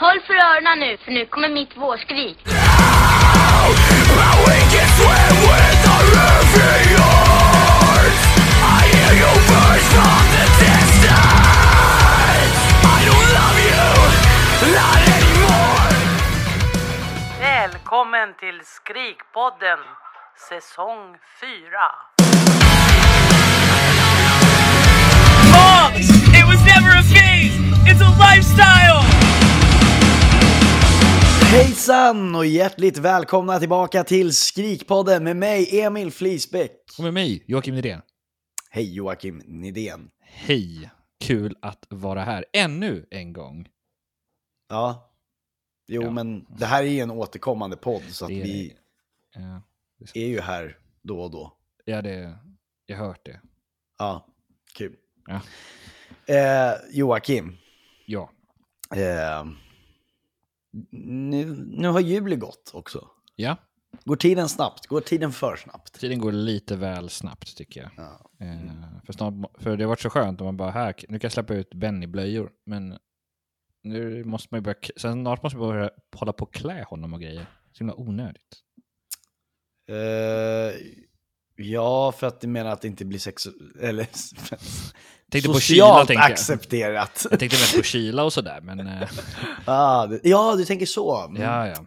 Håll 0.00 0.20
för 0.20 0.34
öronen 0.34 0.78
nu, 0.78 0.96
för 0.96 1.12
nu 1.12 1.26
kommer 1.26 1.48
mitt 1.48 1.76
vårskrik. 1.76 2.38
Välkommen 17.40 18.34
till 18.40 18.60
Skrikpodden 18.64 19.78
säsong 20.48 21.16
4. 21.40 21.50
Moms! 25.52 26.10
It 26.10 26.46
was 26.46 26.64
never 26.64 26.90
a 26.90 27.02
phase! 27.02 27.56
It's 27.90 28.00
a 28.00 28.10
lifestyle! 28.18 29.07
Hejsan 31.52 32.34
och 32.34 32.46
hjärtligt 32.46 32.98
välkomna 32.98 33.58
tillbaka 33.58 34.04
till 34.04 34.34
Skrikpodden 34.34 35.24
med 35.24 35.36
mig 35.36 35.80
Emil 35.80 36.10
Flisbäck. 36.12 36.76
Och 36.98 37.04
med 37.04 37.14
mig, 37.14 37.44
Joakim 37.46 37.74
Nydén. 37.74 38.00
Hej 38.70 38.94
Joakim 38.94 39.42
Nidén. 39.46 40.10
Hej! 40.20 40.90
Kul 41.20 41.56
att 41.62 41.86
vara 41.90 42.24
här 42.24 42.44
ännu 42.52 43.06
en 43.10 43.32
gång. 43.32 43.68
Ja. 44.68 45.12
Jo 45.88 46.02
Ja. 46.02 46.10
men 46.10 46.46
det 46.58 46.66
här 46.66 46.82
är 46.82 46.88
ju 46.88 47.00
en 47.00 47.10
återkommande 47.10 47.76
podd 47.76 48.02
så 48.10 48.24
att 48.24 48.30
är 48.30 48.42
vi 48.42 48.74
Ja, 49.34 49.62
är 50.14 50.26
ju 50.26 50.40
här 50.40 50.78
då 51.02 51.20
och 51.22 51.30
då. 51.30 51.52
ja 51.84 52.02
det, 52.02 52.38
jag 52.86 52.96
har 52.96 53.06
hört 53.06 53.24
det. 53.26 53.40
Ja, 53.98 54.26
kul. 54.74 54.96
Ja. 55.26 55.40
Eh, 56.34 56.74
Joakim, 56.90 57.56
Ja, 58.06 58.30
eh, 58.96 59.46
nu, 60.90 61.44
nu 61.68 61.88
har 61.88 62.00
juli 62.00 62.36
gått 62.36 62.70
också. 62.74 63.08
ja. 63.36 63.56
Går 64.04 64.16
tiden 64.16 64.48
snabbt? 64.48 64.86
Går 64.86 65.00
tiden 65.00 65.32
för 65.32 65.56
snabbt? 65.56 66.00
tiden 66.00 66.18
går 66.18 66.32
lite 66.32 66.76
väl 66.76 67.10
snabbt 67.10 67.56
tycker 67.56 67.80
jag. 67.80 67.90
Ja. 67.96 68.30
Eh, 68.46 69.02
för, 69.04 69.12
snart, 69.12 69.34
för 69.58 69.76
det 69.76 69.84
har 69.84 69.88
varit 69.88 70.00
så 70.00 70.10
skönt 70.10 70.40
om 70.40 70.44
man 70.44 70.56
bara, 70.56 70.70
här, 70.70 70.94
nu 71.08 71.18
kan 71.18 71.26
jag 71.26 71.32
släppa 71.32 71.54
ut 71.54 71.74
Benny 71.74 72.06
blöjor. 72.06 72.50
Men 72.66 72.98
nu 73.82 74.24
måste 74.24 74.48
man 74.50 74.58
ju 74.58 74.62
börja, 74.62 74.76
sen 74.96 75.12
snart 75.12 75.42
måste 75.42 75.58
man 75.58 75.68
börja 75.68 75.90
hålla 76.16 76.32
på 76.32 76.44
och 76.44 76.54
klä 76.54 76.84
honom 76.88 77.14
och 77.14 77.20
grejer. 77.20 77.46
Så 77.72 77.78
himla 77.78 77.94
onödigt. 77.94 78.62
Eh, 79.88 80.74
ja, 81.56 82.12
för 82.12 82.26
att 82.26 82.40
du 82.40 82.46
menar 82.46 82.70
att 82.70 82.80
det 82.80 82.88
inte 82.88 83.04
blir 83.04 83.18
sex... 83.18 83.46
Eller 83.80 84.08
Tänkte 85.30 85.48
på 85.52 85.60
kyla 85.60 85.86
socialt 85.86 86.08
tänkte 86.08 86.22
jag. 86.24 86.32
accepterat. 86.32 87.26
Jag 87.30 87.40
tänkte 87.40 87.56
mest 87.58 87.76
på 87.76 87.82
kyla 87.82 88.24
och 88.24 88.32
sådär, 88.32 88.60
men 88.60 88.80
eh, 88.86 89.08
Ah, 89.64 90.06
du, 90.06 90.20
ja, 90.24 90.54
du 90.56 90.64
tänker 90.64 90.86
så. 90.86 91.24
Mm. 91.26 91.42
ja, 91.42 91.66
ja. 91.68 91.86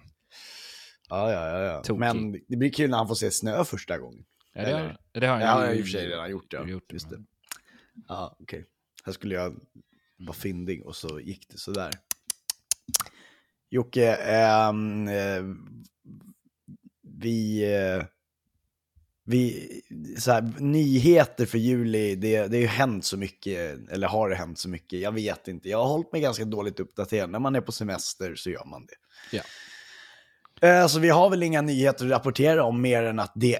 Ja, 1.09 1.31
ja, 1.31 1.49
ja. 1.49 1.59
ja. 1.59 1.83
Tokig. 1.83 1.99
Men 1.99 2.31
det 2.47 2.57
blir 2.57 2.69
kul 2.73 2.89
när 2.89 2.97
han 2.97 3.07
får 3.07 3.15
se 3.15 3.31
snö 3.31 3.63
första 3.65 3.97
gången. 3.97 4.23
ja 4.53 4.61
det, 4.65 4.71
har, 4.71 4.97
det 5.13 5.27
har 5.27 5.39
Det 5.39 5.45
han 5.45 5.57
har 5.59 5.65
jag 5.65 5.73
ju 5.73 5.79
i 5.79 5.81
och 5.81 5.85
för 5.85 5.91
sig 5.91 6.07
redan 6.07 6.29
gjort. 6.31 6.53
Ja. 6.53 6.67
gjort, 6.67 6.91
Just 6.93 7.09
det. 7.09 7.15
men- 7.17 7.25
Ja, 8.07 8.37
okej. 8.39 8.65
Här 9.05 9.13
skulle 9.13 9.35
jag 9.35 9.55
vara 10.17 10.33
fyndig 10.33 10.85
och 10.85 10.95
så 10.95 11.19
gick 11.19 11.47
det 11.49 11.57
sådär. 11.57 11.91
Jocke, 13.69 14.15
ehm, 14.15 15.07
eh, 15.07 15.43
vi... 17.19 17.63
Eh, 17.73 18.03
vi 19.31 19.81
så 20.17 20.31
här, 20.31 20.53
nyheter 20.59 21.45
för 21.45 21.57
juli, 21.57 22.15
det, 22.15 22.47
det 22.47 22.57
har 22.57 22.61
ju 22.61 22.67
hänt 22.67 23.05
så 23.05 23.17
mycket, 23.17 23.89
eller 23.89 24.07
har 24.07 24.29
det 24.29 24.35
hänt 24.35 24.59
så 24.59 24.69
mycket? 24.69 24.99
Jag 24.99 25.11
vet 25.11 25.47
inte. 25.47 25.69
Jag 25.69 25.77
har 25.77 25.85
hållit 25.87 26.11
mig 26.11 26.21
ganska 26.21 26.45
dåligt 26.45 26.79
uppdaterad. 26.79 27.29
När 27.29 27.39
man 27.39 27.55
är 27.55 27.61
på 27.61 27.71
semester 27.71 28.35
så 28.35 28.49
gör 28.49 28.65
man 28.65 28.85
det. 28.85 29.37
Ja. 29.37 29.43
Eh, 30.67 30.87
Så 30.87 30.99
vi 30.99 31.09
har 31.09 31.29
väl 31.29 31.43
inga 31.43 31.61
nyheter 31.61 32.05
att 32.05 32.11
rapportera 32.11 32.63
om 32.63 32.81
mer 32.81 33.03
än 33.03 33.19
att 33.19 33.31
det 33.35 33.59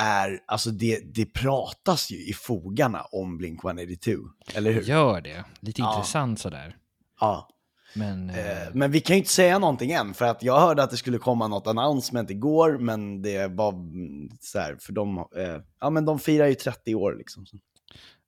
är, 0.00 0.40
alltså 0.46 0.70
det, 0.70 1.00
det 1.14 1.26
pratas 1.26 2.10
ju 2.10 2.16
i 2.28 2.32
fogarna 2.32 3.02
om 3.02 3.40
Blink-182, 3.40 4.18
eller 4.54 4.72
hur? 4.72 4.82
Gör 4.82 5.20
det. 5.20 5.44
Lite 5.60 5.80
Ja. 5.80 5.96
intressant 5.96 6.40
sådär. 6.40 6.76
Ja. 7.20 7.48
Men... 7.94 8.30
Eh, 8.30 8.62
Eh, 8.62 8.68
Men 8.72 8.90
vi 8.90 9.00
kan 9.00 9.16
ju 9.16 9.18
inte 9.18 9.30
säga 9.30 9.58
någonting 9.58 9.92
än, 9.92 10.14
för 10.14 10.24
att 10.24 10.42
jag 10.42 10.60
hörde 10.60 10.82
att 10.82 10.90
det 10.90 10.96
skulle 10.96 11.18
komma 11.18 11.48
något 11.48 11.66
announcement 11.66 12.30
igår, 12.30 12.78
men 12.78 13.22
det 13.22 13.46
var 13.48 13.72
mm, 13.72 14.28
så 14.40 14.58
här, 14.58 14.76
för 14.80 14.92
de, 14.92 15.18
eh, 15.18 15.60
ja 15.80 15.90
men 15.90 16.04
de 16.04 16.18
firar 16.18 16.46
ju 16.46 16.54
30 16.54 16.94
år 16.94 17.14
liksom. 17.18 17.46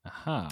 aha. 0.07 0.49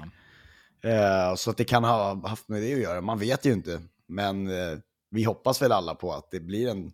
Eh, 0.85 1.35
så 1.35 1.51
att 1.51 1.57
det 1.57 1.65
kan 1.65 1.85
ha 1.85 2.29
haft 2.29 2.49
med 2.49 2.63
det 2.63 2.73
att 2.75 2.81
göra, 2.81 3.01
man 3.01 3.19
vet 3.19 3.47
ju 3.47 3.53
inte. 3.53 3.81
Men 4.09 4.47
eh, 4.47 4.79
vi 5.11 5.25
hoppas 5.25 5.63
väl 5.63 5.73
alla 5.73 5.95
på 5.95 6.13
att 6.13 6.31
det 6.31 6.41
blir 6.41 6.69
en, 6.69 6.93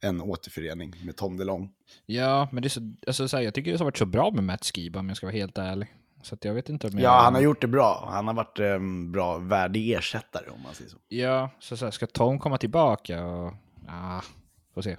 en 0.00 0.20
återförening 0.20 0.94
med 1.04 1.16
Tom 1.16 1.36
DeLong. 1.36 1.70
Ja, 2.06 2.48
men 2.52 2.62
det 2.62 2.66
är 2.66 2.70
så, 2.70 2.92
alltså, 3.06 3.28
så 3.28 3.36
här, 3.36 3.44
jag 3.44 3.54
tycker 3.54 3.72
det 3.72 3.78
har 3.78 3.84
varit 3.84 3.98
så 3.98 4.06
bra 4.06 4.30
med 4.30 4.44
Matt 4.44 4.64
Skiba 4.64 4.98
om 4.98 5.08
jag 5.08 5.16
ska 5.16 5.26
vara 5.26 5.36
helt 5.36 5.58
ärlig. 5.58 5.88
Så 6.22 6.36
jag 6.40 6.54
vet 6.54 6.68
inte 6.68 6.86
om 6.86 6.92
jag... 6.92 7.02
Ja, 7.02 7.20
han 7.20 7.34
har 7.34 7.40
gjort 7.42 7.60
det 7.60 7.66
bra. 7.66 8.08
Han 8.12 8.26
har 8.26 8.34
varit 8.34 8.58
en 8.58 9.12
bra, 9.12 9.38
värdig 9.38 9.92
ersättare 9.92 10.44
om 10.50 10.62
man 10.62 10.74
säger 10.74 10.90
så. 10.90 10.96
Ja, 11.08 11.50
så, 11.60 11.76
så 11.76 11.84
här, 11.84 11.92
ska 11.92 12.06
Tom 12.06 12.38
komma 12.38 12.58
tillbaka 12.58 13.24
och... 13.24 13.54
Ja, 13.86 14.22
får 14.74 14.82
se. 14.82 14.96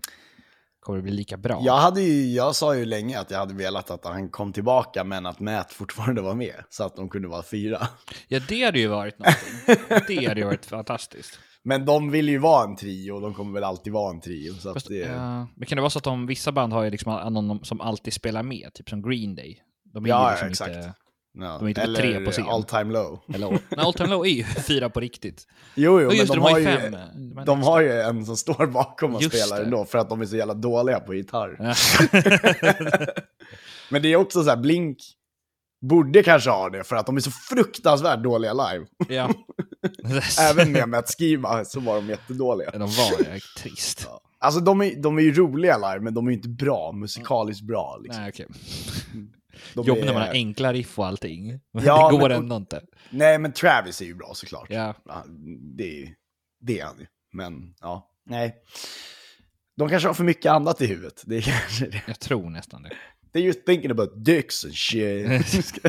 Kommer 0.80 0.98
det 0.98 1.04
bli 1.04 1.12
lika 1.12 1.38
bra? 1.38 1.60
Jag, 1.62 1.78
hade 1.78 2.02
ju, 2.02 2.34
jag 2.34 2.56
sa 2.56 2.76
ju 2.76 2.86
länge 2.86 3.20
att 3.20 3.32
jag 3.32 3.40
hade 3.40 3.54
velat 3.54 3.92
att 3.92 4.06
han 4.06 4.30
kom 4.30 4.54
tillbaka, 4.54 5.04
men 5.04 5.26
att 5.26 5.40
Matt 5.40 5.74
fortfarande 5.74 6.22
var 6.22 6.34
med, 6.36 6.56
så 6.70 6.84
att 6.84 6.96
de 6.96 7.10
kunde 7.10 7.28
vara 7.28 7.44
fyra. 7.44 7.88
Ja, 8.28 8.40
det 8.48 8.64
hade 8.64 8.80
ju 8.80 8.88
varit 8.88 9.20
någonting. 9.20 9.78
det 10.08 10.28
hade 10.28 10.40
ju 10.40 10.46
varit 10.46 10.66
fantastiskt. 10.66 11.40
Men 11.64 11.86
de 11.86 12.12
vill 12.12 12.30
ju 12.30 12.38
vara 12.38 12.64
en 12.64 12.76
trio, 12.76 13.20
de 13.20 13.34
kommer 13.34 13.54
väl 13.54 13.64
alltid 13.64 13.94
vara 13.94 14.10
en 14.10 14.22
trio. 14.22 14.54
Så 14.54 14.70
att 14.70 14.74
Fast, 14.74 14.88
det, 14.88 14.96
ja, 14.96 15.48
men 15.56 15.66
kan 15.68 15.76
det 15.76 15.82
vara 15.82 15.90
så 15.90 15.98
att 15.98 16.04
de, 16.04 16.26
vissa 16.28 16.52
band 16.52 16.74
har 16.74 16.84
ju 16.84 16.90
liksom 16.90 17.34
någon 17.34 17.66
som 17.66 17.82
alltid 17.82 18.14
spelar 18.14 18.44
med, 18.44 18.74
typ 18.74 18.90
som 18.90 19.02
Green 19.02 19.36
Day? 19.36 19.64
De 19.94 20.06
är 20.06 20.10
Ja, 20.10 20.30
liksom 20.30 20.48
exakt. 20.48 20.76
Inte, 20.76 20.94
ja. 21.40 21.58
de 21.58 21.66
är 21.66 21.70
inte 21.70 21.82
Eller 21.82 22.00
tre 22.00 22.20
på 22.26 22.32
scen. 22.32 22.46
all 22.48 22.64
time 22.64 22.94
low. 22.94 23.20
eller, 23.34 23.50
nej, 23.50 23.60
All 23.78 23.94
Time 23.94 24.10
Low 24.10 24.26
är 24.26 24.30
ju 24.30 24.44
fyra 24.68 24.90
på 24.90 25.00
riktigt. 25.00 25.48
Jo, 25.76 26.02
jo, 26.02 26.02
Ja, 26.02 26.08
men 26.08 26.18
just 26.18 26.32
de, 26.34 26.40
de 26.40 26.42
har 26.44 26.60
ju 26.60 26.66
fem, 26.66 26.94
eh, 26.94 27.00
de 27.16 27.38
har 27.38 27.46
de 27.46 27.58
en 27.60 27.64
har 27.64 27.82
ju 27.82 28.02
en 28.02 28.26
som 28.26 28.38
står 28.38 28.66
bakom 28.68 29.16
och 29.16 29.22
Just 29.22 29.36
spelar 29.38 29.58
det. 29.60 29.66
ändå, 29.66 29.86
för 29.86 29.98
att 29.98 30.10
de 30.10 30.22
är 30.22 30.26
så 30.26 30.36
jävla 30.36 30.54
dåliga 30.54 31.00
på 31.00 31.14
gitarr. 31.14 31.58
Ja. 31.60 31.76
Men 33.90 34.02
det 34.02 34.08
är 34.14 34.16
också 34.16 34.44
så 34.44 34.50
här, 34.50 34.58
Blink 34.58 34.98
borde 35.82 36.24
kanske 36.24 36.50
ha 36.50 36.70
det, 36.70 36.84
för 36.84 36.96
att 36.96 37.06
de 37.06 37.16
är 37.16 37.22
så 37.22 37.32
fruktansvärt 37.32 38.24
dåliga 38.24 38.54
live. 38.54 38.86
ja. 39.10 39.30
Även 40.52 40.72
med 40.72 40.90
Matt 40.90 41.16
Skiba 41.18 41.66
så 41.66 41.80
var 41.80 41.96
de 41.96 42.08
jättedåliga. 42.08 42.72
De 42.72 42.80
var 42.80 43.24
det, 43.24 43.40
trist. 43.58 44.08
Alltså 44.40 44.60
de 44.60 44.82
är, 44.82 44.96
de 44.96 45.18
är 45.18 45.22
ju 45.22 45.34
roliga 45.34 45.78
live, 45.78 46.00
men 46.00 46.14
de 46.14 46.28
är 46.28 46.32
ju 46.32 46.38
inte 46.38 46.50
bra, 46.50 46.92
musikaliskt 46.92 47.64
bra. 47.64 48.00
Liksom. 48.04 48.22
Nej, 48.22 48.30
okej. 48.34 48.48
De 49.74 49.86
Jobbigt 49.88 50.04
är- 50.06 50.14
man 50.14 50.22
har 50.22 50.30
enkla 50.30 50.74
riff 50.74 51.00
och 51.00 51.06
allting. 51.08 51.60
Ja, 51.72 52.12
det 52.12 52.18
går 52.18 52.30
men- 52.30 52.38
ändå 52.38 52.56
inte. 52.56 52.82
Nej, 53.10 53.40
men 53.40 53.52
Travis 53.54 54.02
är 54.02 54.06
ju 54.06 54.16
bra 54.16 54.32
såklart. 54.34 54.68
Ja. 54.70 54.94
Det, 55.78 56.02
är, 56.04 56.16
det 56.62 56.80
är 56.80 56.86
han 56.86 57.00
ju. 57.00 57.06
Men 57.32 57.76
ja, 57.82 58.12
nej. 58.26 58.56
De 59.78 59.90
kanske 59.90 60.10
har 60.10 60.14
för 60.14 60.24
mycket 60.24 60.52
annat 60.52 60.82
i 60.82 60.88
huvudet. 60.88 61.24
Det 61.26 61.36
är 61.38 61.42
kanske 61.42 61.86
det. 61.92 62.02
Jag 62.08 62.20
tror 62.20 62.50
nästan 62.50 62.84
det. 62.84 62.92
They're 63.34 63.40
just 63.46 63.66
thinking 63.66 63.92
about 63.92 64.26
dicks 64.26 64.66
and 64.66 64.76
shit. 64.76 65.28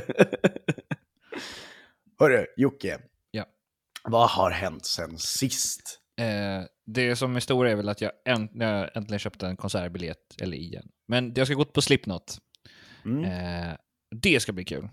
Hörru, 2.19 2.47
Jocke. 2.56 2.99
Ja. 3.31 3.45
Vad 4.05 4.29
har 4.31 4.51
hänt 4.51 4.87
sen 4.87 5.19
sist? 5.19 6.01
Eh, 6.21 6.67
det 6.87 7.17
som 7.17 7.37
är 7.37 7.41
stora 7.41 7.71
är 7.71 7.75
väl 7.77 7.89
att 7.89 8.01
jag, 8.01 8.12
änt, 8.25 8.51
jag 8.55 8.97
äntligen 8.97 9.19
köpte 9.19 9.47
en 9.47 9.56
konsertbiljett, 9.56 10.41
eller 10.43 10.56
igen. 10.56 10.89
Men 11.09 11.33
jag 11.37 11.47
ska 11.47 11.55
gå 11.55 11.65
på 11.65 11.83
Slipknot. 11.83 12.39
Mm. 13.05 13.25
Eh, 13.25 13.77
det 14.11 14.41
ska 14.41 14.53
bli 14.53 14.65
kul. 14.65 14.89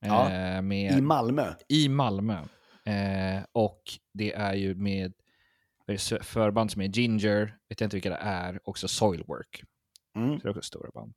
Ja. 0.00 0.30
Eh, 0.30 0.62
med, 0.62 0.98
I 0.98 1.00
Malmö? 1.00 1.54
I 1.68 1.88
Malmö. 1.88 2.38
Eh, 2.84 3.44
och 3.52 3.82
det 4.14 4.32
är 4.34 4.54
ju 4.54 4.74
med 4.74 5.12
förband 6.22 6.70
som 6.72 6.82
är 6.82 6.86
Ginger, 6.86 7.56
vet 7.68 7.80
jag 7.80 7.86
inte 7.86 7.96
vilka 7.96 8.10
det 8.10 8.16
är, 8.20 8.60
också 8.68 8.88
Soilwork. 8.88 9.62
Mm. 10.16 10.40
Så 10.40 10.42
det 10.42 10.48
är 10.48 10.50
också 10.50 10.62
stora 10.62 10.90
band. 10.94 11.14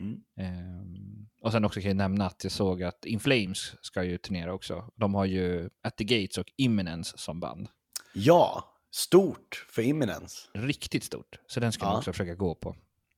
Mm. 0.00 0.20
Ehm, 0.36 1.28
och 1.40 1.52
sen 1.52 1.64
också 1.64 1.80
kan 1.80 1.88
jag 1.88 1.96
nämna 1.96 2.26
att 2.26 2.44
jag 2.44 2.52
såg 2.52 2.82
att 2.82 3.04
In 3.04 3.20
Flames 3.20 3.74
ska 3.80 4.02
ju 4.04 4.18
turnera 4.18 4.52
också. 4.54 4.90
De 4.96 5.14
har 5.14 5.24
ju 5.24 5.70
At 5.82 5.96
the 5.96 6.04
Gates 6.04 6.38
och 6.38 6.52
Imminence 6.56 7.18
som 7.18 7.40
band. 7.40 7.68
Ja, 8.14 8.64
stort 8.90 9.66
för 9.70 9.82
Imminence. 9.82 10.48
Riktigt 10.54 11.04
stort. 11.04 11.38
Så 11.46 11.60
den 11.60 11.72
ska 11.72 11.84
Ja. 11.84 11.88
man 11.88 11.98
också 11.98 12.12
försöka 12.12 12.34
gå 12.34 12.54
på 12.54 12.76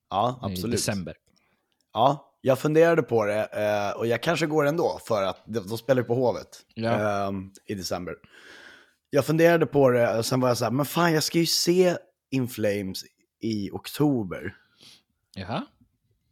Ja, 0.09 0.39
i 0.43 0.45
absolut. 0.51 0.71
december. 0.75 1.15
Ja, 1.95 2.31
jag 2.41 2.59
funderade 2.59 3.03
på 3.03 3.25
det 3.25 3.43
eh, 3.51 3.97
och 3.97 4.07
jag 4.07 4.23
kanske 4.23 4.45
går 4.45 4.65
ändå 4.65 4.99
för 5.07 5.23
att 5.23 5.43
de, 5.45 5.77
spelar 5.77 6.03
på 6.03 6.15
Hovet 6.15 6.47
Ja. 6.73 7.27
ehm, 7.27 7.51
i 7.65 7.75
december. 7.75 8.15
Jag 9.09 9.25
funderade 9.25 9.65
på 9.65 9.89
det 9.89 10.17
och 10.17 10.25
sen 10.25 10.39
var 10.39 10.47
jag 10.47 10.57
så 10.57 10.63
här, 10.63 10.71
men 10.71 10.85
fan 10.85 11.13
jag 11.13 11.23
ska 11.23 11.39
ju 11.39 11.45
se 11.45 11.97
In 12.31 12.47
Flames 12.47 13.03
i 13.41 13.69
oktober 13.71 14.55
Jaha. 15.35 15.63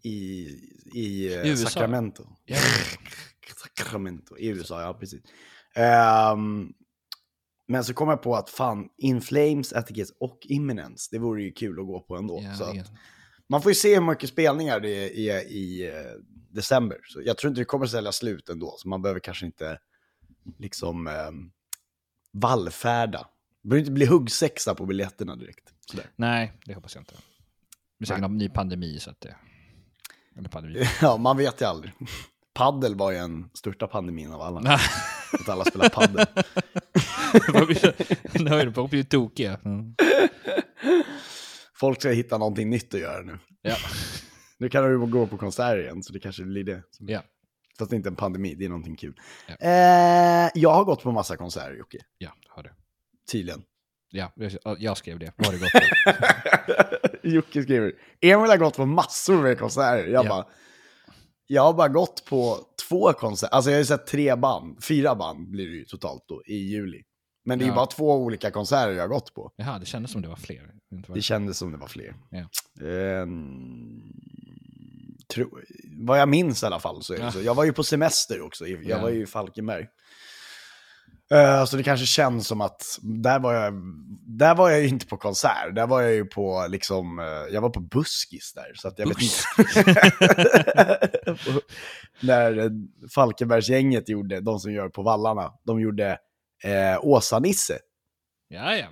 i, 0.04 0.48
i, 0.94 1.34
eh, 1.36 1.46
I? 1.48 1.58
Sacramento. 1.58 2.24
Ja. 2.46 2.58
Sacramento, 3.76 4.38
i 4.38 4.48
USA, 4.48 4.82
ja 4.82 4.94
precis. 4.94 5.22
Ehm, 5.76 6.74
Men 7.68 7.84
så 7.84 7.94
kom 7.94 8.10
jag 8.10 8.22
på 8.22 8.36
att 8.36 8.50
fan, 8.50 8.90
In 8.98 9.22
Flames, 9.22 9.72
Gates 9.72 10.12
och 10.20 10.40
Imminence, 10.44 11.10
det 11.12 11.20
vore 11.20 11.44
ju 11.44 11.52
kul 11.52 11.80
att 11.80 11.88
gå 11.88 12.00
på 12.00 12.16
ändå. 12.16 12.42
Ja, 12.44 12.54
så 12.56 12.64
att, 12.64 12.92
man 13.50 13.62
får 13.62 13.72
ju 13.72 13.76
se 13.76 13.94
hur 13.94 14.02
mycket 14.02 14.30
spelningar 14.30 14.80
det 14.80 14.90
är 15.30 15.42
i, 15.42 15.88
eh, 15.88 15.94
december. 16.50 16.98
Så 17.04 17.22
jag 17.22 17.38
tror 17.38 17.50
inte 17.50 17.62
det 17.62 17.66
kommer 17.66 17.86
att 17.86 17.92
sälja 17.92 18.12
slut 18.12 18.50
ändå, 18.50 18.76
så 18.78 18.88
man 18.88 19.02
behöver 19.02 19.20
kanske 19.20 19.46
inte 19.46 19.80
liksom 20.60 21.08
eh, 21.08 21.32
vallfärda. 22.32 23.28
Det 23.62 23.70
behöver 23.70 23.80
inte 23.80 23.92
bli 23.92 24.06
huggsexa 24.06 24.76
på 24.76 24.86
biljetterna 24.86 25.36
direkt. 25.36 25.74
Sådär. 25.92 26.06
Nej, 26.16 26.54
det 26.66 26.74
hoppas 26.74 26.96
jag 26.96 27.02
inte. 27.02 27.14
Det 27.14 27.20
blir 27.98 28.08
säkert 28.08 28.22
någon 28.22 28.38
ny 28.38 28.50
pandemi 28.50 29.00
så 29.00 29.10
att 29.10 29.22
det... 29.22 29.36
Eller 30.38 30.50
pandemi. 30.50 30.84
Ja, 31.02 31.18
man 31.18 31.38
vet 31.38 31.62
ju 31.62 31.66
aldrig. 31.66 31.94
Paddel 32.54 32.96
var 32.96 33.12
ju 33.12 33.18
en 33.18 33.50
största 33.54 33.88
pandemin 33.88 34.32
av 34.32 34.42
alla. 34.42 34.80
Att 35.40 35.50
alla 35.50 35.66
spelar 35.66 35.90
paddel. 35.90 36.26
Nu 38.44 38.50
har 38.50 38.64
ju 38.64 38.88
blivit 38.88 39.10
tokiga. 39.10 39.60
Mm. 39.66 39.96
Folk 41.84 42.00
ska 42.00 42.10
hitta 42.10 42.38
någonting 42.38 42.70
nytt 42.70 42.94
att 42.94 43.00
göra 43.00 43.22
nu. 43.22 43.40
Ja. 43.62 43.76
Nu 44.58 44.70
kan 44.70 44.84
du 44.84 45.08
gå 45.08 45.28
på 45.28 45.38
konserter 45.38 45.78
igen, 45.84 46.04
så 46.04 46.14
det 46.14 46.20
kanske 46.20 46.44
blir 46.44 46.64
det. 46.64 46.84
ja. 47.00 47.24
Fast 47.80 47.90
det 47.92 47.96
är 47.96 47.98
inte 47.98 48.10
en 48.10 48.16
pandemi, 48.16 48.56
det 48.56 48.66
är 48.66 48.70
någonting 48.70 48.96
kul. 48.96 49.14
Ja. 49.48 49.56
Eh, 49.68 50.50
jag 50.56 50.70
har 50.74 50.84
gått 50.84 51.04
på 51.04 51.12
massa 51.12 51.38
konserter, 51.38 51.76
Jocke. 51.76 51.98
Ja, 52.18 52.30
har 52.50 52.64
du. 52.64 52.70
Tydligen. 53.32 53.62
Ja, 54.12 54.32
jag- 54.78 54.98
skrev 54.98 55.20
det. 55.20 55.34
Var 55.38 55.52
det 55.52 55.60
gott? 55.60 57.24
Jocke 57.24 57.64
skriver, 57.64 57.92
Emil 58.22 58.50
har 58.50 58.58
gått 58.58 58.76
på 58.76 58.86
massor 58.86 59.42
med 59.42 59.60
konserter. 59.60 60.08
Jag 60.08 60.26
Ja. 60.26 60.30
bara, 60.30 60.46
jag 61.48 61.62
har 61.62 61.74
bara 61.74 61.88
gått 61.90 62.26
på 62.26 62.58
två 62.90 63.14
konserter. 63.14 63.56
Alltså 63.56 63.70
jag 63.72 63.76
har 63.76 63.80
ju 63.82 63.86
sett 63.86 64.08
tre 64.08 64.36
band, 64.36 64.84
fyra 64.84 65.16
band 65.16 65.50
blir 65.52 65.66
det 65.68 65.76
ju 65.76 65.86
totalt 65.86 66.24
då 66.28 66.44
i 66.46 66.56
juli. 66.56 67.02
Men 67.46 67.60
det 67.60 67.64
är 67.64 67.66
ju 67.66 67.72
Ja. 67.72 67.76
bara 67.76 67.86
två 67.86 68.16
olika 68.16 68.52
konserter 68.52 68.92
jag 68.92 69.04
har 69.04 69.08
gått 69.08 69.34
på. 69.34 69.52
Jaha, 69.56 69.80
det 69.80 69.86
kändes 69.86 70.12
som 70.12 70.22
det 70.22 70.28
var 70.28 70.36
fler. 70.36 70.72
Var 71.08 71.16
Det 71.16 71.22
kändes 71.22 71.58
som 71.58 71.72
det 71.72 71.78
var 71.78 71.88
fler. 71.88 72.16
Ja. 72.30 72.46
Ehm, 72.88 74.02
tro, 75.34 75.58
vad 75.98 76.20
jag 76.20 76.30
minns 76.30 76.64
i 76.64 76.66
alla 76.66 76.80
fall 76.80 77.04
så 77.04 77.14
är 77.14 77.18
det 77.18 77.24
Ja. 77.24 77.32
så. 77.32 77.42
Jag 77.42 77.56
var 77.56 77.64
ju 77.64 77.74
på 77.74 77.84
semester 77.84 78.42
också, 78.42 78.68
jag 78.68 78.84
Ja. 78.84 79.02
var 79.02 79.10
ju 79.10 79.22
i 79.24 79.26
Falkenberg. 79.26 79.88
Eh, 81.32 81.66
så 81.66 81.78
det 81.78 81.84
kanske 81.84 82.06
känns 82.06 82.48
som 82.48 82.62
att 82.62 83.00
där 83.02 83.40
var, 83.40 83.54
jag, 83.54 83.74
där 84.28 84.56
var 84.56 84.70
jag 84.70 84.82
ju 84.82 84.88
inte 84.88 85.06
på 85.08 85.18
konsert, 85.18 85.76
där 85.76 85.88
var 85.88 86.02
jag 86.02 86.14
ju 86.14 86.26
på 86.26 86.66
liksom, 86.70 87.20
eh, 87.20 87.26
jag 87.26 87.62
var 87.62 87.70
på 87.70 87.80
buskis 87.80 88.54
där. 88.56 88.72
Så 88.76 88.88
att 88.88 89.00
jag 89.00 89.08
vet 89.08 89.18
inte. 89.22 89.34
När 92.22 92.72
Falkenbergsgänget 93.16 94.10
gjorde, 94.10 94.40
de 94.42 94.60
som 94.60 94.72
gör 94.74 94.90
på 94.90 95.04
vallarna, 95.04 95.54
de 95.66 95.80
gjorde 95.82 96.18
eh, 96.64 97.00
Åsa-Nisse. 97.06 97.80
Ja, 98.48 98.76
ja. 98.76 98.88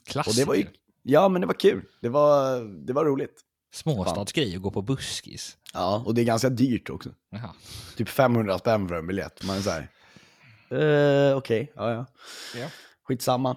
Och 0.00 0.06
Klassiker. 0.06 0.40
det 0.40 0.44
var 0.48 0.54
ju, 0.54 0.66
ja 1.02 1.28
men 1.28 1.40
det 1.40 1.46
var 1.46 1.54
kul, 1.54 1.82
det 2.02 2.08
var, 2.08 2.60
det 2.86 2.92
var 2.92 3.04
roligt. 3.04 3.40
Småstadsgrej 3.74 4.56
att 4.56 4.62
gå 4.62 4.70
på 4.70 4.82
buskis. 4.82 5.56
Ja, 5.74 6.02
och 6.06 6.14
det 6.14 6.20
är 6.20 6.24
ganska 6.24 6.48
dyrt 6.48 6.90
också. 6.90 7.14
Jaha. 7.30 7.54
Typ 7.96 8.08
500 8.08 8.58
spänn 8.58 8.88
för 8.88 8.94
en 8.94 9.06
biljett. 9.06 9.44
Man 9.44 9.56
är 9.56 9.60
så 9.60 9.70
här, 9.70 9.88
eh, 11.30 11.36
okej, 11.36 11.72
ja 11.76 11.92
ja. 11.92 12.06
Ja. 12.60 12.66
Skitsamma. 13.04 13.56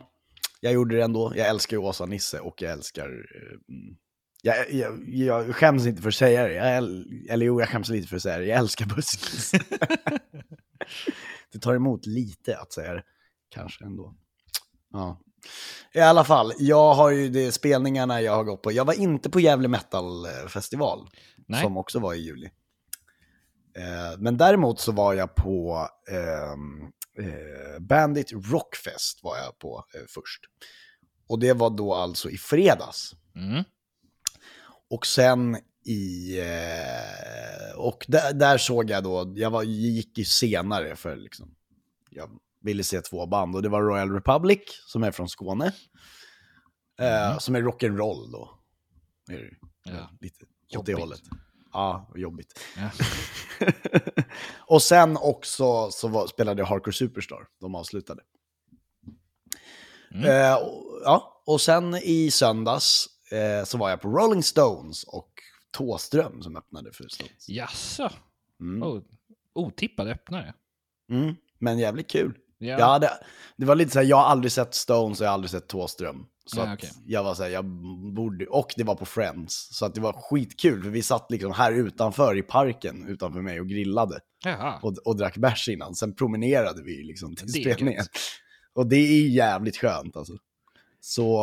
Jag 0.60 0.74
gjorde 0.74 0.96
det 0.96 1.04
ändå. 1.04 1.34
Jag 1.36 1.48
älskar 1.48 1.78
Åsa-Nisse 1.78 2.40
och 2.40 2.62
jag 2.62 2.72
älskar... 2.72 3.10
eh, 3.10 3.58
jag, 4.46 4.74
jag, 4.74 5.10
jag 5.10 5.56
skäms 5.56 5.86
inte 5.86 6.02
för 6.02 6.10
att 6.10 6.16
säga 6.16 6.44
det. 6.44 6.54
Jag, 6.54 6.66
äl- 6.66 7.26
eller 7.30 7.46
jo, 7.46 7.60
jag 7.60 7.70
skäms 7.70 7.90
lite 7.90 8.08
för 8.08 8.16
att 8.16 8.22
säga 8.22 8.38
det. 8.38 8.46
Jag 8.46 8.60
älskar 8.60 8.86
buskis. 8.86 9.52
det 11.54 11.60
tar 11.60 11.76
emot 11.76 12.06
lite 12.06 12.58
att 12.58 12.74
säga 12.74 12.94
det. 12.94 13.04
Kanske 13.54 13.86
ändå. 13.86 14.16
Ja. 14.92 15.20
I 15.94 16.00
alla 16.00 16.24
fall, 16.24 16.54
jag 16.58 16.94
har 16.94 17.10
ju 17.10 17.30
de 17.30 17.52
spelningarna 17.52 18.22
jag 18.22 18.36
har 18.36 18.44
gått 18.44 18.62
på. 18.62 18.72
Jag 18.72 18.86
var 18.86 18.94
inte 18.94 19.30
på 19.30 19.40
Gävle 19.40 19.68
Metal 19.68 20.28
Festival, 20.50 21.10
Nej. 21.48 21.62
som 21.62 21.78
också 21.78 22.00
var 22.00 22.14
i 22.14 22.18
juli. 22.18 22.50
Eh, 23.78 24.20
men 24.20 24.38
däremot 24.38 24.80
så 24.80 24.92
var 24.92 25.14
jag 25.14 25.36
på 25.36 25.88
ehm, 26.10 26.82
eh, 27.28 27.80
Bandit 27.80 28.32
Rockfest 28.32 29.24
var 29.24 29.38
jag 29.38 29.60
på 29.60 29.86
eh, 29.96 30.02
först. 30.10 30.42
Och 31.28 31.40
det 31.40 31.54
var 31.54 31.70
då 31.70 31.94
alltså 31.94 32.30
i 32.30 32.38
fredags. 32.38 33.12
Mm. 33.36 33.64
Och 34.90 35.06
sen 35.08 35.58
i... 35.86 36.40
Eh, 36.40 37.78
och 37.78 38.06
där, 38.08 38.34
där 38.34 38.58
såg 38.58 38.90
jag 38.90 39.04
då, 39.04 39.34
jag 39.36 39.50
var, 39.50 39.64
gick 39.64 40.18
ju 40.18 40.26
senare 40.26 40.96
för 40.96 41.16
liksom, 41.16 41.56
jag 42.10 42.30
ville 42.64 42.84
se 42.84 43.02
två 43.02 43.26
band. 43.26 43.56
Och 43.56 43.62
det 43.62 43.70
var 43.70 43.82
Royal 43.82 44.12
Republic, 44.12 44.60
som 44.86 45.04
är 45.04 45.12
från 45.12 45.30
Skåne. 45.30 45.72
Eh, 47.02 47.38
Som 47.40 47.56
är 47.56 47.62
rock'n'roll 47.62 48.32
då. 48.32 48.60
Är 49.32 49.38
det, 49.38 49.50
Ja. 49.86 50.10
Lite 50.22 50.44
åt 50.46 50.50
Jobbigt. 50.70 50.96
det 50.96 51.02
hållet. 51.02 51.22
Ja, 51.74 52.12
jobbigt. 52.16 52.60
Ja. 52.78 52.90
och 54.68 54.82
sen 54.82 55.18
också 55.18 55.92
så 55.92 56.08
var, 56.08 56.28
spelade 56.28 56.64
Hardcore 56.64 56.94
Superstar, 56.94 57.48
de 57.60 57.76
avslutade. 57.76 58.22
Mm. 60.14 60.30
Eh, 60.30 60.56
och, 60.56 61.02
ja, 61.04 61.44
och 61.46 61.62
sen 61.62 61.96
i 61.96 62.32
söndags 62.32 63.08
eh, 63.32 63.66
så 63.66 63.78
var 63.78 63.90
jag 63.90 64.02
på 64.02 64.10
Rolling 64.10 64.44
Stones 64.44 65.04
och 65.04 65.30
Tåström 65.72 66.42
som 66.42 66.56
öppnade 66.58 66.92
för 66.94 67.08
Stones. 67.08 67.50
Jaså? 67.50 68.10
Mm. 68.60 68.84
Oh, 68.84 69.02
otippad 69.54 70.08
öppnare. 70.08 70.54
Mm, 71.12 71.36
men 71.60 71.80
jävligt 71.80 72.10
kul. 72.10 72.38
Ja. 72.64 72.80
Ja, 72.80 73.00
det, 73.00 73.10
det 73.58 73.66
var 73.66 73.76
lite 73.76 73.92
så 73.92 74.00
här, 74.00 74.06
jag 74.06 74.18
har 74.18 74.24
aldrig 74.24 74.52
sett 74.52 74.74
Stones 74.74 75.20
och 75.20 75.26
jag 75.26 75.30
har 75.30 75.34
aldrig 75.34 75.52
sett 75.52 75.68
Tåström. 75.68 76.26
Så 76.46 76.62
att 76.62 76.74
okej. 76.74 76.90
jag 77.06 77.24
var 77.24 77.34
så 77.34 77.44
här, 77.44 77.50
jag 77.50 77.66
borde, 78.14 78.46
och 78.46 78.74
det 78.78 78.84
var 78.84 78.96
på 78.96 79.06
Friends. 79.06 79.70
Så 79.72 79.86
att 79.86 79.96
det 79.96 80.02
var 80.02 80.14
skitkul, 80.14 80.84
för 80.84 80.90
vi 80.90 81.02
satt 81.02 81.32
liksom 81.32 81.52
här 81.52 81.72
utanför 81.72 82.38
i 82.38 82.42
parken 82.42 83.08
utanför 83.08 83.42
mig 83.42 83.60
och 83.60 83.68
grillade. 83.68 84.20
Jaha. 84.46 84.80
och, 84.82 84.98
och 85.06 85.18
drack 85.18 85.38
bärs 85.38 85.70
innan. 85.70 85.96
Sen 85.96 86.16
promenerade 86.16 86.84
vi 86.84 87.04
liksom 87.04 87.36
till 87.36 87.50
spelningen. 87.50 87.98
gött. 87.98 88.10
Och 88.76 88.88
det 88.88 88.96
är 88.96 89.28
jävligt 89.28 89.78
skönt 89.78 90.18
alltså. 90.18 90.34
Så 91.00 91.38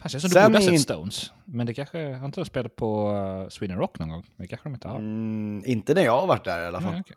Fan, 0.00 0.08
känns 0.08 0.22
som 0.22 0.30
du 0.30 0.46
borde 0.46 0.58
ha 0.58 0.70
sett 0.70 0.80
Stones. 0.80 1.32
Men 1.44 1.66
det 1.66 1.74
kanske, 1.74 2.14
har 2.14 2.26
inte 2.26 2.40
de 2.40 2.44
spelat 2.44 2.76
på 2.76 3.12
uh, 3.12 3.48
Sweden 3.48 3.78
Rock 3.78 3.98
någon 3.98 4.08
gång? 4.08 4.24
Men 4.36 4.44
det 4.44 4.48
kanske 4.48 4.68
de 4.68 4.74
inte 4.74 4.88
har. 4.88 4.96
mm, 4.96 5.62
inte 5.66 5.94
när 5.94 6.02
jag 6.02 6.20
har 6.20 6.26
varit 6.26 6.44
där 6.44 6.62
i 6.62 6.66
alla 6.66 6.80
fall. 6.80 6.92
Nej, 6.92 7.00
okej. 7.00 7.16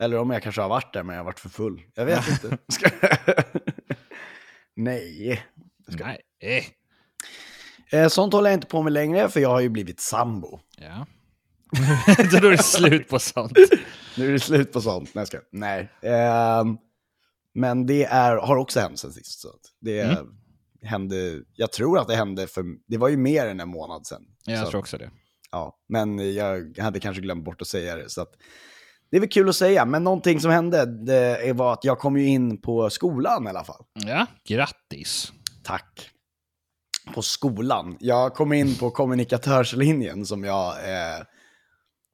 Eller 0.00 0.18
om 0.18 0.30
jag 0.30 0.42
kanske 0.42 0.60
har 0.60 0.68
varit 0.68 0.92
där 0.92 1.02
men 1.02 1.14
jag 1.16 1.20
har 1.20 1.24
varit 1.26 1.40
för 1.40 1.48
full. 1.48 1.82
Jag 1.94 2.04
vet 2.04 2.28
inte. 2.28 2.58
Nej. 4.76 5.42
Ska- 5.92 6.04
Nej. 6.06 6.20
Eh. 6.42 6.64
Eh, 8.00 8.08
Sånt 8.08 8.32
håller 8.32 8.50
jag 8.50 8.56
inte 8.56 8.66
på 8.66 8.82
med 8.82 8.92
längre 8.92 9.28
för 9.28 9.40
jag 9.40 9.48
har 9.48 9.60
ju 9.60 9.68
blivit 9.68 10.00
sambo. 10.00 10.60
Ja. 10.76 11.06
Då 12.40 12.46
är 12.46 12.50
det 12.50 12.62
slut 12.62 13.08
på 13.08 13.18
sånt. 13.18 13.52
Nu 14.16 14.28
är 14.28 14.32
det 14.32 14.40
slut 14.40 14.72
på 14.72 14.80
sånt. 14.80 15.14
Nej, 15.14 15.26
ska... 15.26 15.38
Nej. 15.52 15.88
Ehm, 16.02 16.76
men 17.54 17.86
det 17.86 18.04
är, 18.04 18.36
har 18.36 18.56
också 18.56 18.80
hänt 18.80 18.98
sen 18.98 19.12
sist. 19.12 19.40
Så 19.40 19.48
det 19.80 20.00
Mm. 20.00 20.26
hände, 20.82 21.40
jag 21.54 21.72
tror 21.72 21.98
att 21.98 22.08
det 22.08 22.16
hände 22.16 22.46
för, 22.46 22.64
det 22.86 22.96
var 22.96 23.08
ju 23.08 23.16
mer 23.16 23.46
än 23.46 23.60
en 23.60 23.68
månad 23.68 24.06
sen. 24.06 24.22
Jag 24.44 24.64
Så- 24.64 24.70
tror 24.70 24.80
också 24.80 24.98
det. 24.98 25.10
Ja, 25.52 25.78
men 25.88 26.34
jag 26.34 26.78
hade 26.78 27.00
kanske 27.00 27.22
glömt 27.22 27.44
bort 27.44 27.62
att 27.62 27.68
säga 27.68 27.96
det. 27.96 28.10
Så 28.10 28.22
att, 28.22 28.30
det 29.10 29.16
är 29.16 29.20
väl 29.20 29.28
kul 29.28 29.48
att 29.48 29.56
säga, 29.56 29.84
men 29.84 30.04
någonting 30.04 30.40
som 30.40 30.50
hände 30.50 30.86
det 30.86 31.52
var 31.52 31.72
att 31.72 31.84
jag 31.84 31.98
kom 31.98 32.16
ju 32.16 32.26
in 32.26 32.60
på 32.60 32.90
skolan 32.90 33.46
i 33.46 33.48
alla 33.48 33.64
fall. 33.64 33.84
Ja, 33.94 34.26
grattis. 34.44 35.32
Tack. 35.62 36.10
På 37.14 37.22
skolan. 37.22 37.96
Jag 38.00 38.34
kom 38.34 38.52
in 38.52 38.76
på 38.76 38.90
kommunikatörslinjen 38.90 40.26
som 40.26 40.44
jag 40.44 40.72
eh, 40.72 41.24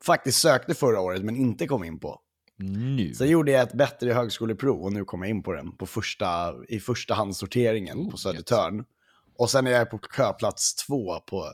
faktiskt 0.05 0.41
sökte 0.41 0.75
förra 0.75 1.00
året 1.00 1.23
men 1.23 1.37
inte 1.37 1.67
kom 1.67 1.85
in 1.85 1.99
på. 1.99 2.21
Nu. 2.59 3.15
Sen 3.15 3.29
gjorde 3.29 3.53
jag 3.53 3.62
ett 3.62 3.73
bättre 3.73 4.12
högskoleprov 4.12 4.83
och 4.83 4.93
nu 4.93 5.05
kom 5.05 5.23
jag 5.23 5.31
in 5.31 5.43
på 5.43 5.53
den 5.53 5.76
på 5.76 5.87
första, 5.87 6.55
i 6.69 6.81
första 6.81 7.15
handsorteringen 7.15 7.99
Oh, 7.99 8.11
på 8.11 8.17
Södertörn. 8.17 8.85
Och 9.38 9.50
sen 9.50 9.67
är 9.67 9.71
jag 9.71 9.91
på 9.91 9.99
köplats 10.17 10.75
två 10.75 11.21
på, 11.21 11.53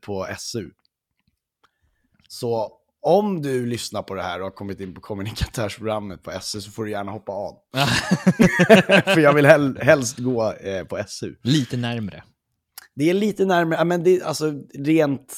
på 0.00 0.28
SU. 0.38 0.70
Så 2.28 2.77
om 3.00 3.42
du 3.42 3.66
lyssnar 3.66 4.02
på 4.02 4.14
det 4.14 4.22
här 4.22 4.38
och 4.38 4.44
har 4.44 4.50
kommit 4.50 4.80
in 4.80 4.94
på 4.94 5.00
kommunikatörsprogrammet 5.00 6.22
på 6.22 6.40
SU 6.40 6.60
så 6.60 6.70
får 6.70 6.84
du 6.84 6.90
gärna 6.90 7.12
hoppa 7.12 7.32
av. 7.32 7.58
För 9.04 9.20
jag 9.20 9.34
vill 9.34 9.46
hel, 9.46 9.78
helst 9.82 10.18
gå 10.18 10.52
eh, 10.52 10.84
på 10.84 11.04
SU. 11.06 11.34
Lite 11.42 11.76
närmre. 11.76 12.24
Det 12.94 13.10
är 13.10 13.14
lite 13.14 13.44
närmare, 13.44 13.78
ja, 13.78 13.84
men 13.84 14.04
det 14.04 14.22
alltså 14.22 14.52
rent... 14.74 15.36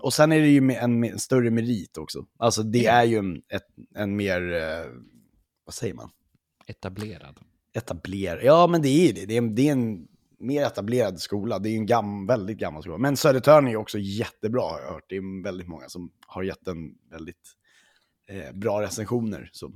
Och 0.00 0.14
sen 0.14 0.32
är 0.32 0.40
det 0.40 0.46
ju 0.46 0.72
en, 0.72 1.04
en 1.04 1.18
större 1.18 1.50
merit 1.50 1.98
också. 1.98 2.24
Alltså 2.38 2.62
det 2.62 2.86
är 2.86 3.04
ju 3.04 3.18
en, 3.18 3.36
ett, 3.36 3.66
en 3.94 4.16
mer, 4.16 4.52
eh, 4.54 4.90
vad 5.64 5.74
säger 5.74 5.94
man? 5.94 6.10
Etablerad. 6.66 7.38
Etablerad. 7.72 8.40
Ja, 8.42 8.66
men 8.66 8.82
det 8.82 8.88
är 8.88 9.06
ju 9.06 9.12
det. 9.12 9.26
Det 9.26 9.36
är, 9.36 9.42
det 9.42 9.68
är 9.68 9.72
en 9.72 10.06
mer 10.38 10.62
etablerad 10.66 11.20
skola. 11.20 11.58
Det 11.58 11.68
är 11.68 11.70
ju 11.70 11.76
en 11.76 11.86
gam, 11.86 12.26
väldigt 12.26 12.58
gammal 12.58 12.82
skola. 12.82 12.98
Men 12.98 13.16
Södertörn 13.16 13.66
är 13.66 13.70
ju 13.70 13.76
också 13.76 13.98
jättebra 13.98 14.62
har 14.62 14.80
jag 14.80 14.92
hört. 14.92 15.04
Det 15.08 15.16
är 15.16 15.42
väldigt 15.42 15.68
många 15.68 15.88
som 15.88 16.10
har 16.26 16.42
gett 16.42 16.68
en 16.68 16.90
väldigt 17.10 17.52
eh, 18.28 18.52
bra 18.52 18.82
recensioner. 18.82 19.50
Så. 19.52 19.72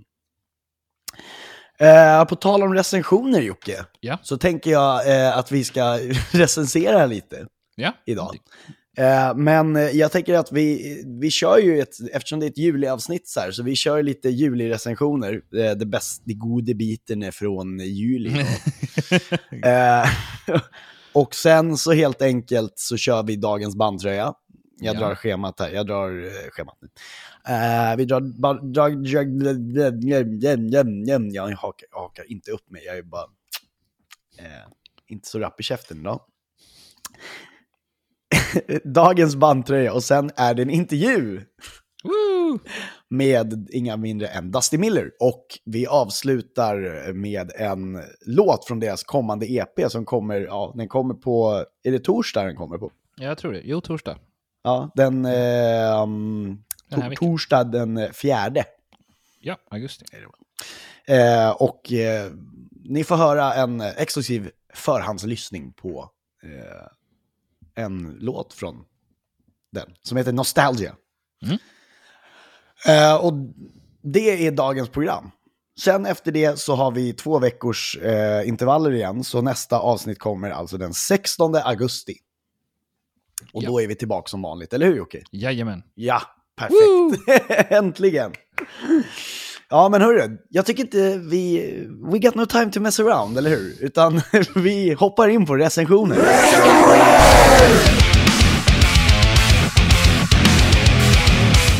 Eh, 1.79 2.25
på 2.25 2.37
tal 2.37 2.63
om 2.63 2.75
recensioner 2.75 3.41
Jocke, 3.41 3.85
Ja. 4.01 4.19
så 4.23 4.37
tänker 4.39 4.71
jag 4.71 5.11
eh, 5.21 5.39
att 5.39 5.53
vi 5.53 5.65
ska 5.65 5.99
recensera 6.33 7.07
lite 7.07 7.47
Ja. 7.77 7.93
idag. 8.07 8.37
Eh, 8.99 9.35
men 9.37 9.77
eh, 9.77 9.83
jag 9.83 10.13
tänker 10.13 10.35
att 10.35 10.53
vi, 10.53 11.03
vi 11.21 11.31
kör 11.31 11.59
ju, 11.59 11.81
ett, 11.81 11.95
eftersom 12.13 12.41
det 12.41 12.47
är 12.47 12.51
ett 12.51 12.59
juliavsnitt 12.59 13.29
så 13.29 13.41
här, 13.41 13.51
så 13.51 13.63
vi 13.63 13.77
kör 13.77 14.03
lite 14.03 14.29
julirecensioner. 14.29 15.43
Eh, 15.55 15.71
det 15.77 15.87
bästa, 15.87 16.23
de 16.27 16.35
gode 16.35 16.75
biten 16.75 17.23
är 17.23 17.31
från 17.31 17.79
juli. 17.79 18.33
och 21.13 21.35
sen 21.35 21.77
så 21.77 21.93
helt 21.93 22.23
enkelt 22.23 22.73
så 22.77 22.97
kör 22.97 23.23
vi 23.23 23.37
dagens 23.37 23.77
bandtröja. 23.77 24.35
Jag 24.83 24.95
Ja. 24.95 25.01
drar 25.01 25.15
schemat 25.15 25.61
här, 25.61 25.71
jag 25.71 25.87
drar 25.87 26.31
schemat 26.51 26.79
nu. 26.81 26.89
Vi 27.97 28.05
drar, 28.05 28.21
drar, 28.21 28.73
drar 28.73 28.89
jag 31.35 31.57
hakar, 31.57 31.89
jag 31.91 31.99
hakar 31.99 32.33
inte 32.33 32.51
upp 32.51 32.71
mig, 32.71 32.83
jag 32.85 32.99
är 32.99 33.03
bara 33.03 33.27
inte 35.09 35.29
så 35.29 35.39
rapp 35.39 35.61
i 35.61 35.63
käften 35.63 36.01
idag. 36.01 36.21
Dagens 38.85 39.37
bandtröja 39.37 39.93
och 39.93 40.05
sen 40.05 40.31
är 40.37 40.55
det 40.55 40.63
en 40.63 40.71
intervju 40.71 41.41
Woo! 42.05 42.59
med 43.09 43.69
inga 43.73 43.97
mindre 43.97 44.27
än 44.29 44.51
Dusty 44.51 44.79
Miller. 44.79 45.11
Och 45.21 45.47
vi 45.65 45.87
avslutar 45.87 47.13
med 47.13 47.53
en 47.57 48.03
låt 48.27 48.67
från 48.67 48.81
deras 48.81 49.03
kommande 49.05 49.47
EP 49.53 49.91
som 49.91 50.05
kommer, 50.05 50.41
ja, 50.41 50.73
den 50.77 50.89
kommer 50.89 51.15
på, 51.15 51.65
är 51.83 51.93
det 51.93 51.99
torsdag 51.99 52.45
den 52.45 52.57
kommer 52.57 52.79
på? 52.79 52.93
Jag 53.17 53.39
tror 53.39 53.53
det. 53.53 53.61
Jo, 53.65 53.81
torsdag. 53.81 54.19
Ja, 54.63 54.91
den, 54.95 55.25
eh, 55.25 56.03
um, 56.03 56.65
Den 56.91 57.03
to- 57.03 57.17
torsdag 57.17 57.65
den 57.65 58.13
fjärde. 58.13 58.65
Ja, 59.41 59.57
augusti. 59.71 60.05
Eh, 61.07 61.51
och 61.51 61.93
eh, 61.93 62.31
ni 62.85 63.05
får 63.05 63.17
höra 63.17 63.55
en 63.55 63.81
exklusiv 63.81 64.51
förhandslyssning 64.75 65.73
på 65.73 66.11
eh, 66.43 66.87
en 67.75 68.17
låt 68.21 68.53
från 68.53 68.85
den, 69.73 69.95
som 70.03 70.17
heter 70.17 70.33
Nostalgia. 70.33 70.95
Mm. 71.43 71.59
Eh, 72.87 73.17
och 73.25 73.33
det 74.03 74.47
är 74.47 74.51
dagens 74.51 74.89
program. 74.89 75.31
Sen 75.81 76.07
efter 76.07 76.33
det 76.33 76.59
så 76.59 76.75
har 76.75 76.91
vi 76.91 77.13
två 77.13 77.39
veckors 77.39 77.97
eh, 77.97 78.49
intervaller 78.49 78.93
igen, 78.93 79.25
så 79.25 79.43
nästa 79.43 79.79
avsnitt 79.79 80.19
kommer 80.19 80.51
alltså 80.51 80.79
den 80.79 80.95
16 80.95 81.55
augusti. 81.55 82.15
Och 83.53 83.63
Ja. 83.63 83.69
då 83.69 83.81
är 83.81 83.87
vi 83.87 83.95
tillbaka 83.95 84.29
som 84.29 84.43
vanligt, 84.43 84.73
eller 84.73 84.87
hur 84.87 84.97
Jocke? 84.97 85.23
Jajamän. 85.31 85.83
Ja, 85.95 86.23
perfekt. 86.57 87.71
Äntligen. 87.73 88.33
Ja, 89.73 89.89
men 89.89 90.03
hörru, 90.03 90.39
jag 90.49 90.67
tycker 90.67 90.83
inte 90.83 91.19
vi... 91.19 91.71
We 92.13 92.19
got 92.19 92.35
no 92.35 92.47
time 92.47 92.71
to 92.71 92.81
mess 92.81 93.01
around, 93.01 93.39
eller 93.39 93.51
hur? 93.51 93.77
Utan 93.81 94.21
vi 94.55 94.93
hoppar 94.93 95.29
in 95.29 95.47
på 95.47 95.57
recensioner. 95.57 96.19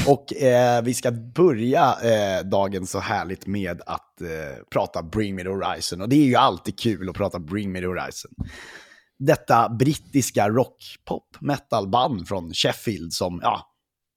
Och 0.07 0.35
eh, 0.35 0.83
vi 0.83 0.95
ska 0.95 1.11
börja 1.35 1.97
eh, 2.03 2.45
dagen 2.45 2.87
så 2.87 2.99
härligt 2.99 3.47
med 3.47 3.81
att 3.87 4.21
eh, 4.21 4.29
prata 4.73 5.03
Bring 5.03 5.35
Me 5.35 5.43
The 5.43 5.49
Horizon. 5.49 6.01
Och 6.01 6.09
det 6.09 6.17
är 6.17 6.27
ju 6.27 6.37
alltid 6.37 6.79
kul 6.79 7.09
att 7.09 7.17
prata 7.17 7.39
Bring 7.39 7.73
Me 7.73 7.81
The 7.81 7.87
Horizon. 7.87 8.31
Detta 9.19 9.69
brittiska 9.69 10.49
rock, 10.49 10.97
pop, 11.09 11.37
metal-band 11.41 12.29
från 12.29 12.55
Sheffield 12.55 13.13
som, 13.13 13.41
ja, 13.43 13.70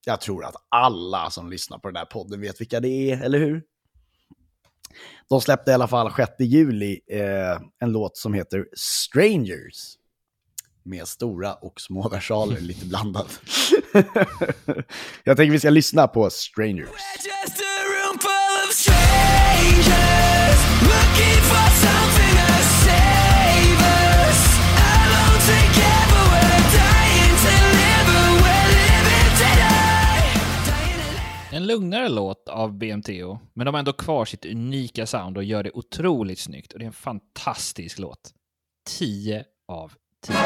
jag 0.06 0.20
tror 0.20 0.44
att 0.44 0.54
alla 0.68 1.30
som 1.30 1.50
lyssnar 1.50 1.78
på 1.78 1.88
den 1.88 1.96
här 1.96 2.04
podden 2.04 2.40
vet 2.40 2.60
vilka 2.60 2.80
det 2.80 2.88
är, 2.88 3.22
eller 3.22 3.38
hur? 3.38 3.62
De 5.28 5.40
släppte 5.40 5.70
i 5.70 5.74
alla 5.74 5.88
fall 5.88 6.12
6 6.16 6.32
juli 6.38 7.00
eh, 7.10 7.60
en 7.80 7.92
låt 7.92 8.16
som 8.16 8.34
heter 8.34 8.66
Strangers. 8.76 9.98
Med 10.82 11.08
stora 11.08 11.54
och 11.54 11.80
små 11.80 12.08
versaler, 12.08 12.60
lite 12.60 12.86
blandat. 12.86 13.40
jag 15.24 15.36
tänker 15.36 15.50
vi 15.50 15.58
ska 15.58 15.70
lyssna 15.70 16.08
på 16.08 16.30
Strangers. 16.30 16.88
En 31.64 31.68
lugnare 31.68 32.08
låt 32.08 32.48
av 32.48 32.72
BMTO, 32.72 33.38
men 33.54 33.64
de 33.66 33.74
har 33.74 33.78
ändå 33.78 33.92
kvar 33.92 34.24
sitt 34.24 34.44
unika 34.46 35.06
sound 35.06 35.36
och 35.36 35.44
gör 35.44 35.62
det 35.62 35.70
otroligt 35.74 36.38
snyggt. 36.38 36.72
Och 36.72 36.78
det 36.78 36.84
är 36.84 36.86
en 36.86 36.92
fantastisk 36.92 37.98
låt. 37.98 38.34
10 38.88 39.44
av 39.68 39.92
10. 40.26 40.36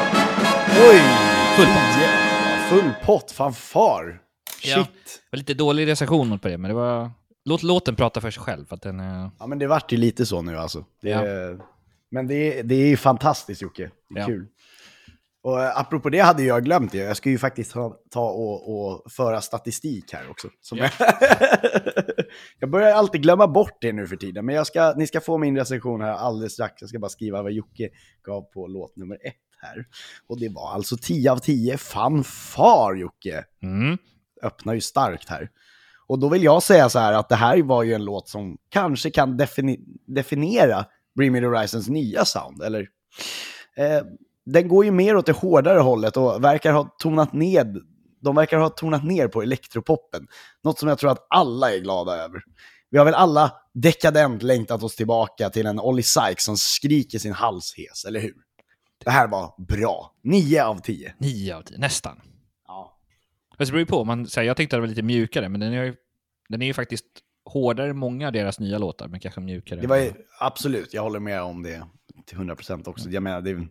Oj! 0.89 1.01
Full 1.55 1.65
pott. 1.65 2.01
Ja, 2.01 2.57
full 2.69 2.91
pott, 3.05 3.31
fanfar. 3.31 4.21
Shit. 4.61 4.75
Ja. 4.75 4.77
Det 4.83 5.27
var 5.31 5.37
lite 5.37 5.53
dålig 5.53 5.87
recension 5.87 6.39
på 6.39 6.47
det, 6.47 6.57
men 6.57 6.69
det 6.69 6.75
var... 6.75 7.11
Låt 7.45 7.63
låten 7.63 7.95
prata 7.95 8.21
för 8.21 8.31
sig 8.31 8.43
själv, 8.43 8.65
för 8.65 8.75
att 8.75 8.81
den 8.81 8.99
är... 8.99 9.31
Ja, 9.39 9.47
men 9.47 9.59
det 9.59 9.67
vart 9.67 9.91
ju 9.91 9.97
lite 9.97 10.25
så 10.25 10.41
nu 10.41 10.57
alltså. 10.57 10.85
Det 11.01 11.09
Ja. 11.09 11.23
Men 12.11 12.27
det 12.27 12.59
är, 12.59 12.63
det 12.63 12.75
är 12.75 12.97
fantastiskt 12.97 13.61
Jocke. 13.61 13.91
Det 14.09 14.19
är 14.19 14.21
Ja. 14.21 14.25
kul. 14.27 14.47
Och 15.41 15.61
eh, 15.63 15.77
apropå 15.79 16.09
det 16.09 16.19
hade 16.19 16.43
jag 16.43 16.65
glömt 16.65 16.91
det. 16.91 16.97
Jag 16.97 17.17
ska 17.17 17.29
ju 17.29 17.37
faktiskt 17.37 17.71
ta, 17.71 17.95
ta 18.11 18.29
och, 18.29 18.75
och 18.75 19.11
föra 19.11 19.41
statistik 19.41 20.13
här 20.13 20.29
också. 20.29 20.47
Ja. 20.71 20.77
jag, 20.77 20.91
jag 22.59 22.69
börjar 22.69 22.91
alltid 22.93 23.21
glömma 23.21 23.47
bort 23.47 23.77
det 23.81 23.91
nu 23.93 24.07
för 24.07 24.15
tiden. 24.15 24.45
Men 24.45 24.55
jag 24.55 24.67
ska, 24.67 24.93
ni 24.97 25.07
ska 25.07 25.21
få 25.21 25.37
min 25.37 25.57
recension 25.57 26.01
här 26.01 26.11
alldeles 26.11 26.53
strax. 26.53 26.73
Jag 26.81 26.89
ska 26.89 26.99
bara 26.99 27.09
skriva 27.09 27.41
vad 27.43 27.51
Jocke 27.51 27.89
gav 28.25 28.41
på 28.41 28.67
låt 28.67 28.95
nummer 28.95 29.15
ett 29.15 29.35
här. 29.61 29.85
Och 30.27 30.39
det 30.39 30.49
var 30.49 30.71
alltså 30.73 30.97
10 31.01 31.31
av 31.31 31.37
10 31.37 31.77
fanfar 31.77 32.95
Jocke 32.95 33.43
Mm. 33.63 33.97
öppnar 34.43 34.73
ju 34.73 34.81
starkt 34.81 35.29
här. 35.29 35.49
Och 36.07 36.19
då 36.19 36.29
vill 36.29 36.43
jag 36.43 36.63
säga 36.63 36.89
så 36.89 36.99
här 36.99 37.13
att 37.13 37.29
det 37.29 37.35
här 37.35 37.61
var 37.63 37.83
ju 37.83 37.93
en 37.93 38.05
låt 38.05 38.29
som 38.29 38.57
kanske 38.69 39.09
kan 39.11 39.39
defini- 39.39 39.79
definiera 40.07 40.85
Bring 41.15 41.31
Me 41.31 41.39
The 41.39 41.45
Horizons 41.45 41.89
nya 41.89 42.25
sound, 42.25 42.61
eller? 42.63 42.87
Eh, 43.77 44.01
den 44.53 44.67
går 44.67 44.85
ju 44.85 44.91
mer 44.91 45.15
åt 45.15 45.25
det 45.25 45.31
hårdare 45.31 45.79
hållet 45.79 46.17
och 46.17 46.43
verkar 46.43 46.73
ha 46.73 46.95
tonat 46.99 47.33
ned, 47.33 47.77
de 48.21 48.35
verkar 48.35 48.57
ha 48.57 48.69
tonat 48.69 49.03
ner 49.03 49.27
på 49.27 49.41
elektropoppen. 49.41 50.27
Något 50.63 50.79
som 50.79 50.89
jag 50.89 50.97
tror 50.97 51.11
att 51.11 51.27
alla 51.29 51.73
är 51.73 51.79
glada 51.79 52.15
över. 52.15 52.41
Vi 52.89 52.97
har 52.97 53.05
väl 53.05 53.13
alla 53.13 53.53
dekadent 53.73 54.43
längtat 54.43 54.83
oss 54.83 54.95
tillbaka 54.95 55.49
till 55.49 55.65
en 55.65 55.79
Olly 55.79 56.03
Sykes 56.03 56.43
som 56.43 56.57
skriker 56.57 57.19
sin 57.19 57.33
hals 57.33 57.73
hes, 57.77 58.05
eller 58.05 58.19
hur? 58.19 58.35
Det 59.03 59.09
här 59.09 59.27
var 59.27 59.53
bra. 59.57 60.13
9 60.23 60.63
av 60.63 60.81
10. 60.81 61.13
9 61.17 61.55
av 61.55 61.61
10, 61.61 61.77
nästan. 61.77 62.21
Ja. 62.67 62.97
Det 63.57 63.65
beror 63.65 63.79
ju 63.79 63.85
på. 63.85 64.05
Man, 64.05 64.27
så 64.27 64.39
här, 64.39 64.47
jag 64.47 64.57
tänkte 64.57 64.75
att 64.75 64.77
det 64.77 64.81
var 64.81 64.87
lite 64.87 65.01
mjukare, 65.01 65.49
men 65.49 65.59
den 65.59 65.73
är 65.73 65.83
ju, 65.83 65.95
den 66.49 66.61
är 66.61 66.65
ju 66.65 66.73
faktiskt 66.73 67.05
hårdare 67.45 67.89
än 67.89 67.97
många 67.97 68.27
av 68.27 68.33
deras 68.33 68.59
nya 68.59 68.77
låtar, 68.77 69.07
men 69.07 69.19
kanske 69.19 69.41
mjukare. 69.41 69.81
Det 69.81 69.87
var 69.87 69.97
ju, 69.97 70.13
absolut, 70.39 70.93
jag 70.93 71.01
håller 71.01 71.19
med 71.19 71.41
om 71.41 71.63
det 71.63 71.83
till 72.25 72.37
100% 72.37 72.89
också. 72.89 73.09
Jag 73.09 73.23
menar, 73.23 73.41
det, 73.41 73.67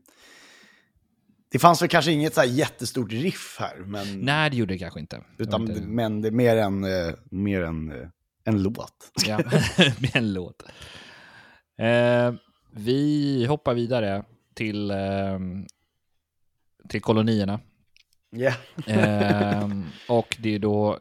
det 1.51 1.59
fanns 1.59 1.83
väl 1.83 1.89
kanske 1.89 2.13
inget 2.13 2.35
så 2.35 2.41
här 2.41 2.49
jättestort 2.49 3.13
riff 3.13 3.57
här, 3.61 3.77
men, 3.77 4.21
Nej, 4.21 4.51
det 4.51 4.57
gjorde 4.57 4.75
det 4.75 4.79
kanske 4.79 5.01
inte. 5.01 5.25
Det 5.37 5.43
utan, 5.43 5.61
inte- 5.71 5.83
men 5.83 6.23
det 6.23 6.29
är 6.29 6.33
mer 6.33 6.57
än, 6.57 6.85
eh, 6.85 7.15
mer 7.31 7.63
än 7.63 7.93
eh, 7.93 8.09
en 8.45 8.63
låt. 8.63 9.11
Ja, 9.27 9.37
med 10.01 10.11
en 10.17 10.33
låt. 10.33 10.63
Eh, 11.79 12.35
vi 12.71 13.47
hoppar 13.49 13.75
vidare 13.75 14.25
till, 14.55 14.91
eh, 14.91 15.39
till 16.89 17.01
kolonierna. 17.01 17.61
Yeah. 18.37 18.57
Eh, 18.87 19.69
och 20.09 20.37
det 20.41 20.55
är 20.55 20.59
då 20.59 21.01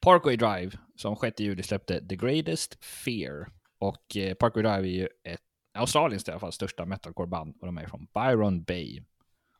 Parkway 0.00 0.36
Drive 0.36 0.70
som 0.96 1.16
6 1.16 1.40
juli 1.40 1.62
släppte 1.62 2.08
The 2.08 2.16
Greatest 2.16 2.84
Fear. 2.84 3.48
Och 3.78 4.16
eh, 4.16 4.34
Parkway 4.34 4.62
Drive 4.62 4.88
är 4.88 4.92
ju 4.92 5.08
ett 5.24 5.40
Australiens 5.78 6.28
i 6.28 6.30
alla 6.30 6.40
fall 6.40 6.52
största 6.52 6.84
metalcore-band 6.84 7.54
och 7.60 7.66
de 7.66 7.78
är 7.78 7.86
från 7.86 8.06
Byron 8.14 8.62
Bay. 8.62 9.02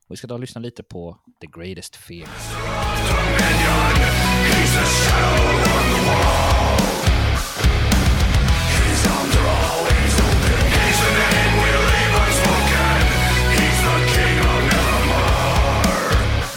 Och 0.08 0.12
vi 0.12 0.16
ska 0.16 0.26
då 0.26 0.36
lyssna 0.36 0.60
lite 0.60 0.82
på 0.82 1.16
The 1.40 1.46
Greatest 1.60 1.96
Fear. 1.96 2.28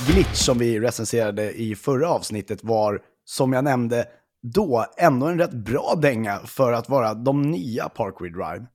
Glitch 0.08 0.36
som 0.36 0.58
vi 0.58 0.80
recenserade 0.80 1.52
i 1.52 1.76
förra 1.76 2.10
avsnittet 2.10 2.64
var, 2.64 3.02
som 3.26 3.54
jag 3.54 3.64
nämnde 3.64 4.06
då, 4.42 4.86
ändå 4.98 5.28
en 5.28 5.40
rätt 5.40 5.54
bra 5.54 5.96
dänga 6.02 6.40
för 6.40 6.72
att 6.72 6.90
vara 6.90 7.14
de 7.14 7.42
nya 7.42 7.90
Parkway 7.90 8.30
Drive. 8.30 8.66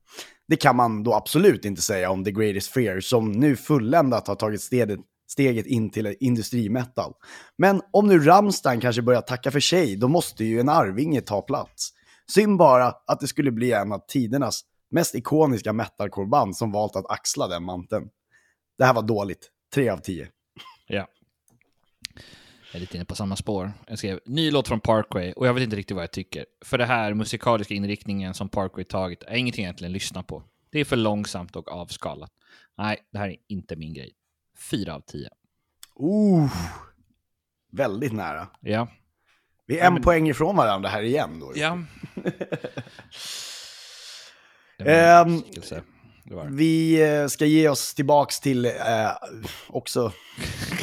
Det 0.47 0.55
kan 0.55 0.75
man 0.75 1.03
då 1.03 1.13
absolut 1.13 1.65
inte 1.65 1.81
säga 1.81 2.09
om 2.09 2.23
The 2.23 2.31
Greatest 2.31 2.71
Fear 2.71 2.99
som 2.99 3.31
nu 3.31 3.55
fulländat 3.55 4.27
har 4.27 4.35
tagit 4.35 4.61
steget, 4.61 4.99
steget 5.27 5.65
in 5.65 5.89
till 5.89 6.15
industrimetal. 6.19 7.13
Men 7.57 7.81
om 7.93 8.07
nu 8.07 8.19
Rammstein 8.19 8.81
kanske 8.81 9.01
börjar 9.01 9.21
tacka 9.21 9.51
för 9.51 9.59
sig, 9.59 9.95
då 9.95 10.07
måste 10.07 10.45
ju 10.45 10.59
en 10.59 10.69
arvinge 10.69 11.21
ta 11.21 11.41
plats. 11.41 11.89
Synd 12.31 12.57
bara 12.57 12.93
att 13.07 13.19
det 13.19 13.27
skulle 13.27 13.51
bli 13.51 13.71
en 13.71 13.91
av 13.91 14.01
tidernas 14.07 14.61
mest 14.91 15.15
ikoniska 15.15 15.73
metalcoreband 15.73 16.57
som 16.57 16.71
valt 16.71 16.95
att 16.95 17.11
axla 17.11 17.47
den 17.47 17.63
manteln. 17.63 18.09
Det 18.77 18.85
här 18.85 18.93
var 18.93 19.01
dåligt. 19.01 19.49
Tre 19.73 19.89
av 19.89 19.97
tio. 19.97 20.27
Ja. 20.87 21.07
Är 22.75 22.79
lite 22.79 22.97
inne 22.97 23.05
på 23.05 23.15
samma 23.15 23.35
spår. 23.35 23.71
Jag 23.87 23.97
skrev 23.97 24.19
ny 24.25 24.51
låt 24.51 24.67
från 24.67 24.79
Parkway 24.79 25.33
och 25.33 25.47
jag 25.47 25.53
vet 25.53 25.63
inte 25.63 25.75
riktigt 25.75 25.95
vad 25.95 26.03
jag 26.03 26.11
tycker. 26.11 26.45
För 26.65 26.77
det 26.77 26.85
här 26.85 27.13
musikaliska 27.13 27.73
inriktningen 27.73 28.33
som 28.33 28.49
Parkway 28.49 28.85
tagit 28.85 29.23
är 29.23 29.35
ingenting 29.35 29.63
jag 29.63 29.69
egentligen 29.69 29.91
lyssnar 29.91 30.23
på. 30.23 30.43
Det 30.71 30.79
är 30.79 30.85
för 30.85 30.95
långsamt 30.95 31.55
och 31.55 31.71
avskalat. 31.71 32.31
Nej, 32.77 32.97
det 33.11 33.17
här 33.17 33.29
är 33.29 33.35
inte 33.47 33.75
min 33.75 33.93
grej. 33.93 34.11
Fyra 34.71 34.95
av 34.95 35.01
tio. 35.01 35.29
Uh, 36.01 36.51
väldigt 37.71 38.13
nära. 38.13 38.47
Ja. 38.59 38.87
Vi 39.65 39.79
är 39.79 39.87
en 39.87 40.01
poäng 40.01 40.29
ifrån 40.29 40.55
varandra 40.55 40.89
här 40.89 41.01
igen 41.01 41.39
då. 41.39 41.51
Ja. 41.55 41.79
Det. 44.77 45.83
Vi 46.49 47.01
eh, 47.03 47.27
ska 47.27 47.45
ge 47.45 47.69
oss 47.69 47.93
tillbaks 47.93 48.39
till 48.39 48.65
eh, 48.65 48.71
också 49.67 50.11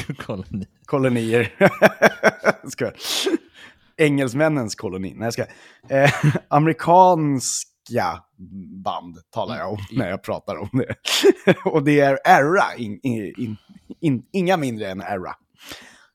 Kolla 0.19 0.45
ni. 0.49 0.69
kolonier. 0.87 1.55
ska. 2.69 2.93
Engelsmännens 3.97 4.75
koloni. 4.75 5.15
Nej, 5.17 5.27
jag 5.27 5.33
ska. 5.33 5.45
Eh, 5.89 6.11
amerikanska 6.49 8.23
band 8.85 9.19
talar 9.31 9.57
jag 9.57 9.73
om 9.73 9.79
när 9.93 10.11
jag 10.11 10.23
pratar 10.23 10.57
om 10.57 10.69
det. 10.73 10.97
Och 11.65 11.85
det 11.85 12.01
är 12.01 12.19
Erra, 12.25 12.75
in, 12.77 13.01
in, 13.03 13.35
in, 13.37 13.57
in, 14.01 14.27
inga 14.33 14.57
mindre 14.57 14.91
än 14.91 15.01
Erra. 15.01 15.35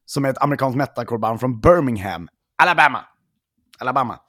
Som 0.06 0.26
är 0.26 0.30
ett 0.30 0.42
amerikanskt 0.42 0.78
metalcore-band 0.78 1.40
från 1.40 1.60
Birmingham, 1.60 2.30
Alabama. 2.64 3.06
Alabama. 3.80 4.20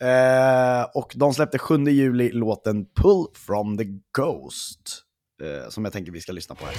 Eh, 0.00 0.86
och 0.94 1.12
de 1.14 1.34
släppte 1.34 1.58
7 1.58 1.78
juli 1.84 2.32
låten 2.32 2.84
Pull 2.84 3.26
from 3.34 3.78
the 3.78 3.84
Ghost. 4.16 5.02
Eh, 5.42 5.68
som 5.70 5.84
jag 5.84 5.92
tänker 5.92 6.12
vi 6.12 6.20
ska 6.20 6.32
lyssna 6.32 6.54
på 6.54 6.64
här. 6.64 6.74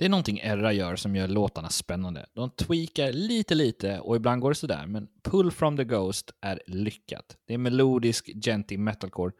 Det 0.00 0.04
är 0.06 0.08
någonting 0.08 0.38
Erra 0.38 0.72
gör 0.72 0.96
som 0.96 1.16
gör 1.16 1.28
låtarna 1.28 1.68
spännande. 1.68 2.26
De 2.32 2.50
tweakar 2.50 3.12
lite, 3.12 3.54
lite 3.54 4.00
och 4.00 4.16
ibland 4.16 4.40
går 4.40 4.50
det 4.50 4.54
sådär, 4.54 4.86
men 4.86 5.08
Pull 5.22 5.50
from 5.50 5.76
the 5.76 5.84
Ghost 5.84 6.30
är 6.40 6.62
lyckat. 6.66 7.36
Det 7.46 7.54
är 7.54 7.58
melodisk, 7.58 8.30
genty 8.44 8.78
metalcore 8.78 9.32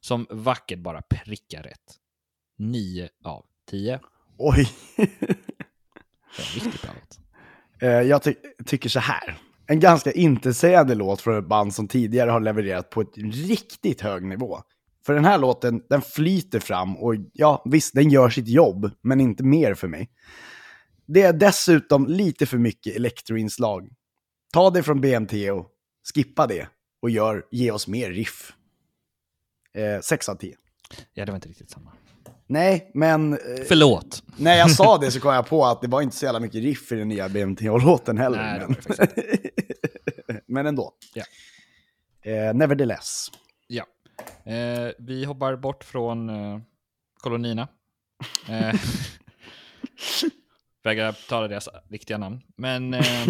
som 0.00 0.26
vackert 0.30 0.78
bara 0.78 1.02
prickar 1.02 1.62
rätt. 1.62 1.98
9 2.58 3.08
av 3.24 3.44
10. 3.70 4.00
Oj. 4.38 4.68
Riktigt 6.54 6.84
låt. 6.84 7.18
Eh, 7.82 7.88
jag 7.88 8.22
ty 8.22 8.34
tycker 8.66 8.88
så 8.88 9.00
här. 9.00 9.38
En 9.66 9.80
ganska 9.80 10.12
intetsägande 10.12 10.94
låt 10.94 11.20
från 11.20 11.38
ett 11.38 11.48
band 11.48 11.74
som 11.74 11.88
tidigare 11.88 12.30
har 12.30 12.40
levererat 12.40 12.90
på 12.90 13.00
ett 13.00 13.16
riktigt 13.16 14.00
hög 14.00 14.24
nivå. 14.24 14.62
För 15.06 15.14
den 15.14 15.24
här 15.24 15.38
låten, 15.38 15.82
den 15.88 16.02
flyter 16.02 16.60
fram 16.60 16.96
och 16.96 17.14
ja, 17.32 17.62
visst, 17.64 17.94
den 17.94 18.10
gör 18.10 18.30
sitt 18.30 18.48
jobb, 18.48 18.90
men 19.02 19.20
inte 19.20 19.44
mer 19.44 19.74
för 19.74 19.88
mig. 19.88 20.10
Det 21.06 21.22
är 21.22 21.32
dessutom 21.32 22.06
lite 22.06 22.46
för 22.46 22.58
mycket 22.58 22.96
elektroinslag. 22.96 23.88
Ta 24.52 24.70
det 24.70 24.82
från 24.82 25.00
BMT 25.00 25.50
och 25.50 25.70
skippa 26.14 26.46
det 26.46 26.68
och 27.02 27.10
gör, 27.10 27.46
ge 27.50 27.70
oss 27.70 27.88
mer 27.88 28.10
riff. 28.10 28.52
Eh, 29.74 30.00
6 30.00 30.28
av 30.28 30.34
10. 30.34 30.56
Ja, 31.14 31.24
det 31.24 31.32
var 31.32 31.36
inte 31.36 31.48
riktigt 31.48 31.70
samma. 31.70 31.92
Nej, 32.46 32.90
men 32.94 33.32
eh, 33.32 33.38
Förlåt. 33.68 34.22
när 34.36 34.56
jag 34.56 34.70
sa 34.70 34.98
det 35.00 35.10
så 35.10 35.20
kom 35.20 35.34
jag 35.34 35.46
på 35.48 35.64
att 35.64 35.80
det 35.80 35.88
var 35.88 36.02
inte 36.02 36.16
så 36.16 36.24
jävla 36.24 36.40
mycket 36.40 36.62
riff 36.62 36.92
i 36.92 36.94
den 36.94 37.08
nya 37.08 37.28
BMT-låten 37.28 38.18
heller. 38.18 38.38
Nej, 38.38 38.76
men... 40.28 40.40
men 40.46 40.66
ändå. 40.66 40.92
Ja. 41.14 41.24
Eh, 42.32 42.54
nevertheless. 42.54 43.30
Ja. 43.66 43.84
Eh, 44.52 44.90
vi 44.98 45.24
hoppar 45.24 45.56
bort 45.56 45.84
från 45.84 46.28
eh, 46.28 46.60
kolonierna. 47.20 47.68
Eh, 48.48 48.74
vägrar 50.84 51.16
tala 51.28 51.48
deras 51.48 51.68
riktiga 51.88 52.18
namn. 52.18 52.40
Men 52.56 52.94
eh, 52.94 53.28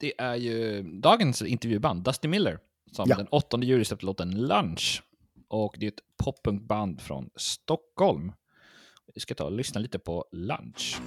det 0.00 0.12
är 0.20 0.34
ju 0.34 0.82
dagens 0.82 1.42
intervjuband, 1.42 2.02
Dusty 2.04 2.28
Miller, 2.28 2.58
som 2.92 3.08
Ja. 3.08 3.16
den 3.16 3.26
8 3.30 3.58
juli 3.62 3.84
släppte 3.84 4.06
låten 4.06 4.30
Lunch. 4.46 5.02
Och 5.52 5.74
det 5.78 5.86
är 5.86 5.88
ett 5.88 6.16
poppunkband 6.24 7.00
från 7.00 7.30
Stockholm. 7.36 8.32
Vi 9.14 9.20
ska 9.20 9.34
ta 9.34 9.44
och 9.44 9.52
lyssna 9.52 9.80
lite 9.80 9.98
på 9.98 10.24
Lunch. 10.32 11.00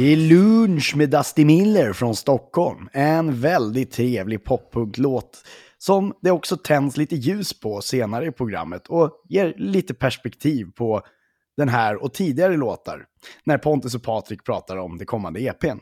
Det 0.00 0.12
är 0.12 0.16
lunch 0.16 0.96
med 0.96 1.10
Dusty 1.10 1.44
Miller 1.44 1.92
från 1.92 2.16
Stockholm. 2.16 2.88
En 2.92 3.40
väldigt 3.40 3.90
trevlig 3.90 4.44
poppunklåt 4.44 5.44
som 5.78 6.14
det 6.20 6.30
också 6.30 6.56
tänds 6.56 6.96
lite 6.96 7.16
ljus 7.16 7.60
på 7.60 7.80
senare 7.80 8.26
i 8.26 8.32
programmet 8.32 8.86
och 8.86 9.24
ger 9.28 9.54
lite 9.56 9.94
perspektiv 9.94 10.66
på 10.76 11.02
den 11.56 11.68
här 11.68 12.02
och 12.02 12.14
tidigare 12.14 12.56
låtar 12.56 13.06
när 13.44 13.58
Pontus 13.58 13.94
och 13.94 14.02
Patrik 14.02 14.44
pratar 14.44 14.76
om 14.76 14.98
det 14.98 15.04
kommande 15.04 15.40
EPn. 15.40 15.78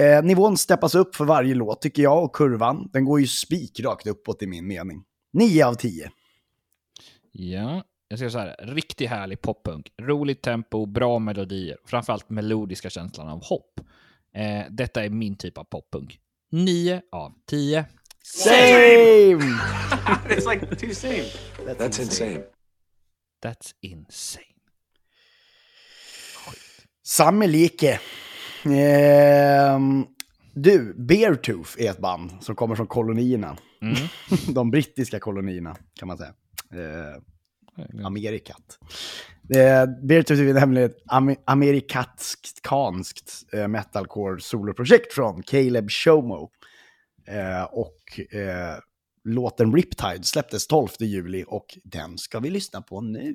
Eh, 0.00 0.22
nivån 0.22 0.56
steppas 0.56 0.94
upp 0.94 1.16
för 1.16 1.24
varje 1.24 1.54
låt 1.54 1.82
tycker 1.82 2.02
jag 2.02 2.24
och 2.24 2.34
kurvan, 2.34 2.90
den 2.92 3.04
går 3.04 3.20
ju 3.20 3.26
spikrakt 3.26 4.06
uppåt 4.06 4.42
i 4.42 4.46
min 4.46 4.66
mening. 4.66 5.04
9 5.32 5.66
av 5.66 5.74
10. 5.74 6.10
Ja, 7.32 7.84
jag 8.08 8.18
ska 8.18 8.30
säga 8.30 8.30
så 8.30 8.38
här. 8.38 8.74
Riktigt 8.74 9.10
härlig 9.10 9.40
poppunk. 9.40 9.92
Roligt 10.02 10.42
tempo, 10.42 10.86
bra 10.86 11.18
melodier. 11.18 11.76
Framförallt 11.84 12.30
melodiska 12.30 12.90
känslan 12.90 13.28
av 13.28 13.44
hopp. 13.44 13.80
Eh, 14.34 14.64
detta 14.70 15.04
är 15.04 15.10
min 15.10 15.36
typ 15.36 15.58
av 15.58 15.64
poppunk. 15.64 16.18
9 16.50 17.02
av 17.12 17.32
10. 17.46 17.84
Same! 18.22 18.54
It's 20.28 20.50
like 20.50 20.76
two 20.76 20.94
same. 20.94 21.24
That's 21.58 22.00
insane. 22.00 22.42
That's 23.42 23.74
insane. 23.80 24.46
Samme 27.04 27.46
like. 27.46 28.00
Ehm, 28.64 30.06
du, 30.54 30.94
Beartooth 30.94 31.70
är 31.78 31.90
ett 31.90 31.98
band 31.98 32.32
som 32.40 32.56
kommer 32.56 32.76
från 32.76 32.86
kolonierna. 32.86 33.56
Mm. 33.82 33.96
De 34.54 34.70
brittiska 34.70 35.20
kolonierna, 35.20 35.76
kan 35.94 36.08
man 36.08 36.18
säga. 36.18 36.34
Eh, 36.72 37.22
Amerikat. 38.04 38.78
Eh, 39.54 39.86
Beartooth 40.02 40.40
är 40.40 40.54
nämligen 40.54 40.90
ett 40.90 41.02
am- 41.06 41.36
amerikanskt 41.46 42.62
eh, 43.52 43.68
metalcore 43.68 44.40
soloprojekt 44.40 45.12
från 45.12 45.42
Caleb 45.42 45.90
Shomo. 45.90 46.50
Eh, 47.28 47.62
och 47.62 48.20
eh, 48.36 48.78
låten 49.24 49.74
Riptide 49.74 50.24
släpptes 50.24 50.66
12 50.66 50.88
juli 51.00 51.44
och 51.48 51.78
den 51.84 52.18
ska 52.18 52.38
vi 52.40 52.50
lyssna 52.50 52.82
på 52.82 53.00
nu. 53.00 53.34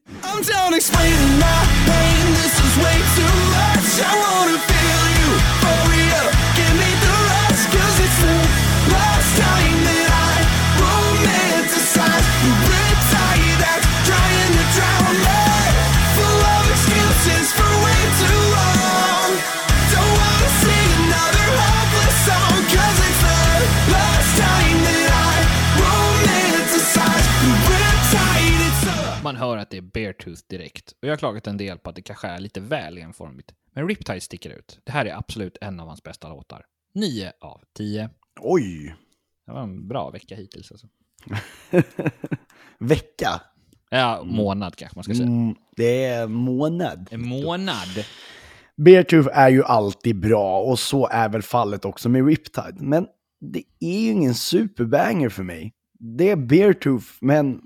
Man 29.31 29.37
hör 29.37 29.57
att 29.57 29.69
det 29.69 29.77
är 29.77 29.81
Beartooth 29.81 30.41
direkt. 30.49 30.91
Och 30.91 31.07
jag 31.07 31.11
har 31.11 31.17
klagat 31.17 31.47
en 31.47 31.57
del 31.57 31.77
på 31.77 31.89
att 31.89 31.95
det 31.95 32.01
kanske 32.01 32.27
är 32.27 32.39
lite 32.39 32.59
väl 32.59 32.97
enformigt. 32.97 33.53
Men 33.73 33.87
Riptide 33.87 34.21
sticker 34.21 34.49
ut. 34.49 34.79
Det 34.83 34.91
här 34.91 35.05
är 35.05 35.17
absolut 35.17 35.57
en 35.61 35.79
av 35.79 35.87
hans 35.87 36.03
bästa 36.03 36.29
låtar. 36.29 36.65
9 36.93 37.31
av 37.41 37.61
10. 37.77 38.09
Oj! 38.39 38.95
Det 39.45 39.51
var 39.51 39.61
en 39.61 39.87
bra 39.87 40.09
vecka 40.09 40.35
hittills 40.35 40.71
alltså. 40.71 40.87
Vecka. 42.79 43.41
Ja, 43.89 44.23
månad 44.23 44.75
kanske 44.75 44.97
man 44.97 45.03
ska 45.03 45.13
säga. 45.13 45.27
Mm, 45.27 45.55
det 45.75 46.05
är 46.05 46.27
månad. 46.27 47.07
En 47.11 47.27
månad. 47.27 48.05
Beartooth 48.77 49.29
är 49.33 49.49
ju 49.49 49.63
alltid 49.63 50.19
bra 50.19 50.61
och 50.61 50.79
så 50.79 51.07
är 51.07 51.29
väl 51.29 51.41
fallet 51.41 51.85
också 51.85 52.09
med 52.09 52.27
Riptide. 52.27 52.77
Men 52.79 53.07
det 53.39 53.63
är 53.79 53.99
ju 53.99 54.11
ingen 54.11 54.35
superbanger 54.35 55.29
för 55.29 55.43
mig. 55.43 55.73
Det 55.99 56.29
är 56.29 56.35
Beartooth, 56.35 57.07
men 57.21 57.61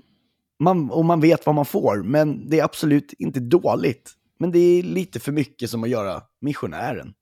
man, 0.58 0.90
och 0.90 1.04
man 1.04 1.20
vet 1.20 1.46
vad 1.46 1.54
man 1.54 1.66
får. 1.66 2.02
Men 2.02 2.48
det 2.50 2.58
är 2.60 2.64
absolut 2.64 3.12
inte 3.12 3.40
dåligt. 3.40 4.12
Men 4.38 4.50
det 4.52 4.58
är 4.58 4.82
lite 4.82 5.20
för 5.20 5.32
mycket 5.32 5.70
som 5.70 5.84
att 5.84 5.90
göra 5.90 6.22
missionären. 6.40 7.14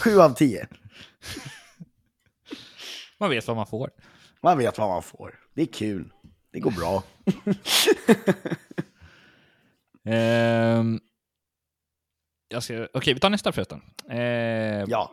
Sju 0.00 0.20
av 0.20 0.30
tio. 0.34 0.66
Man 3.20 3.30
vet 3.30 3.46
vad 3.46 3.56
man 3.56 3.66
får. 3.66 3.90
Man 4.42 4.58
vet 4.58 4.78
vad 4.78 4.88
man 4.88 5.02
får. 5.02 5.34
Det 5.54 5.62
är 5.62 5.66
kul. 5.66 6.12
Det 6.52 6.60
går 6.60 6.70
bra. 6.70 7.02
Ska, 12.60 12.88
okej, 12.92 13.14
vi 13.14 13.20
tar 13.20 13.30
nästa 13.30 13.52
förresten. 13.52 13.80
Ehm, 14.10 14.86
Ja. 14.88 15.12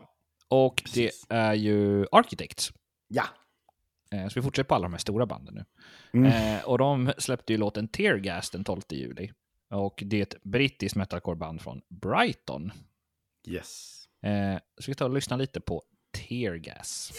Och 0.49 0.83
det 0.93 1.11
är 1.29 1.53
ju 1.53 2.05
Architects. 2.11 2.73
Ja. 3.07 3.23
Eh, 4.11 4.27
Så 4.27 4.39
vi 4.39 4.43
fortsätter 4.43 4.67
på 4.67 4.75
alla 4.75 4.83
de 4.83 4.93
här 4.93 4.99
stora 4.99 5.25
banden 5.25 5.53
nu. 5.55 5.65
Mm. 6.19 6.55
Eh, 6.57 6.63
och 6.65 6.77
de 6.77 7.13
släppte 7.17 7.53
ju 7.53 7.57
låten 7.59 7.87
Tear 7.87 8.17
Gas 8.17 8.49
den 8.49 8.63
12 8.63 8.81
juli. 8.89 9.31
Och 9.69 10.03
det 10.05 10.17
är 10.17 10.21
ett 10.21 10.43
brittiskt 10.43 10.95
metalcore-band 10.95 11.61
från 11.61 11.81
Brighton. 11.89 12.71
Yes. 13.47 14.01
Eh, 14.21 14.57
så 14.77 14.91
vi 14.91 14.95
tar 14.95 15.05
och 15.09 15.15
lyssna 15.15 15.35
lite 15.35 15.59
på 15.59 15.83
Tear 16.11 16.55
Gas. 16.55 17.13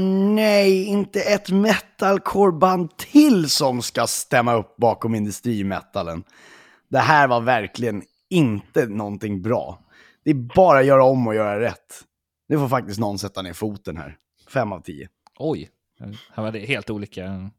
Åh 0.00 0.06
nej, 0.34 0.84
inte 0.84 1.20
ett 1.20 1.50
metalcoreband 1.50 2.96
till 2.96 3.50
som 3.50 3.82
ska 3.82 4.06
stämma 4.06 4.54
upp 4.54 4.76
bakom 4.76 5.14
industrimetallen. 5.14 6.24
Det 6.88 6.98
här 6.98 7.28
var 7.28 7.40
verkligen 7.40 8.02
inte 8.30 8.86
någonting 8.86 9.42
bra. 9.42 9.84
Det 10.24 10.30
är 10.30 10.54
bara 10.54 10.78
att 10.78 10.86
göra 10.86 11.04
om 11.04 11.26
och 11.26 11.34
göra 11.34 11.60
rätt. 11.60 12.04
Nu 12.48 12.58
får 12.58 12.68
faktiskt 12.68 13.00
någon 13.00 13.18
sätta 13.18 13.42
ner 13.42 13.52
foten 13.52 13.96
här. 13.96 14.16
Fem 14.48 14.72
av 14.72 14.80
tio. 14.80 15.08
Oj, 15.38 15.68
här 16.34 16.42
var 16.42 16.52
det 16.52 16.58
helt 16.58 16.90
olika 16.90 17.50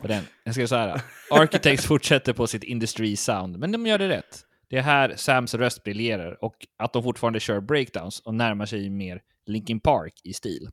på 0.00 0.08
den. 0.08 0.24
Jag 0.44 0.54
ska 0.54 0.66
säga 0.66 0.68
så 0.68 0.76
här. 0.76 1.02
Architects 1.30 1.86
fortsätter 1.86 2.32
på 2.32 2.46
sitt 2.46 2.64
industry 2.64 3.16
sound, 3.16 3.58
men 3.58 3.72
de 3.72 3.86
gör 3.86 3.98
det 3.98 4.08
rätt. 4.08 4.44
Det 4.70 4.76
är 4.76 4.82
här 4.82 5.14
Sams 5.16 5.54
röst 5.54 5.84
briljerar 5.84 6.44
och 6.44 6.54
att 6.78 6.92
de 6.92 7.02
fortfarande 7.02 7.40
kör 7.40 7.60
breakdowns 7.60 8.20
och 8.20 8.34
närmar 8.34 8.66
sig 8.66 8.90
mer 8.90 9.20
Linkin 9.46 9.80
Park 9.80 10.20
i 10.24 10.32
stil. 10.32 10.68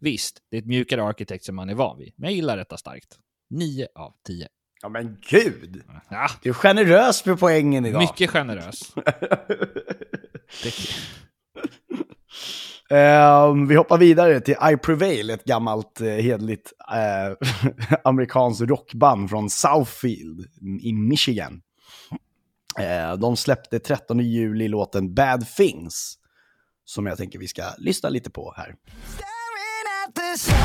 Visst, 0.00 0.38
det 0.50 0.56
är 0.56 0.60
ett 0.60 0.66
mjukare 0.66 1.04
Architects 1.04 1.48
än 1.48 1.54
man 1.54 1.70
är 1.70 1.74
van 1.74 1.98
vid, 1.98 2.12
men 2.16 2.24
jag 2.30 2.34
gillar 2.36 2.56
detta 2.56 2.76
starkt. 2.76 3.18
9 3.50 3.88
av 3.94 4.12
10. 4.26 4.48
Ja 4.82 4.88
men 4.88 5.16
gud! 5.30 5.82
Ja, 6.10 6.28
Du 6.42 6.48
är 6.48 6.54
generös 6.54 7.26
med 7.26 7.38
poängen 7.40 7.86
idag. 7.86 8.00
mycket 8.00 8.30
generös. 8.30 8.80
Ehm, 12.90 13.68
vi 13.68 13.74
hoppar 13.74 13.98
vidare 13.98 14.40
till 14.40 14.54
I 14.72 14.76
Prevail, 14.76 15.30
ett 15.30 15.44
gammalt 15.44 16.00
eh, 16.00 16.06
hederligt 16.06 16.72
eh, 16.92 17.36
amerikanskt 18.04 18.60
rockband 18.62 19.30
från 19.30 19.50
Southfield 19.50 20.46
i 20.82 20.92
Michigan. 20.92 21.62
Eh, 22.78 23.16
de 23.16 23.36
släppte 23.36 23.78
13 23.78 24.18
juli 24.20 24.68
låten 24.68 25.14
Bad 25.14 25.46
Things, 25.56 26.14
som 26.84 27.06
jag 27.06 27.18
tänker 27.18 27.38
vi 27.38 27.48
ska 27.48 27.62
lyssna 27.78 28.08
lite 28.08 28.30
på 28.30 28.54
här. 28.56 28.74
got 30.08 30.14
this. 30.14 30.48
I'm 30.48 30.56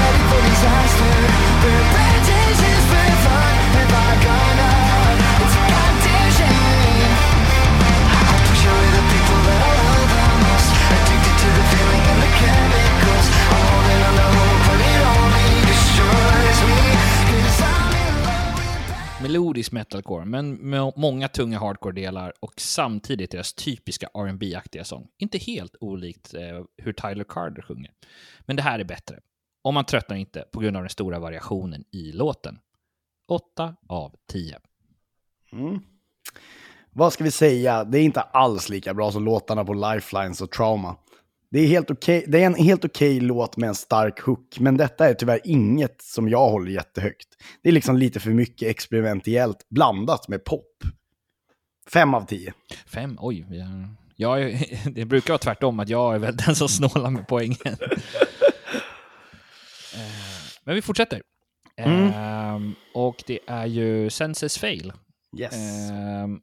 ready 0.00 0.22
for 0.30 0.40
disaster. 0.48 1.14
Bare 1.62 1.84
bandages, 1.94 2.84
bare 2.90 3.16
fun. 3.24 3.54
Have 3.76 3.92
I 3.92 4.24
got 4.24 4.39
melodisk 19.22 19.72
metalcore, 19.72 20.24
men 20.24 20.54
med 20.54 20.92
många 20.96 21.28
tunga 21.28 21.58
hardcore-delar 21.58 22.32
och 22.40 22.52
samtidigt 22.56 23.30
deras 23.30 23.52
typiska 23.52 24.06
rb 24.06 24.42
aktiga 24.56 24.84
sång. 24.84 25.08
Inte 25.18 25.38
helt 25.38 25.76
olikt 25.80 26.34
eh, 26.34 26.64
hur 26.76 26.92
Tyler 26.92 27.24
Carter 27.24 27.62
sjunger. 27.62 27.90
Men 28.40 28.56
det 28.56 28.62
här 28.62 28.78
är 28.78 28.84
bättre. 28.84 29.20
Och 29.62 29.74
man 29.74 29.84
tröttnar 29.84 30.16
inte 30.16 30.44
på 30.52 30.60
grund 30.60 30.76
av 30.76 30.82
den 30.82 30.90
stora 30.90 31.18
variationen 31.18 31.84
i 31.90 32.12
låten. 32.12 32.58
8 33.28 33.76
av 33.88 34.16
10. 34.28 34.58
Mm. 35.52 35.80
Vad 36.90 37.12
ska 37.12 37.24
vi 37.24 37.30
säga? 37.30 37.84
Det 37.84 37.98
är 37.98 38.02
inte 38.02 38.20
alls 38.20 38.68
lika 38.68 38.94
bra 38.94 39.12
som 39.12 39.24
låtarna 39.24 39.64
på 39.64 39.74
Lifelines 39.74 40.40
och 40.40 40.50
Trauma. 40.50 40.96
Det 41.50 41.60
är, 41.60 41.66
helt 41.66 41.90
okej, 41.90 42.24
det 42.28 42.42
är 42.42 42.46
en 42.46 42.54
helt 42.54 42.84
okej 42.84 43.20
låt 43.20 43.56
med 43.56 43.68
en 43.68 43.74
stark 43.74 44.20
hook, 44.20 44.58
men 44.60 44.76
detta 44.76 45.08
är 45.08 45.14
tyvärr 45.14 45.40
inget 45.44 46.02
som 46.02 46.28
jag 46.28 46.50
håller 46.50 46.70
jättehögt. 46.70 47.28
Det 47.62 47.68
är 47.68 47.72
liksom 47.72 47.96
lite 47.96 48.20
för 48.20 48.30
mycket 48.30 48.68
experimentellt 48.68 49.66
blandat 49.70 50.28
med 50.28 50.44
pop. 50.44 50.66
Fem 51.92 52.14
av 52.14 52.26
tio. 52.26 52.52
Fem? 52.86 53.16
Oj. 53.20 53.46
Jag 54.16 54.42
är, 54.42 54.90
det 54.90 55.04
brukar 55.04 55.32
vara 55.32 55.38
tvärtom, 55.38 55.80
att 55.80 55.88
jag 55.88 56.14
är 56.14 56.18
väl 56.18 56.36
den 56.36 56.54
som 56.56 56.68
snålar 56.68 57.10
med 57.10 57.28
poängen. 57.28 57.56
Eh, 59.94 60.00
Men 60.64 60.74
vi 60.74 60.82
fortsätter. 60.82 61.22
Ehm, 61.76 62.74
och 62.94 63.22
det 63.26 63.38
är 63.46 63.66
ju 63.66 64.10
Senses 64.10 64.58
Fail 64.58 64.92
Yes. 65.38 65.52
ehm, 65.90 66.40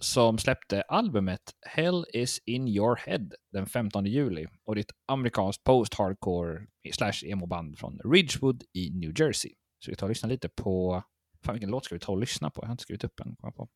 som 0.00 0.38
släppte 0.38 0.82
albumet 0.82 1.40
Hell 1.66 2.04
is 2.12 2.38
in 2.46 2.68
your 2.68 2.96
head 2.96 3.28
den 3.52 3.66
15 3.66 4.06
juli. 4.06 4.46
Och 4.66 4.74
det 4.74 4.78
är 4.78 4.82
ett 4.82 4.94
amerikanskt 5.08 5.64
post-hardcore 5.64 6.66
slash 6.92 7.24
emo-band 7.24 7.78
från 7.78 8.00
Ridgewood 8.04 8.62
i 8.74 8.90
New 8.90 9.20
Jersey. 9.20 9.52
Så 9.84 9.90
vi 9.90 9.96
tar 9.96 10.06
och 10.06 10.08
lyssnar 10.08 10.30
lite 10.30 10.48
på... 10.48 11.02
Fan, 11.44 11.54
vilken 11.54 11.70
låt 11.70 11.84
ska 11.84 11.94
vi 11.94 11.98
ta 11.98 12.12
och 12.12 12.18
lyssna 12.18 12.50
på? 12.50 12.62
Jag 12.62 12.66
har 12.66 12.72
inte 12.72 12.82
skrivit 12.82 13.04
upp 13.04 13.12
den. 13.16 13.36
på. 13.36 13.68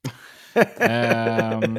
Ehm, 0.78 1.78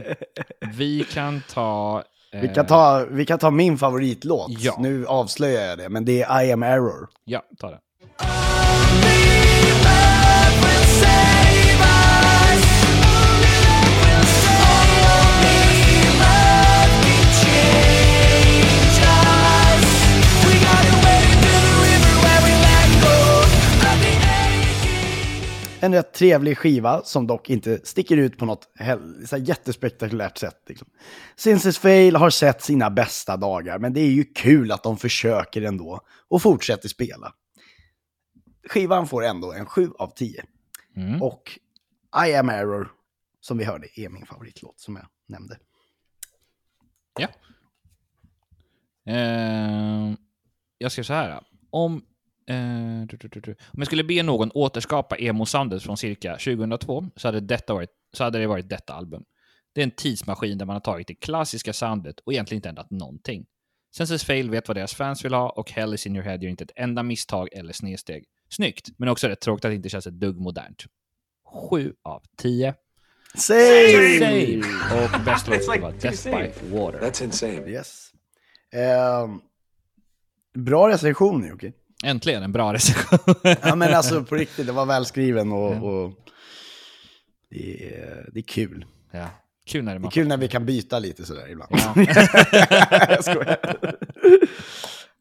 vi 0.74 1.04
kan 1.04 1.42
ta... 1.50 2.04
vi, 2.32 2.48
eh, 2.48 2.54
kan 2.54 2.66
ta, 2.66 3.06
vi 3.12 3.26
kan 3.26 3.40
ta 3.40 3.52
min 3.52 3.78
favoritlåt. 3.78 4.52
Ja. 4.60 4.78
Nu 4.80 5.06
avslöjar 5.06 5.70
jag 5.70 5.78
det, 5.78 5.90
men 5.90 6.06
det 6.06 6.22
är 6.22 6.44
I 6.44 6.52
am 6.52 6.64
error. 6.64 7.10
Ja, 7.24 7.44
ta 7.58 7.70
den. 7.70 7.80
En 25.86 25.94
rätt 25.94 26.14
trevlig 26.14 26.58
skiva 26.58 27.02
som 27.04 27.28
dock 27.28 27.50
inte 27.50 27.80
sticker 27.84 28.18
ut 28.18 28.38
på 28.38 28.46
något 28.46 28.70
så 29.26 29.38
jättespektakulärt 29.38 30.38
sätt. 30.38 30.64
Liksom. 30.68 30.88
Sinces 31.36 31.78
Fail 31.78 32.16
har 32.16 32.30
sett 32.30 32.62
sina 32.62 32.90
bästa 32.90 33.38
dagar, 33.38 33.80
men 33.80 33.94
det 33.94 34.00
är 34.00 34.12
ju 34.12 34.24
kul 34.24 34.72
att 34.72 34.84
de 34.84 34.98
försöker 34.98 35.62
ändå 35.62 36.02
och 36.28 36.42
fortsätter 36.42 36.90
spela. 36.90 37.34
Skivan 38.70 39.08
får 39.08 39.26
ändå 39.26 39.54
en 39.54 39.66
7 39.66 39.90
av 40.00 40.08
10. 40.08 40.44
Mm. 40.96 41.22
Och 41.22 41.60
I 42.28 42.36
am 42.36 42.50
error, 42.50 42.92
som 43.42 43.58
vi 43.58 43.64
hörde, 43.64 43.88
är 44.00 44.10
min 44.10 44.26
favoritlåt 44.26 44.80
som 44.80 44.96
jag 44.96 45.06
nämnde. 45.28 45.58
Ja. 47.20 47.28
Eh, 49.14 50.14
jag 50.78 50.92
ska 50.92 51.04
så 51.04 51.14
här. 51.14 51.42
Om, 51.70 52.06
eh, 52.50 53.08
du, 53.08 53.18
du, 53.18 53.40
du, 53.40 53.52
om 53.52 53.80
jag 53.80 53.86
skulle 53.86 54.04
be 54.04 54.24
någon 54.24 54.52
återskapa 54.54 55.18
emo-soundet 55.18 55.84
från 55.84 55.98
cirka 55.98 56.32
2002 56.32 57.06
så 57.16 57.28
hade, 57.28 57.40
detta 57.40 57.74
varit, 57.74 57.90
så 58.14 58.24
hade 58.24 58.40
det 58.40 58.48
varit 58.48 58.70
detta 58.70 58.94
album. 58.94 59.24
Det 59.74 59.82
är 59.82 59.84
en 59.84 59.92
tidsmaskin 59.92 60.58
där 60.58 60.66
man 60.66 60.74
har 60.74 60.82
tagit 60.82 61.08
det 61.08 61.16
klassiska 61.16 61.74
soundet 61.74 62.20
och 62.20 62.34
egentligen 62.34 62.58
inte 62.58 62.70
ändrat 62.70 62.92
någonting. 62.92 63.46
Senses 63.96 64.24
Fail 64.24 64.50
vet 64.50 64.68
vad 64.68 64.78
deras 64.78 64.94
fans 64.94 65.26
vill 65.26 65.34
ha 65.34 65.50
och 65.50 65.72
Hell 65.72 65.94
is 65.94 66.08
in 66.08 66.16
your 66.16 66.26
head 66.26 66.38
gör 66.38 66.50
inte 66.50 66.64
ett 66.64 66.72
enda 66.76 67.04
misstag 67.04 67.50
eller 67.52 67.74
snedsteg. 67.74 68.24
Snyggt, 68.50 68.90
men 68.98 69.10
också 69.10 69.28
rätt 69.28 69.42
tråkigt 69.42 69.66
att 69.66 69.72
det 69.72 69.76
inte 69.76 69.90
känns 69.90 70.08
ett 70.08 70.20
dugg 70.20 70.40
modernt. 70.40 70.84
7 71.70 71.94
av 72.04 72.24
10. 72.38 72.74
Save! 73.36 74.20
Save! 74.20 74.62
Och 75.04 75.26
bäst 75.26 75.48
låt 75.48 75.60
like 75.60 75.82
var 75.82 75.92
Death 75.92 76.18
safe. 76.18 76.54
by 76.62 76.78
Water. 76.78 77.00
That's 77.00 77.24
insane. 77.24 77.70
Yes. 77.70 78.12
Ehm, 78.72 79.42
bra 80.54 80.90
recension 80.90 81.48
Jocke. 81.48 81.74
Äntligen 82.06 82.44
en 82.44 82.52
bra 82.52 82.74
recension. 82.74 83.36
Ja 83.62 83.76
men 83.76 83.94
alltså 83.94 84.24
på 84.24 84.36
riktigt, 84.36 84.66
det 84.66 84.72
var 84.72 84.86
välskriven 84.86 85.52
och, 85.52 85.72
och 85.94 86.12
det, 87.50 87.88
är, 87.94 88.30
det 88.34 88.40
är 88.40 88.44
kul. 88.48 88.86
ja. 89.12 89.28
Kul 89.68 89.84
när 89.84 89.94
det 89.94 90.00
Det 90.00 90.08
är 90.08 90.12
kul 90.12 90.28
när 90.28 90.38
vi 90.38 90.48
kan 90.48 90.66
byta 90.66 91.00
lite 91.00 91.26
sådär 91.26 91.50
ibland. 91.52 91.72
Ja. 91.72 91.94
jag 93.10 93.24
skojar. 93.24 93.58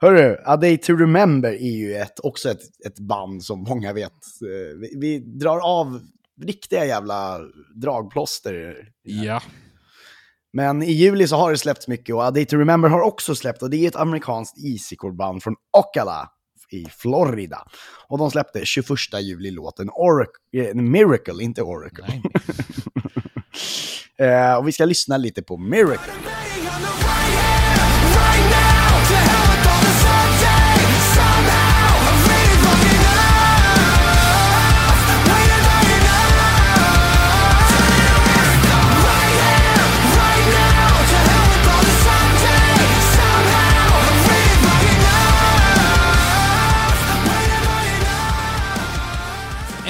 Hörru, 0.01 0.37
A 0.45 0.57
Day 0.57 0.79
To 0.79 0.93
Remember 0.93 1.53
är 1.53 1.77
ju 1.77 1.95
ett, 1.95 2.21
också 2.23 2.51
ett, 2.51 2.61
ett 2.87 2.99
band 2.99 3.45
som 3.45 3.63
många 3.63 3.93
vet. 3.93 4.13
Eh, 4.13 4.79
Vi, 4.81 4.95
vi 5.01 5.19
drar 5.19 5.59
av 5.59 6.01
riktiga 6.43 6.85
jävla 6.85 7.41
dragplåster. 7.75 8.77
Ja. 9.03 9.43
Men 10.53 10.83
i 10.83 10.93
juli 10.93 11.29
så 11.29 11.37
har 11.37 11.51
det 11.51 11.59
släppts 11.59 11.89
mycket 11.89 12.15
och 12.15 12.25
A 12.25 12.31
Day 12.31 12.47
To 12.47 12.57
Remember 12.57 12.89
har 12.89 13.01
också 13.01 13.35
släppt 13.35 13.63
och 13.63 13.71
det 13.71 13.77
är 13.77 13.89
ett 13.89 13.97
amerikanskt 13.97 14.57
easycore-band 14.65 15.43
från 15.43 15.55
Ocala 15.79 16.29
i 16.71 16.85
Florida. 16.97 17.67
Och 18.09 18.19
de 18.19 18.31
släppte 18.31 18.65
21 18.65 18.89
juli 19.21 19.51
låten 19.51 19.91
Orac- 19.91 20.27
eh, 20.69 20.75
Miracle, 20.75 21.43
inte 21.45 21.63
Oracle. 21.63 22.05
Nej. 22.09 22.23
Eh, 24.19 24.55
och 24.55 24.69
vi 24.69 24.73
ska 24.73 24.85
lyssna 24.85 25.17
lite 25.17 25.43
på 25.43 25.57
Miracle. 25.57 26.13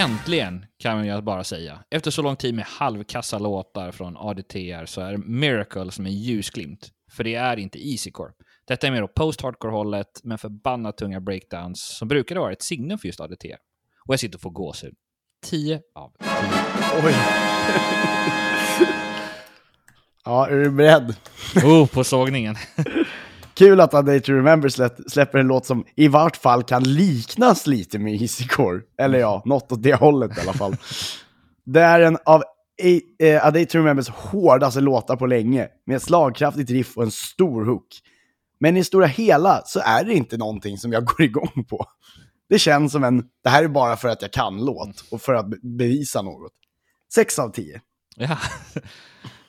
Äntligen 0.04 0.66
kan 0.78 1.06
jag 1.06 1.24
bara 1.24 1.44
säga. 1.44 1.84
Efter 1.90 2.10
så 2.10 2.22
lång 2.22 2.36
tid 2.36 2.54
med 2.54 2.64
halvkassa 2.64 3.38
låtar 3.38 3.92
från 3.92 4.16
ADTR 4.16 4.86
så 4.86 5.00
är 5.00 5.16
Miracle 5.16 5.90
som 5.90 6.06
en 6.06 6.12
ljusglimt. 6.12 6.90
För 7.12 7.24
det 7.24 7.34
är 7.34 7.56
inte 7.56 7.88
easycore. 7.88 8.32
Detta 8.66 8.86
är 8.86 8.90
mer 8.90 9.02
åt 9.02 9.14
post-hardcore-hållet, 9.14 10.20
men 10.22 10.38
förbannat 10.38 10.98
tunga 10.98 11.20
breakdowns 11.20 11.96
som 11.96 12.08
brukade 12.08 12.40
vara 12.40 12.52
ett 12.52 12.62
signum 12.62 12.98
för 12.98 13.06
just 13.06 13.20
ADTR. 13.20 13.56
Och 14.06 14.12
jag 14.12 14.20
sitter 14.20 14.36
och 14.36 14.42
får 14.42 14.50
gåshud. 14.50 14.94
10 15.46 15.80
av 15.94 16.12
10. 16.18 16.28
Oj. 17.04 17.14
ja, 20.24 20.48
är 20.48 20.56
du 20.56 20.70
beredd? 20.70 21.16
Oh, 21.64 21.86
på 21.86 22.04
sågningen. 22.04 22.56
Kul 23.54 23.80
att 23.80 23.94
A 23.94 24.02
Day 24.02 24.20
To 24.20 24.32
Remember 24.32 24.68
slä- 24.68 25.08
släpper 25.08 25.38
en 25.38 25.46
låt 25.46 25.66
som 25.66 25.84
i 25.96 26.08
vart 26.08 26.36
fall 26.36 26.62
kan 26.62 26.82
liknas 26.82 27.66
lite 27.66 27.98
med 27.98 28.22
Easycore. 28.22 28.80
Eller 28.98 29.18
ja, 29.18 29.42
något 29.44 29.72
åt 29.72 29.82
det 29.82 29.94
hållet 29.94 30.38
i 30.38 30.40
alla 30.40 30.52
fall. 30.52 30.76
Det 31.66 31.80
är 31.80 32.00
en 32.00 32.18
av 32.24 32.40
A, 32.40 33.00
eh, 33.24 33.46
A 33.46 33.50
Day 33.50 33.66
To 33.66 33.78
Remembers 33.78 34.08
hårdaste 34.08 34.80
låtar 34.80 35.16
på 35.16 35.26
länge, 35.26 35.68
med 35.86 35.96
ett 35.96 36.02
slagkraftigt 36.02 36.70
riff 36.70 36.96
och 36.96 37.02
en 37.02 37.10
stor 37.10 37.64
hook. 37.64 37.86
Men 38.60 38.76
i 38.76 38.84
stora 38.84 39.06
hela 39.06 39.62
så 39.66 39.80
är 39.84 40.04
det 40.04 40.14
inte 40.14 40.36
någonting 40.36 40.78
som 40.78 40.92
jag 40.92 41.04
går 41.04 41.22
igång 41.22 41.64
på. 41.68 41.86
Det 42.48 42.58
känns 42.58 42.92
som 42.92 43.04
en, 43.04 43.24
det 43.44 43.48
här 43.50 43.64
är 43.64 43.68
bara 43.68 43.96
för 43.96 44.08
att 44.08 44.22
jag 44.22 44.32
kan 44.32 44.64
låt 44.64 45.04
och 45.10 45.22
för 45.22 45.34
att 45.34 45.46
be- 45.50 45.56
bevisa 45.62 46.22
något. 46.22 46.52
6 47.14 47.38
av 47.38 47.48
10. 47.50 47.80
Ja. 48.16 48.38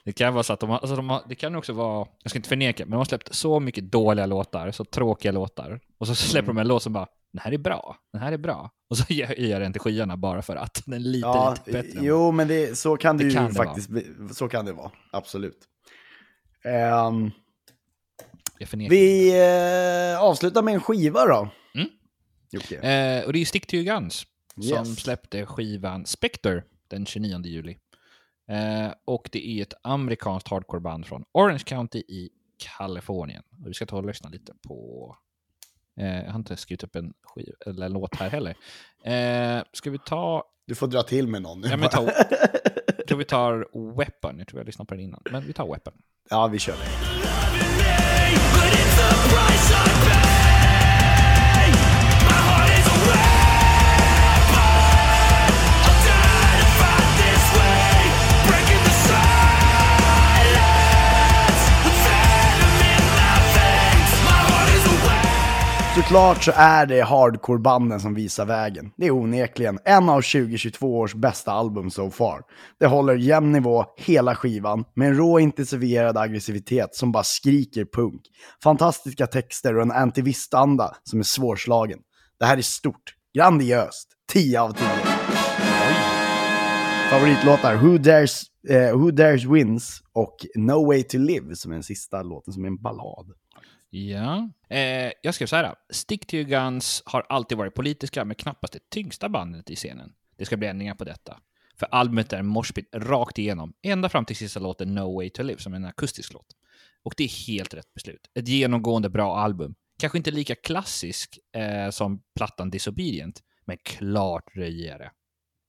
Det 0.06 0.12
kan 0.14 0.34
vara 0.34 0.44
så 0.44 0.54
att 0.54 0.60
de 0.60 0.70
har, 0.70 0.78
alltså 0.80 0.96
de 0.96 1.10
har, 1.10 1.24
det 1.30 1.36
kan 1.36 1.56
också 1.56 1.74
vara, 1.74 2.08
jag 2.24 2.30
ska 2.30 2.40
inte 2.40 2.50
förneka, 2.50 2.86
men 2.86 2.92
de 2.92 2.98
har 2.98 3.06
släppt 3.06 3.34
så 3.36 3.60
mycket 3.60 3.92
dåliga 3.92 4.26
låtar, 4.26 4.72
så 4.72 4.86
tråkiga 4.86 5.32
låtar. 5.32 5.80
Och 5.98 6.08
så 6.08 6.16
släpper 6.30 6.48
de 6.48 6.58
en 6.58 6.68
låt 6.68 6.84
som 6.84 6.94
bara, 6.94 7.08
den 7.34 7.40
här 7.42 7.52
är 7.52 7.58
bra, 7.58 7.96
den 8.14 8.22
här 8.22 8.32
är 8.32 8.38
bra. 8.38 8.70
Och 8.90 8.98
så 8.98 9.14
gör 9.14 9.60
den 9.60 9.72
till 9.72 9.82
skyarna 9.82 10.18
bara 10.18 10.42
för 10.42 10.56
att 10.56 10.82
den 10.86 10.94
är 10.94 11.00
lite, 11.00 11.28
Ja, 11.28 11.56
lite 11.66 11.72
bättre. 11.84 12.00
jo, 12.06 12.32
men 12.32 12.48
det, 12.48 12.78
så 12.78 12.98
kan 12.98 13.18
det, 13.18 13.24
Det 13.24 13.28
ju 13.30 13.36
kan 13.36 13.48
det 13.48 13.54
faktiskt 13.54 13.90
bli. 13.90 14.06
Så 14.34 14.48
kan 14.50 14.66
det 14.66 14.74
vara, 14.74 14.92
absolut. 15.12 15.60
Förnekar. 18.66 18.90
vi 18.90 19.30
eh, 20.14 20.20
avslutar 20.22 20.62
med 20.62 20.74
en 20.74 20.82
skiva 20.82 21.26
då. 21.26 21.50
Mm. 21.76 21.88
Jocke. 22.52 22.76
Eh, 22.76 23.26
och 23.26 23.34
det 23.34 23.40
är 23.40 23.46
Stick 23.46 23.68
to 23.68 23.76
your 23.76 23.86
guns 23.86 24.26
som 24.54 24.64
Yes. 24.64 25.00
släppte 25.00 25.46
skivan 25.46 26.06
Spectre 26.06 26.64
den 26.90 27.06
29 27.06 27.42
juli. 27.46 27.78
Eh, 28.48 28.94
och 29.06 29.30
det 29.32 29.48
är 29.48 29.62
ett 29.62 29.74
amerikanskt 29.82 30.48
hardcoreband 30.48 31.06
från 31.06 31.26
Orange 31.32 31.64
County 31.66 32.00
i 32.00 32.30
Kalifornien. 32.58 33.44
Och 33.64 33.70
vi 33.70 33.74
ska 33.74 33.86
ta 33.86 33.98
och 33.98 34.06
lyssna 34.06 34.30
lite 34.30 34.54
på... 34.68 35.16
Eh, 36.00 36.24
jag 36.24 36.32
har 36.32 36.40
inte 36.40 36.58
skrivit 36.58 36.84
upp 36.84 36.96
en, 36.96 37.14
skiv, 37.24 37.54
eller 37.66 37.86
en 37.86 37.94
låt 37.94 38.16
här 38.16 38.30
heller. 38.30 38.56
Eh, 39.04 39.64
ska 39.72 39.92
vi 39.92 40.00
ta... 40.00 40.44
Du 40.68 40.76
får 40.76 40.88
dra 40.88 41.04
till 41.04 41.28
med 41.28 41.42
någon 41.42 41.62
nu. 41.62 41.68
Ja, 41.68 41.78
men 41.78 41.90
ta 41.90 42.02
jag 42.98 43.08
tror 43.08 43.18
vi 43.18 43.26
tar 43.26 43.68
Weapon. 43.98 44.38
Jag 44.40 44.48
tror 44.48 44.60
jag 44.60 44.66
lyssnade 44.66 44.88
på 44.88 44.94
den 44.94 45.04
innan. 45.04 45.22
Men 45.32 45.44
vi 45.46 45.54
tar 45.54 45.68
Weapon. 45.68 45.94
ja, 46.30 46.48
vi 46.48 46.60
kör 46.60 46.74
det. 46.74 47.16
Såklart 65.96 66.44
så 66.44 66.52
är 66.56 66.86
det 66.86 67.02
hardcore-banden 67.02 68.00
som 68.00 68.14
visar 68.14 68.46
vägen. 68.46 68.92
Det 68.98 69.06
är 69.06 69.12
onekligen 69.12 69.80
en 69.86 70.10
av 70.10 70.22
2022 70.22 71.00
års 71.00 71.14
bästa 71.14 71.52
album 71.52 71.92
so 71.92 72.12
far. 72.12 72.42
Det 72.80 72.86
håller 72.86 73.16
jämn 73.16 73.52
nivå 73.52 73.86
hela 73.98 74.36
skivan, 74.36 74.86
med 74.94 75.08
en 75.08 75.18
rå 75.18 75.40
intensifierad 75.40 76.18
aggressivitet 76.18 76.96
som 76.96 77.12
bara 77.12 77.24
skriker 77.24 77.86
punk. 77.86 78.22
Fantastiska 78.64 79.28
texter 79.28 79.76
och 79.76 79.82
en 79.82 79.92
antivistanda 79.92 80.96
som 81.04 81.20
är 81.20 81.24
svårslagen. 81.24 82.00
Det 82.40 82.46
här 82.46 82.58
är 82.58 82.62
stort, 82.62 83.14
grandiöst, 83.36 84.08
10 84.34 84.62
av 84.62 84.72
10. 84.72 84.88
Favoritlåtar, 87.10 87.76
Who 87.76 87.98
Dares, 87.98 88.42
eh, 88.70 88.98
Who 88.98 89.12
Dares 89.12 89.44
Wins 89.46 90.02
och 90.14 90.36
No 90.56 90.88
Way 90.88 91.04
To 91.04 91.18
Live 91.18 91.56
som 91.56 91.72
är 91.72 91.76
den 91.76 91.84
sista 91.84 92.24
låten 92.24 92.54
som 92.54 92.64
är 92.64 92.68
en 92.68 92.82
ballad. 92.82 93.32
Ja. 93.96 94.50
Eh, 94.70 95.12
jag 95.22 95.36
skrev 95.36 95.48
så 95.48 95.56
här. 95.56 95.76
Stick 95.90 96.28
to 96.28 96.36
your 96.36 96.50
guns 96.50 97.04
har 97.06 97.26
alltid 97.30 97.58
varit 97.58 97.74
politiska, 97.74 98.26
men 98.26 98.36
knappast 98.36 98.74
det 98.74 98.90
tyngsta 98.90 99.30
bandet 99.30 99.70
i 99.70 99.76
scenen. 99.76 100.14
Det 100.38 100.46
ska 100.46 100.58
bli 100.58 100.68
ändringar 100.68 100.96
på 100.96 101.04
detta. 101.04 101.40
För 101.76 101.88
albumet 101.92 102.34
är 102.34 102.38
en 102.38 102.48
moshpit 102.48 102.90
rakt 102.96 103.38
igenom, 103.38 103.74
ända 103.82 104.10
fram 104.10 104.26
till 104.26 104.36
sista 104.36 104.60
låten 104.60 104.96
No 104.96 105.16
Way 105.16 105.30
To 105.30 105.44
Live, 105.44 105.60
som 105.60 105.74
är 105.74 105.78
en 105.78 105.86
akustisk 105.86 106.34
låt. 106.34 106.46
Och 107.04 107.14
det 107.18 107.24
är 107.24 107.48
helt 107.48 107.74
rätt 107.74 107.94
beslut. 107.94 108.30
Ett 108.34 108.48
genomgående 108.48 109.10
bra 109.10 109.38
album. 109.38 109.76
Kanske 110.00 110.18
inte 110.18 110.32
lika 110.32 110.56
klassisk 110.56 111.40
eh, 111.52 111.90
som 111.90 112.22
plattan 112.36 112.70
Disobedient, 112.70 113.44
men 113.66 113.78
klart 113.78 114.56
röjigare. 114.56 115.12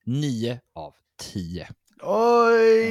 9 0.05 0.59
av 0.73 0.93
10. 1.33 1.67
Oj! 2.01 2.87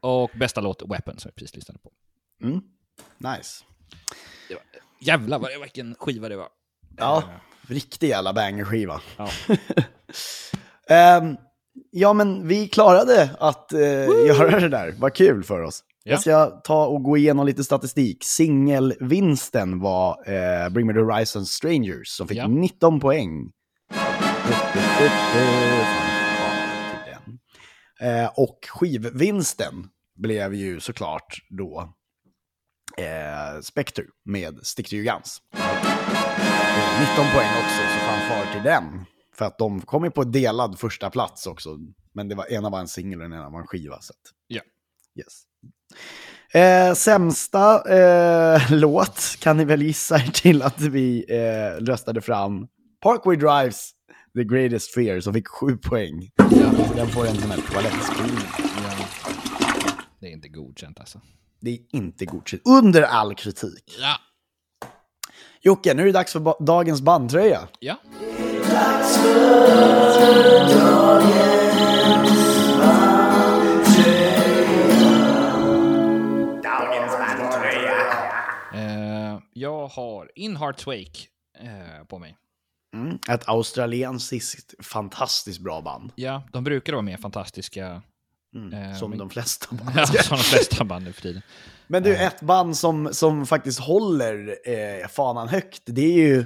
Och 0.00 0.30
bästa 0.34 0.60
låt, 0.60 0.82
Weapon, 0.82 1.18
som 1.18 1.28
jag 1.28 1.34
precis 1.34 1.56
lyssnade 1.56 1.78
på. 1.78 1.92
Mm. 2.42 2.60
Nice. 3.18 3.64
Jävlar 5.00 5.38
vad 5.38 5.50
det 5.50 5.58
vilken 5.58 5.94
skiva 5.94 6.28
det 6.28 6.36
var. 6.36 6.48
Ja, 6.96 7.22
riktig 7.68 8.08
jävla 8.08 8.32
bangerskiva. 8.32 9.00
Ja. 9.16 9.28
Ehm, 10.88 11.36
ja, 11.90 12.12
men 12.12 12.48
vi 12.48 12.68
klarade 12.68 13.30
att 13.38 13.72
eh, 13.72 13.80
göra 14.26 14.60
det 14.60 14.68
där. 14.68 14.94
Vad 14.98 15.14
kul 15.14 15.44
för 15.44 15.60
oss. 15.60 15.84
Ja. 16.04 16.12
Jag 16.12 16.20
ska 16.20 16.46
ta 16.46 16.86
och 16.86 17.02
gå 17.02 17.16
igenom 17.16 17.46
lite 17.46 17.64
statistik. 17.64 18.24
Singelvinsten 18.24 19.80
var 19.80 20.32
eh, 20.32 20.68
Bring 20.68 20.86
Me 20.86 20.92
The 20.92 21.00
Horizon 21.00 21.46
Strangers 21.46 22.08
som 22.08 22.28
fick 22.28 22.38
Ja. 22.38 22.48
19 22.48 23.00
poäng. 23.00 23.52
Eh, 28.00 28.30
och 28.36 28.58
skivvinsten 28.68 29.88
blev 30.16 30.54
ju 30.54 30.80
såklart 30.80 31.38
då 31.48 31.94
eh, 33.02 33.60
Spectre 33.62 34.04
med 34.24 34.58
Stick 34.62 34.88
to 34.88 34.94
your 34.94 35.14
guns. 35.14 35.42
Eh, 35.54 37.00
19 37.10 37.24
poäng 37.34 37.50
också, 37.64 37.76
så 37.76 37.98
fanfar 38.06 38.52
till 38.52 38.62
den. 38.62 39.04
För 39.34 39.44
att 39.44 39.58
de 39.58 39.80
kom 39.80 40.04
ju 40.04 40.10
på 40.10 40.24
delad 40.24 40.78
första 40.78 41.10
plats 41.10 41.46
också. 41.46 41.78
Men 42.14 42.28
det 42.28 42.34
var, 42.34 42.52
ena 42.52 42.70
var 42.70 42.80
en 42.80 42.88
singel 42.88 43.18
och 43.22 43.30
den 43.30 43.38
ena 43.38 43.50
var 43.50 43.60
en 43.60 43.66
skiva. 43.66 44.00
Så 44.00 44.12
att, 44.12 44.16
Ja. 44.46 44.60
yes. 45.18 45.42
Eh, 46.52 46.94
sämsta 46.94 47.88
eh, 47.98 48.62
låt 48.72 49.36
kan 49.40 49.56
ni 49.56 49.64
väl 49.64 49.82
gissa 49.82 50.16
er 50.16 50.30
till 50.34 50.62
att 50.62 50.80
vi 50.80 51.24
eh, 51.28 51.84
röstade 51.84 52.20
fram. 52.20 52.66
Parkway 53.02 53.36
Drives 53.36 53.90
The 54.36 54.44
Greatest 54.44 54.94
Fear 54.94 55.20
som 55.20 55.34
fick 55.34 55.48
sju 55.48 55.76
poäng. 55.76 56.30
Den 56.96 57.08
får 57.08 57.26
en 57.26 57.36
sån 57.36 57.50
här 57.50 57.60
toalettspolning. 57.72 58.38
ja. 58.58 59.06
Det 60.20 60.26
är 60.26 60.30
inte 60.30 60.48
godkänt 60.48 61.00
alltså. 61.00 61.20
Det 61.60 61.70
är 61.70 61.78
inte 61.92 62.24
godkänt. 62.24 62.62
Under 62.64 63.02
all 63.02 63.34
kritik. 63.34 63.96
Ja. 64.00 64.16
Jocke, 65.62 65.94
nu 65.94 66.02
är 66.02 66.06
det 66.06 66.12
dags 66.12 66.32
för 66.32 66.40
ba- 66.40 66.58
dagens 66.60 67.00
bandtröja. 67.00 67.68
Ja. 67.80 67.96
Eh, 78.74 79.38
jag 79.52 79.88
har 79.88 80.30
In 80.34 80.56
Heart's 80.56 80.86
Wake 80.86 81.20
eh, 81.58 82.04
på 82.06 82.18
mig. 82.18 82.36
Mm. 82.96 83.18
Ett 83.28 83.48
australiensiskt 83.48 84.74
fantastiskt 84.86 85.60
bra 85.60 85.80
band. 85.80 86.12
Ja, 86.14 86.42
de 86.52 86.64
brukar 86.64 86.92
vara 86.92 87.02
mer 87.02 87.16
fantastiska. 87.16 88.02
Mm. 88.54 88.72
Eh, 88.72 88.98
som 88.98 89.10
men- 89.10 89.18
de 89.18 89.30
flesta 89.30 89.66
band. 89.76 89.90
Ja, 89.96 90.06
som 90.06 90.36
de 90.36 90.42
flesta 90.42 90.84
band 90.84 91.04
nu 91.04 91.12
för 91.12 91.22
tiden. 91.22 91.42
Men 91.86 92.02
du, 92.02 92.16
ett 92.16 92.40
band 92.40 92.76
som, 92.76 93.08
som 93.12 93.46
faktiskt 93.46 93.80
håller 93.80 94.56
eh, 94.64 95.08
fanan 95.08 95.48
högt, 95.48 95.82
det 95.86 96.02
är 96.02 96.28
ju 96.28 96.44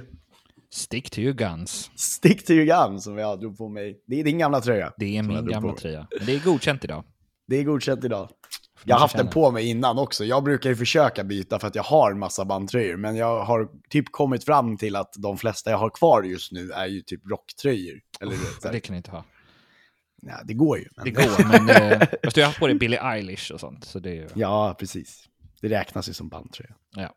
Stick 0.71 1.09
to 1.09 1.19
your 1.19 1.33
guns. 1.33 1.91
Stick 1.95 2.45
to 2.45 2.51
your 2.53 2.65
gun 2.65 3.01
som 3.01 3.17
jag 3.17 3.39
drog 3.39 3.57
på 3.57 3.69
mig. 3.69 4.03
Det 4.07 4.19
är 4.19 4.23
din 4.23 4.37
gamla 4.37 4.61
tröja. 4.61 4.93
Det 4.97 5.05
är 5.05 5.15
jag 5.15 5.25
min 5.25 5.45
gamla 5.47 5.69
på 5.71 5.77
tröja. 5.77 6.07
Men 6.17 6.25
det 6.25 6.35
är 6.35 6.39
godkänt 6.39 6.83
idag. 6.83 7.03
Det 7.47 7.55
är 7.55 7.63
godkänt 7.63 8.03
idag. 8.03 8.29
Får 8.29 8.89
Jag 8.89 8.95
har 8.95 8.99
haft 9.01 9.17
den 9.17 9.27
på 9.27 9.51
mig 9.51 9.67
innan 9.67 9.99
också. 9.99 10.25
Jag 10.25 10.43
brukar 10.43 10.69
ju 10.69 10.75
försöka 10.75 11.23
byta 11.23 11.59
för 11.59 11.67
att 11.67 11.75
jag 11.75 11.83
har 11.83 12.13
massa 12.13 12.45
bandtröjor. 12.45 12.97
Men 12.97 13.15
jag 13.15 13.43
har 13.45 13.69
typ 13.89 14.05
kommit 14.11 14.45
fram 14.45 14.77
till 14.77 14.95
att 14.95 15.13
de 15.17 15.37
flesta 15.37 15.71
jag 15.71 15.77
har 15.77 15.89
kvar 15.89 16.23
just 16.23 16.51
nu 16.51 16.71
är 16.71 16.85
ju 16.85 17.01
typ 17.01 17.21
rocktröjor. 17.29 17.99
Eller, 18.21 18.35
här, 18.63 18.71
Det 18.71 18.79
kan 18.79 18.93
ni 18.93 18.97
inte 18.97 19.11
ha. 19.11 19.23
Ja, 20.27 20.41
det 20.45 20.53
går 20.53 20.77
ju. 20.77 20.85
Men... 20.95 21.05
Det 21.05 21.11
går, 21.11 21.65
men... 21.65 21.69
Eh, 21.91 22.07
fast 22.23 22.35
du 22.35 22.41
har 22.41 22.45
haft 22.45 22.59
på 22.59 22.67
dig 22.67 22.75
Billie 22.75 22.97
Eilish 23.01 23.51
och 23.51 23.59
sånt. 23.59 23.83
Så 23.85 23.99
det 23.99 24.09
är 24.09 24.13
ju... 24.15 24.27
Ja, 24.33 24.75
precis. 24.79 25.25
Det 25.61 25.69
räknas 25.69 26.09
ju 26.09 26.13
som 26.13 26.29
bandtröja. 26.29 26.75
Ja. 26.95 27.15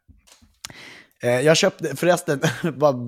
Eh, 1.22 1.30
jag 1.40 1.56
köpte, 1.56 1.96
förresten, 1.96 2.40
bara 2.76 3.06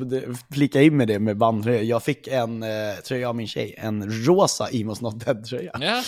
flika 0.54 0.82
in 0.82 0.96
med 0.96 1.08
det 1.08 1.18
med 1.18 1.36
bandtröja. 1.38 1.82
Jag 1.82 2.02
fick 2.02 2.26
en 2.28 2.62
eh, 2.62 2.94
tröja 3.04 3.28
av 3.28 3.36
min 3.36 3.48
tjej, 3.48 3.74
en 3.78 4.26
rosa 4.26 4.68
Emos 4.72 5.00
Not 5.00 5.24
Dead-tröja. 5.24 5.72
Ja. 5.80 6.02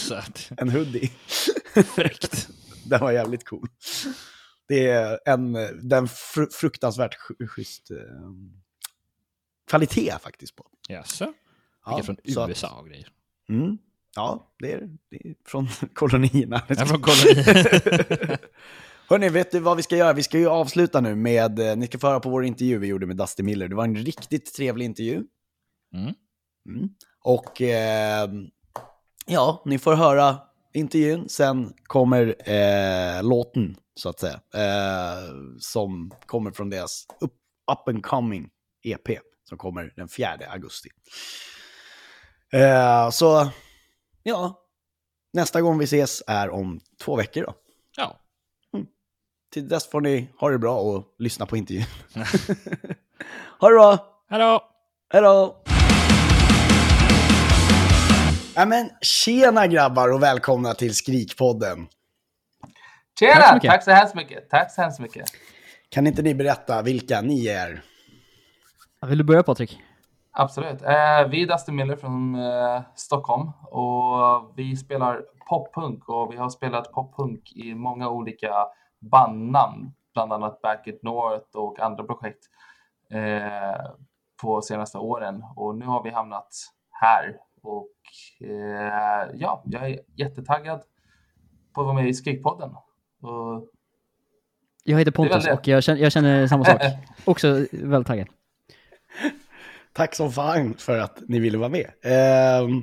En 0.57 0.71
hoodie. 0.71 1.11
Fräckt. 1.95 2.49
Den 2.85 3.01
var 3.01 3.13
jävligt 3.13 3.45
cool. 3.49 3.69
Det 4.69 4.89
är 4.89 5.19
en, 5.27 5.53
den 5.89 6.09
fr 6.09 6.47
fruktansvärt 6.53 7.15
sch- 7.19 7.47
schysst 7.47 7.91
eh, 7.91 7.97
kvalitet 9.71 10.13
faktiskt 10.23 10.57
på. 10.57 10.67
Jaså? 10.89 11.33
Ja, 11.85 11.97
Vilka 11.97 12.07
från 12.07 12.17
så 12.35 12.41
att- 12.41 12.49
USA 12.51 12.69
och 12.81 12.89
grejer. 12.89 13.09
Mm, 13.49 13.79
ja, 14.17 14.55
det 14.59 14.73
är, 14.73 14.81
det 15.11 15.17
är 15.17 15.35
från 15.47 15.69
kolonierna. 15.95 16.63
Ja, 16.69 16.87
från 16.87 17.03
koloni. 17.03 17.45
Hörni, 19.09 19.29
vet 19.29 19.51
du 19.51 19.61
vad 19.61 19.77
vi 19.77 19.83
ska 19.83 19.97
göra? 19.97 20.13
Vi 20.13 20.23
ska 20.23 20.39
ju 20.39 20.49
avsluta 20.49 21.01
nu 21.01 21.15
med, 21.15 21.59
eh, 21.59 21.77
ni 21.77 21.87
ska 21.87 21.99
få 21.99 22.07
höra 22.07 22.21
på 22.21 22.31
vår 22.31 22.45
intervju 22.45 22.79
vi 22.79 22.87
gjorde 22.87 23.07
med 23.07 23.17
Dusty 23.17 23.43
Miller. 23.43 23.69
Det 23.69 23.75
var 23.75 23.85
en 23.85 23.97
riktigt 23.97 24.55
trevlig 24.55 24.85
intervju. 24.85 25.25
Mm. 25.95 26.15
Mm. 26.69 26.89
Och 27.25 27.63
eh, 27.63 28.31
ja, 29.27 29.63
ni 29.67 29.79
får 29.79 29.95
höra 29.95 30.39
intervjun. 30.75 31.29
Sen 31.29 31.73
kommer 31.83 32.51
eh, 32.51 33.23
låten, 33.23 33.77
så 33.95 34.09
att 34.09 34.21
säga, 34.21 34.41
eh, 34.55 35.35
som 35.59 36.11
kommer 36.27 36.51
från 36.51 36.71
deras 36.71 37.07
up, 37.21 37.33
up 37.73 37.89
and 37.89 38.03
coming 38.03 38.51
EP, 38.83 39.19
som 39.49 39.59
kommer 39.59 39.93
den 39.97 40.09
4 40.09 40.29
augusti. 40.51 40.89
Eh, 42.53 43.11
så, 43.11 43.51
ja, 44.23 44.61
nästa 45.33 45.61
gång 45.61 45.79
vi 45.79 45.85
ses 45.85 46.23
är 46.27 46.51
om 46.51 46.81
två 47.01 47.17
veckor 47.17 47.43
då. 47.43 47.55
Ja. 47.97 48.19
Till 49.53 49.69
dess 49.69 49.91
får 49.91 50.01
ni 50.01 50.29
ha 50.39 50.51
det 50.51 50.59
bra 50.59 50.81
och 50.81 51.05
lyssna 51.19 51.47
på 51.47 51.57
intervjun. 51.57 51.87
ha 53.61 53.69
det 53.69 53.75
bra! 53.75 53.99
Hallå! 54.29 54.63
Hej 55.13 55.23
då! 55.23 55.63
Ja, 58.55 58.67
men 58.67 58.91
tjena 59.01 59.67
grabbar 59.67 60.13
och 60.13 60.23
välkomna 60.23 60.75
till 60.75 60.95
Skrikpodden. 60.95 61.87
Tjena! 63.19 63.35
Tack 63.35 63.51
så 63.51 63.55
mycket. 63.55 63.71
Tack 63.71 63.85
så 63.85 63.91
hemskt 63.91 64.15
mycket. 64.15 64.51
Tack 64.51 64.75
så 64.75 64.83
hemskt 64.83 65.01
mycket. 65.01 65.29
Kan 65.89 66.07
inte 66.07 66.23
ni 66.23 66.35
berätta 66.35 66.83
vilka 66.83 67.21
ni 67.21 67.47
är? 67.47 67.83
Vill 69.07 69.19
du 69.19 69.25
börja 69.25 69.43
Patrik? 69.43 69.79
Absolut. 70.35 70.83
Eh, 70.83 71.29
vi 71.31 71.43
är 71.43 71.47
Dustin 71.47 71.77
Miller 71.77 71.97
från 71.97 72.35
eh, 72.35 72.83
Stockholm 72.95 73.51
och 73.63 74.53
vi 74.57 74.77
spelar 74.77 75.23
poppunk 75.49 76.09
och 76.09 76.33
vi 76.33 76.37
har 76.37 76.49
spelat 76.49 76.93
poppunk 76.93 77.53
i 77.53 77.75
många 77.75 78.09
olika 78.09 78.67
bandnamn, 79.01 79.93
bland 80.15 80.33
annat 80.33 80.63
Back 80.63 80.87
It 80.87 81.03
North 81.03 81.57
och 81.57 81.81
andra 81.81 82.05
projekt 82.05 82.45
eh, 83.11 83.91
på 84.43 84.63
senaste 84.63 84.99
åren. 84.99 85.45
Och 85.57 85.77
nu 85.77 85.85
har 85.87 86.03
vi 86.03 86.11
hamnat 86.11 86.49
här 86.91 87.37
och 87.63 87.93
eh, 88.41 89.31
ja, 89.35 89.63
jag 89.67 89.91
är 89.91 90.01
jättetaggad 90.17 90.83
på 91.75 91.81
att 91.81 91.87
vara 91.87 91.95
med 91.95 92.09
i 92.09 92.15
Skrikpodden. 92.15 92.71
Och 93.23 93.69
Jag 94.85 94.99
heter 94.99 95.13
Pontus 95.13 95.47
och 95.49 95.69
jag 95.69 95.83
känner, 95.83 96.01
jag 96.01 96.13
känner 96.13 96.47
samma 96.47 96.65
sak. 96.65 96.81
Också 97.25 97.67
väldigt 97.73 98.07
taggad. 98.07 98.29
Tack 99.93 100.15
som 100.15 100.33
fan 100.33 100.75
för 100.79 100.99
att 100.99 101.19
ni 101.29 101.39
ville 101.39 101.59
vara 101.59 101.69
med. 101.69 101.87
Ehm, 102.05 102.83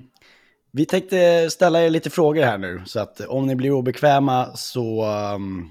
vi 0.72 0.86
tänkte 0.86 1.50
ställa 1.52 1.82
er 1.84 1.90
lite 1.90 2.10
frågor 2.10 2.44
här 2.44 2.58
nu, 2.58 2.82
så 2.86 3.00
att 3.00 3.20
om 3.22 3.48
ni 3.48 3.56
blir 3.56 3.72
obekväma 3.72 4.46
så, 4.56 5.04
ehm, 5.06 5.66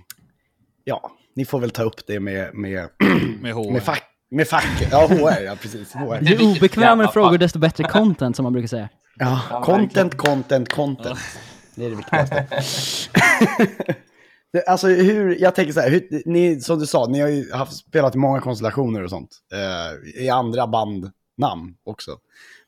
ja, 0.85 1.11
ni 1.37 1.44
får 1.44 1.61
väl 1.61 1.70
ta 1.70 1.83
upp 1.83 2.07
det 2.07 2.20
med, 2.20 2.55
med, 2.55 2.88
Med 3.40 3.53
H. 3.55 3.70
med, 3.70 3.83
fack, 3.83 4.03
med 4.31 4.48
facket. 4.48 4.88
Ja, 4.90 5.07
HR, 5.07 5.42
ja 5.44 5.57
precis. 5.62 5.92
HR. 5.92 6.18
Ju 6.22 6.51
obekvämare 6.57 7.09
frågor 7.09 7.38
desto 7.38 7.59
bättre 7.59 7.85
content 7.85 8.37
som 8.37 8.42
man 8.42 8.53
brukar 8.53 8.68
säga. 8.68 8.88
Ja, 9.18 9.40
content, 9.64 10.16
content, 10.16 10.72
content. 10.72 11.18
Det 11.74 11.85
är 11.85 11.90
det 11.90 11.96
viktigaste. 11.96 12.46
Det- 14.53 14.66
alltså 14.66 14.87
hur, 14.88 15.40
jag 15.42 15.55
tänker 15.55 15.72
så 15.72 15.81
här, 15.81 15.90
hur, 15.90 16.22
ni, 16.24 16.61
som 16.61 16.79
du 16.79 16.87
sa, 16.87 17.07
ni 17.07 17.20
har 17.20 17.29
ju 17.29 17.53
haft, 17.53 17.72
spelat 17.77 18.14
i 18.14 18.18
många 18.18 18.40
konstellationer 18.40 19.05
och 19.05 19.11
sånt. 19.11 19.31
Eh, 19.53 20.22
I 20.24 20.29
andra 20.29 20.66
bandnamn 21.38 21.74
också. 21.85 22.18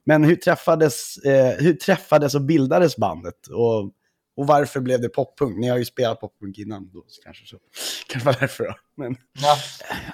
Men 0.05 0.25
hur 0.25 0.37
träffades, 0.37 1.17
eh, 1.19 1.55
hur 1.65 1.73
träffades 1.75 2.35
och 2.35 2.43
bildades 2.43 2.97
bandet? 2.97 3.47
Och, 3.47 3.83
och 4.37 4.47
varför 4.47 4.81
blev 4.81 5.01
det 5.01 5.09
poppunk? 5.09 5.59
Ni 5.59 5.69
har 5.69 5.79
ju 5.79 5.85
spelat 5.85 6.21
poppunk 6.21 6.59
innan 6.59 6.91
då, 6.93 7.05
så 7.09 7.23
kanske 7.23 7.47
så. 7.47 7.57
Kanske 8.09 8.27
var 8.27 8.37
därför 8.41 8.65
då. 8.65 8.75
Men, 8.97 9.17
Ja, 9.43 9.57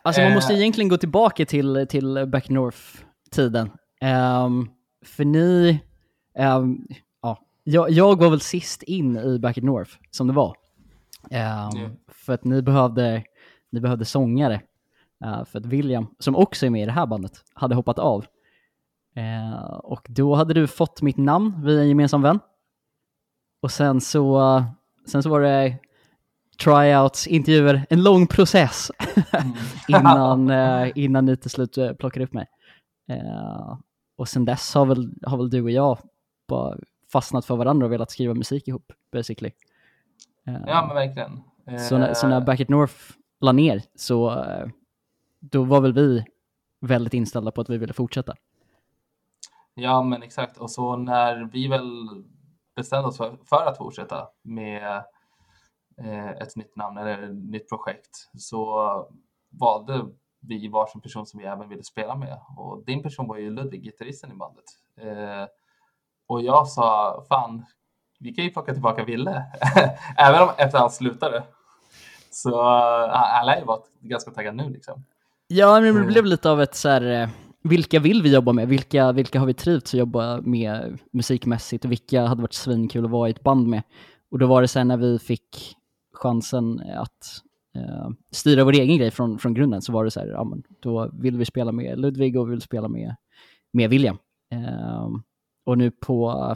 Alltså 0.02 0.20
man 0.22 0.30
Eh. 0.30 0.34
måste 0.34 0.54
egentligen 0.54 0.88
gå 0.88 0.96
tillbaka 0.96 1.46
till, 1.46 1.86
till 1.88 2.26
Back 2.26 2.48
North-tiden. 2.48 3.70
Ehm, 4.00 4.68
för 5.04 5.24
ni, 5.24 5.78
ehm, 6.38 6.78
ja, 7.22 7.44
jag, 7.64 7.90
jag 7.90 8.18
var 8.18 8.30
väl 8.30 8.40
sist 8.40 8.82
in 8.82 9.16
i 9.16 9.38
Back 9.38 9.56
North, 9.56 9.90
som 10.10 10.26
det 10.26 10.32
var. 10.32 10.56
Ehm, 11.30 11.70
Ja. 11.74 11.90
För 12.08 12.32
att 12.32 12.44
ni 12.44 12.62
behövde, 12.62 13.22
ni 13.72 13.80
behövde 13.80 14.04
sångare. 14.04 14.60
Eh, 15.24 15.44
för 15.44 15.58
att 15.58 15.66
William, 15.66 16.06
som 16.18 16.36
också 16.36 16.66
är 16.66 16.70
med 16.70 16.82
i 16.82 16.86
det 16.86 16.92
här 16.92 17.06
bandet, 17.06 17.32
hade 17.54 17.74
hoppat 17.74 17.98
av. 17.98 18.24
Eh, 19.16 19.64
och 19.64 20.06
då 20.08 20.34
hade 20.34 20.54
du 20.54 20.66
fått 20.66 21.02
mitt 21.02 21.16
namn 21.16 21.62
via 21.64 21.80
en 21.80 21.88
gemensam 21.88 22.22
vän. 22.22 22.40
Och 23.62 23.70
sen 23.70 24.00
så, 24.00 24.64
sen 25.06 25.22
så 25.22 25.30
var 25.30 25.40
det 25.40 25.78
tryouts, 26.64 27.26
intervjuer, 27.26 27.86
en 27.90 28.02
lång 28.02 28.26
process 28.26 28.90
innan, 29.88 30.50
eh, 30.50 30.92
innan 30.94 31.24
ni 31.24 31.36
till 31.36 31.50
slut 31.50 31.78
eh, 31.78 31.92
plockade 31.92 32.24
upp 32.24 32.32
mig. 32.32 32.46
Eh, 33.08 33.78
och 34.16 34.28
sen 34.28 34.44
dess 34.44 34.74
har 34.74 34.86
väl, 34.86 35.14
har 35.22 35.36
väl 35.36 35.50
du 35.50 35.62
och 35.62 35.70
jag 35.70 35.98
bara 36.48 36.76
fastnat 37.12 37.44
för 37.44 37.56
varandra 37.56 37.86
och 37.86 37.92
velat 37.92 38.10
skriva 38.10 38.34
musik 38.34 38.68
ihop, 38.68 38.92
basically. 39.12 39.52
Eh, 40.46 40.60
ja 40.66 40.86
men 40.86 40.96
verkligen. 40.96 41.42
så, 41.80 41.98
när, 41.98 42.14
så 42.14 42.28
när 42.28 42.40
Eh, 42.40 42.44
Back 42.44 42.60
It 42.60 42.68
North 42.68 42.94
la 43.40 43.52
ner 43.52 43.82
så 43.94 44.44
då 45.40 45.64
var 45.64 45.80
väl 45.80 45.92
vi 45.92 46.24
väldigt 46.80 47.14
inställda 47.14 47.50
på 47.50 47.60
att 47.60 47.70
vi 47.70 47.78
ville 47.78 47.92
fortsätta. 47.92 48.34
Ja, 49.78 50.02
men 50.02 50.22
exakt. 50.22 50.56
Och 50.58 50.70
så 50.70 50.96
när 50.96 51.44
vi 51.52 51.68
väl 51.68 52.06
bestämde 52.76 53.08
oss 53.08 53.16
för, 53.16 53.38
för 53.44 53.66
att 53.66 53.78
fortsätta 53.78 54.28
med 54.42 55.02
eh, 56.02 56.30
ett 56.30 56.56
nytt 56.56 56.76
namn 56.76 56.98
eller 56.98 57.22
ett 57.22 57.34
nytt 57.34 57.68
projekt 57.68 58.10
så 58.38 58.86
valde 59.50 60.04
vi 60.40 60.68
varsin 60.68 61.00
person 61.00 61.26
som 61.26 61.40
vi 61.40 61.46
även 61.46 61.68
ville 61.68 61.82
spela 61.82 62.14
med. 62.14 62.38
Och 62.56 62.84
din 62.84 63.02
person 63.02 63.28
var 63.28 63.36
ju 63.36 63.50
Ludvig, 63.50 63.82
gitarristen 63.82 64.32
i 64.32 64.34
bandet. 64.34 64.64
Eh, 65.00 65.48
och 66.26 66.42
jag 66.42 66.68
sa, 66.68 67.24
fan, 67.28 67.64
vi 68.20 68.32
kan 68.34 68.44
ju 68.44 68.50
plocka 68.50 68.72
tillbaka 68.72 69.04
Ville, 69.04 69.44
även 70.16 70.42
om 70.42 70.48
efter 70.58 70.78
han 70.78 70.90
slutade. 70.90 71.42
Så 72.30 72.50
uh, 72.50 73.38
alla 73.40 73.54
är 73.54 73.58
ju 73.60 73.64
varit 73.64 73.90
ganska 74.00 74.30
taggade 74.30 74.56
nu 74.56 74.70
liksom. 74.70 75.04
Ja, 75.46 75.72
men 75.74 75.82
det 75.82 75.88
Mm. 75.90 76.06
blev 76.06 76.24
lite 76.24 76.50
av 76.50 76.60
ett 76.62 76.74
så 76.74 76.88
här, 76.88 77.02
eh, 77.22 77.28
vilka 77.68 78.00
vill 78.00 78.22
vi 78.22 78.34
jobba 78.34 78.52
med? 78.52 78.68
Vilka, 78.68 79.12
vilka 79.12 79.38
har 79.38 79.46
vi 79.46 79.54
trivts 79.54 79.94
att 79.94 79.98
jobba 79.98 80.40
med 80.40 80.98
musikmässigt 81.12 81.84
och 81.84 81.90
vilka 81.90 82.26
hade 82.26 82.42
varit 82.42 82.52
svinkul 82.54 83.04
att 83.04 83.10
vara 83.10 83.28
i 83.28 83.30
ett 83.30 83.42
band 83.42 83.66
med? 83.68 83.82
Och 84.30 84.38
då 84.38 84.46
var 84.46 84.62
det 84.62 84.68
sen 84.68 84.88
när 84.88 84.96
vi 84.96 85.18
fick 85.18 85.76
chansen 86.14 86.80
att 86.96 87.42
eh, 87.74 88.08
styra 88.30 88.64
vår 88.64 88.72
egen 88.72 88.96
grej 88.98 89.10
från, 89.10 89.38
från 89.38 89.54
grunden 89.54 89.82
så 89.82 89.92
var 89.92 90.04
det 90.04 90.10
så 90.10 90.20
här, 90.20 90.26
ja 90.26 90.44
men 90.44 90.62
då 90.80 91.10
vill 91.12 91.36
vi 91.36 91.44
spela 91.44 91.72
med 91.72 91.98
Ludvig 91.98 92.38
och 92.38 92.46
vi 92.46 92.50
vill 92.50 92.60
spela 92.60 92.88
med, 92.88 93.16
med 93.72 93.90
William. 93.90 94.18
Eh, 94.52 95.08
och 95.66 95.78
nu 95.78 95.90
på, 95.90 96.54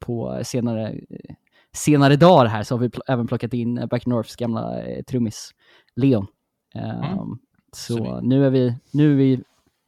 på 0.00 0.40
senare, 0.44 1.00
senare 1.72 2.16
dagar 2.16 2.46
här 2.46 2.62
så 2.62 2.74
har 2.74 2.80
vi 2.80 2.88
pl- 2.88 3.00
även 3.08 3.26
plockat 3.26 3.54
in 3.54 3.86
Back 3.90 4.06
Norths 4.06 4.36
gamla 4.36 4.82
eh, 4.82 5.02
trummis 5.02 5.50
Leon. 5.96 6.26
Eh, 6.74 7.12
Mm. 7.12 7.38
Så 7.72 7.96
Så 7.96 8.20
nu 8.20 8.46
är 8.46 8.50
vi, 8.50 8.74
nu 8.92 9.12
är 9.12 9.16
vi 9.16 9.42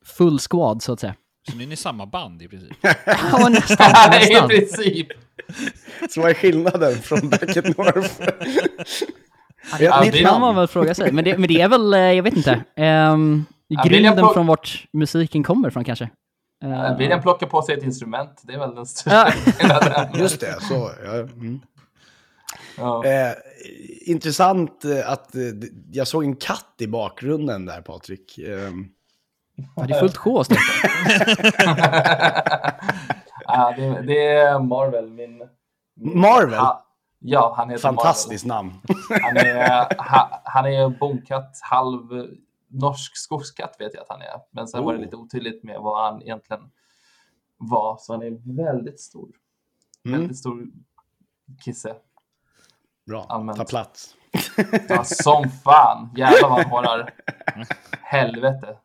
full 0.05 0.39
squad 0.39 0.83
så 0.83 0.93
att 0.93 1.01
säga. 1.01 1.15
Så 1.51 1.57
ni 1.57 1.65
är 1.65 1.73
i 1.73 1.77
samma 1.77 2.07
band 2.07 2.43
i 2.43 2.49
princip? 2.49 2.77
Ja, 3.07 3.49
nästan. 3.51 4.15
I 4.15 4.19
nästan. 4.19 4.49
princip. 4.49 5.07
Så 6.11 6.21
vad 6.21 6.31
är 6.31 6.35
skillnaden 6.35 6.95
från 6.95 7.29
Back 7.29 7.57
at 7.57 7.79
North? 7.79 8.23
Ja, 9.81 10.05
det 10.13 10.23
kan 10.23 10.41
man 10.41 10.57
väl 10.57 10.67
fråga 10.67 10.95
sig. 10.95 11.13
Men 11.13 11.25
det, 11.25 11.39
men 11.39 11.49
det 11.49 11.61
är 11.61 11.69
väl, 11.69 11.95
eh, 11.95 12.01
jag 12.01 12.23
vet 12.23 12.37
inte, 12.37 12.65
um, 12.77 13.45
grunden 13.87 14.29
från 14.35 14.47
vart 14.47 14.85
musiken 14.93 15.43
kommer 15.43 15.71
från 15.71 15.85
kanske. 15.85 16.11
Eh, 16.65 16.97
William 16.99 17.23
plockar 17.23 17.47
på 17.47 17.63
sig 17.63 17.75
ett 17.75 17.85
instrument, 17.85 18.41
det 18.43 18.53
är 18.53 18.59
väl 18.59 18.75
den 18.75 18.87
största 18.87 19.31
skillnaden. 19.31 20.21
Just 20.21 20.41
det, 20.41 20.61
så. 20.61 20.91
Ja. 21.05 21.13
Mm. 21.13 21.61
Ja. 22.77 23.05
Eh, 23.05 23.33
intressant 24.07 24.85
att 25.05 25.35
eh, 25.35 25.43
jag 25.93 26.09
såg 26.09 26.25
en 26.25 26.37
katt 26.37 26.75
i 26.79 26.87
bakgrunden 26.87 27.67
där, 27.67 27.81
Patrik. 27.81 28.39
Eh, 28.39 28.71
ja, 29.77 29.83
det 29.87 29.95
är 29.95 30.01
fullt 30.01 30.17
sjå 30.17 30.43
det. 30.43 30.57
ja, 33.47 33.75
det, 33.77 34.03
det 34.03 34.27
är 34.29 34.59
Marvel, 34.59 35.11
min... 35.11 35.49
min 35.95 36.21
Marvel? 36.21 36.59
Ha, 36.59 36.87
ja, 37.19 37.55
han 37.57 37.71
heter 37.71 37.83
fantastiskt 37.83 38.45
namn. 38.47 38.73
Marvel. 38.89 39.23
Han 39.23 39.37
är, 39.37 39.97
ha, 40.11 40.43
han 40.45 40.67
är 40.67 40.89
bonkatt, 40.89 41.59
halv 41.63 42.29
norsk 42.69 43.17
skogskatt 43.17 43.77
vet 43.79 43.95
jag 43.95 44.03
att 44.03 44.09
han 44.09 44.23
är. 44.23 44.41
Men 44.51 44.69
sen 44.69 44.85
var 44.85 44.93
det 44.93 44.99
Oh. 44.99 45.05
lite 45.05 45.17
otydligt 45.17 45.65
med 45.65 45.81
vad 45.81 46.05
han 46.05 46.23
egentligen 46.23 46.71
var. 47.59 47.97
Så 48.01 48.13
han 48.13 48.23
är 48.23 48.57
väldigt 48.57 49.01
stor. 49.01 49.29
Mm. 50.05 50.19
Väldigt 50.21 50.39
stor 50.39 50.67
kisse. 51.65 51.95
Bra, 53.07 53.27
Allmänt. 53.29 53.59
ta 53.59 53.65
plats. 53.65 54.17
Ja, 54.89 55.05
som 55.05 55.51
fan. 55.51 56.11
Jävlar 56.17 56.49
vad 56.49 56.59
han 56.59 56.71
hårar. 56.71 57.11
Helvete. 58.03 58.77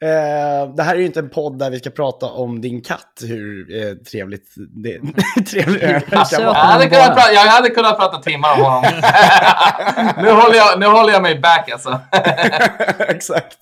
Eh, 0.00 0.74
det 0.74 0.82
här 0.82 0.94
är 0.94 0.98
ju 0.98 1.06
inte 1.06 1.20
en 1.20 1.28
podd 1.30 1.58
där 1.58 1.70
vi 1.70 1.78
ska 1.78 1.90
prata 1.90 2.26
om 2.26 2.60
din 2.60 2.82
katt, 2.82 3.22
hur 3.22 3.76
eh, 3.76 3.94
trevligt 3.94 4.54
det 4.56 4.98
trevligt 5.50 5.80
det 5.80 6.02
kan 6.10 6.26
söt. 6.26 6.40
Jag 6.40 6.54
hade, 6.54 6.88
kunnat 6.88 7.14
prata, 7.14 7.32
jag 7.32 7.40
hade 7.40 7.70
kunnat 7.70 7.98
prata 7.98 8.18
timmar 8.18 8.52
om 8.54 8.60
honom. 8.60 8.84
nu, 10.22 10.30
håller 10.30 10.54
jag, 10.56 10.80
nu 10.80 10.86
håller 10.86 11.12
jag 11.12 11.22
mig 11.22 11.38
back 11.38 11.70
alltså. 11.72 12.00
Exakt. 12.98 13.58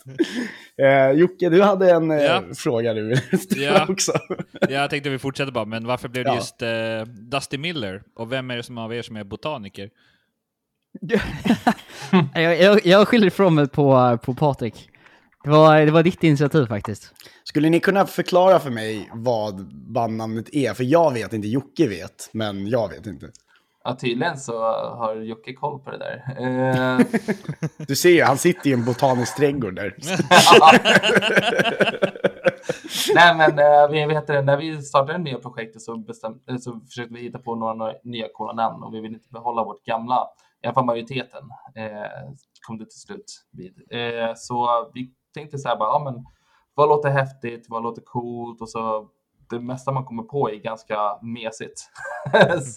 Eh, 0.83 1.11
Jocke, 1.11 1.49
du 1.49 1.63
hade 1.63 1.91
en 1.91 2.11
eh, 2.11 2.23
Ja. 2.25 2.43
fråga 2.57 2.95
du 2.95 3.17
Ja. 3.57 3.87
också. 3.89 4.13
Jag 4.69 4.91
tänkte 4.91 5.11
vi 5.11 5.19
fortsätter 5.19 5.53
bara, 5.53 5.65
men 5.65 5.87
varför 5.87 6.09
blev 6.09 6.25
det 6.25 6.31
Ja. 6.31 6.37
just 6.37 6.63
eh, 6.63 7.03
Dusty 7.31 7.59
Miller? 7.59 8.03
Och 8.17 8.33
vem 8.33 8.51
är 8.51 8.57
det 8.57 8.63
som 8.63 8.79
av 8.79 8.95
er 8.95 9.03
som 9.03 9.17
är 9.17 9.25
botaniker? 9.25 9.91
jag, 12.35 12.61
jag, 12.61 12.87
jag 12.87 13.09
skyller 13.09 13.27
ifrån 13.27 13.55
mig 13.55 13.69
på, 13.69 14.19
på 14.23 14.35
Patrik. 14.35 14.91
Det 15.45 15.51
var, 15.51 15.81
det 15.81 15.91
var 15.91 16.03
ditt 16.03 16.25
initiativ 16.25 16.67
faktiskt. 16.67 17.13
Skulle 17.45 17.69
ni 17.71 17.81
kunna 17.81 18.07
förklara 18.07 18.61
för 18.61 18.71
mig 18.71 19.11
vad 19.13 19.67
bandnamnet 19.93 20.55
är? 20.55 20.75
För 20.75 20.85
jag 20.85 21.13
vet 21.13 21.33
inte, 21.33 21.49
Jocke 21.49 21.89
vet, 21.89 22.31
men 22.33 22.69
jag 22.69 22.89
vet 22.89 23.07
inte. 23.07 23.31
Ja, 23.85 23.97
tydligen 23.97 24.39
så 24.39 24.63
har 24.97 25.15
Jocke 25.15 25.53
koll 25.53 25.79
på 25.81 25.91
det 25.91 25.99
där. 25.99 26.23
Eh, 26.41 27.01
Du 27.87 27.97
ser 27.97 28.11
ju, 28.11 28.23
han 28.23 28.39
sitter 28.39 28.71
i 28.71 28.73
en 28.73 28.85
botanisk 28.85 29.37
trädgård 29.37 29.77
där. 29.77 29.95
Nej, 33.15 33.35
men 33.37 33.59
eh, 33.59 33.89
vi 33.91 34.07
vet 34.15 34.27
det, 34.27 34.43
när 34.43 34.57
vi 34.57 34.83
startade 34.83 35.13
det 35.13 35.25
nya 35.25 35.39
projektet 35.39 35.83
så, 35.83 35.97
bestäm, 35.97 36.35
eh, 36.51 36.57
så 36.57 36.81
försökte 36.81 37.15
vi 37.15 37.21
hitta 37.21 37.39
på 37.39 37.55
några, 37.55 37.75
några 37.75 37.93
nya 38.05 38.27
coola 38.33 38.53
namn 38.53 38.83
och 38.83 38.95
vi 38.95 39.01
vill 39.01 39.13
inte 39.13 39.29
behålla 39.33 39.65
vårt 39.65 39.85
gamla, 39.85 40.27
i 40.65 40.67
alla 40.67 40.75
fall 40.75 40.85
majoriteten, 40.85 41.43
eh, 41.75 42.33
kom 42.67 42.79
det 42.79 42.85
till 42.85 43.01
slut 43.01 43.47
vid. 43.53 43.83
Eh, 43.91 44.33
så 44.37 44.91
vi 44.95 45.15
tänkte 45.35 45.59
så 45.59 45.69
här 45.69 45.77
bara, 45.77 45.89
ja 45.89 46.05
men 46.05 46.25
vad 46.75 46.89
låter 46.89 47.11
häftigt, 47.11 47.67
vad 47.69 47.83
låter 47.83 48.03
coolt 48.03 48.61
och 48.61 48.71
så 48.71 49.11
det 49.51 49.61
mesta 49.61 49.93
man 49.93 50.05
kommer 50.05 50.23
på 50.23 50.51
är 50.51 50.57
ganska 50.57 51.19
mesigt. 51.23 51.91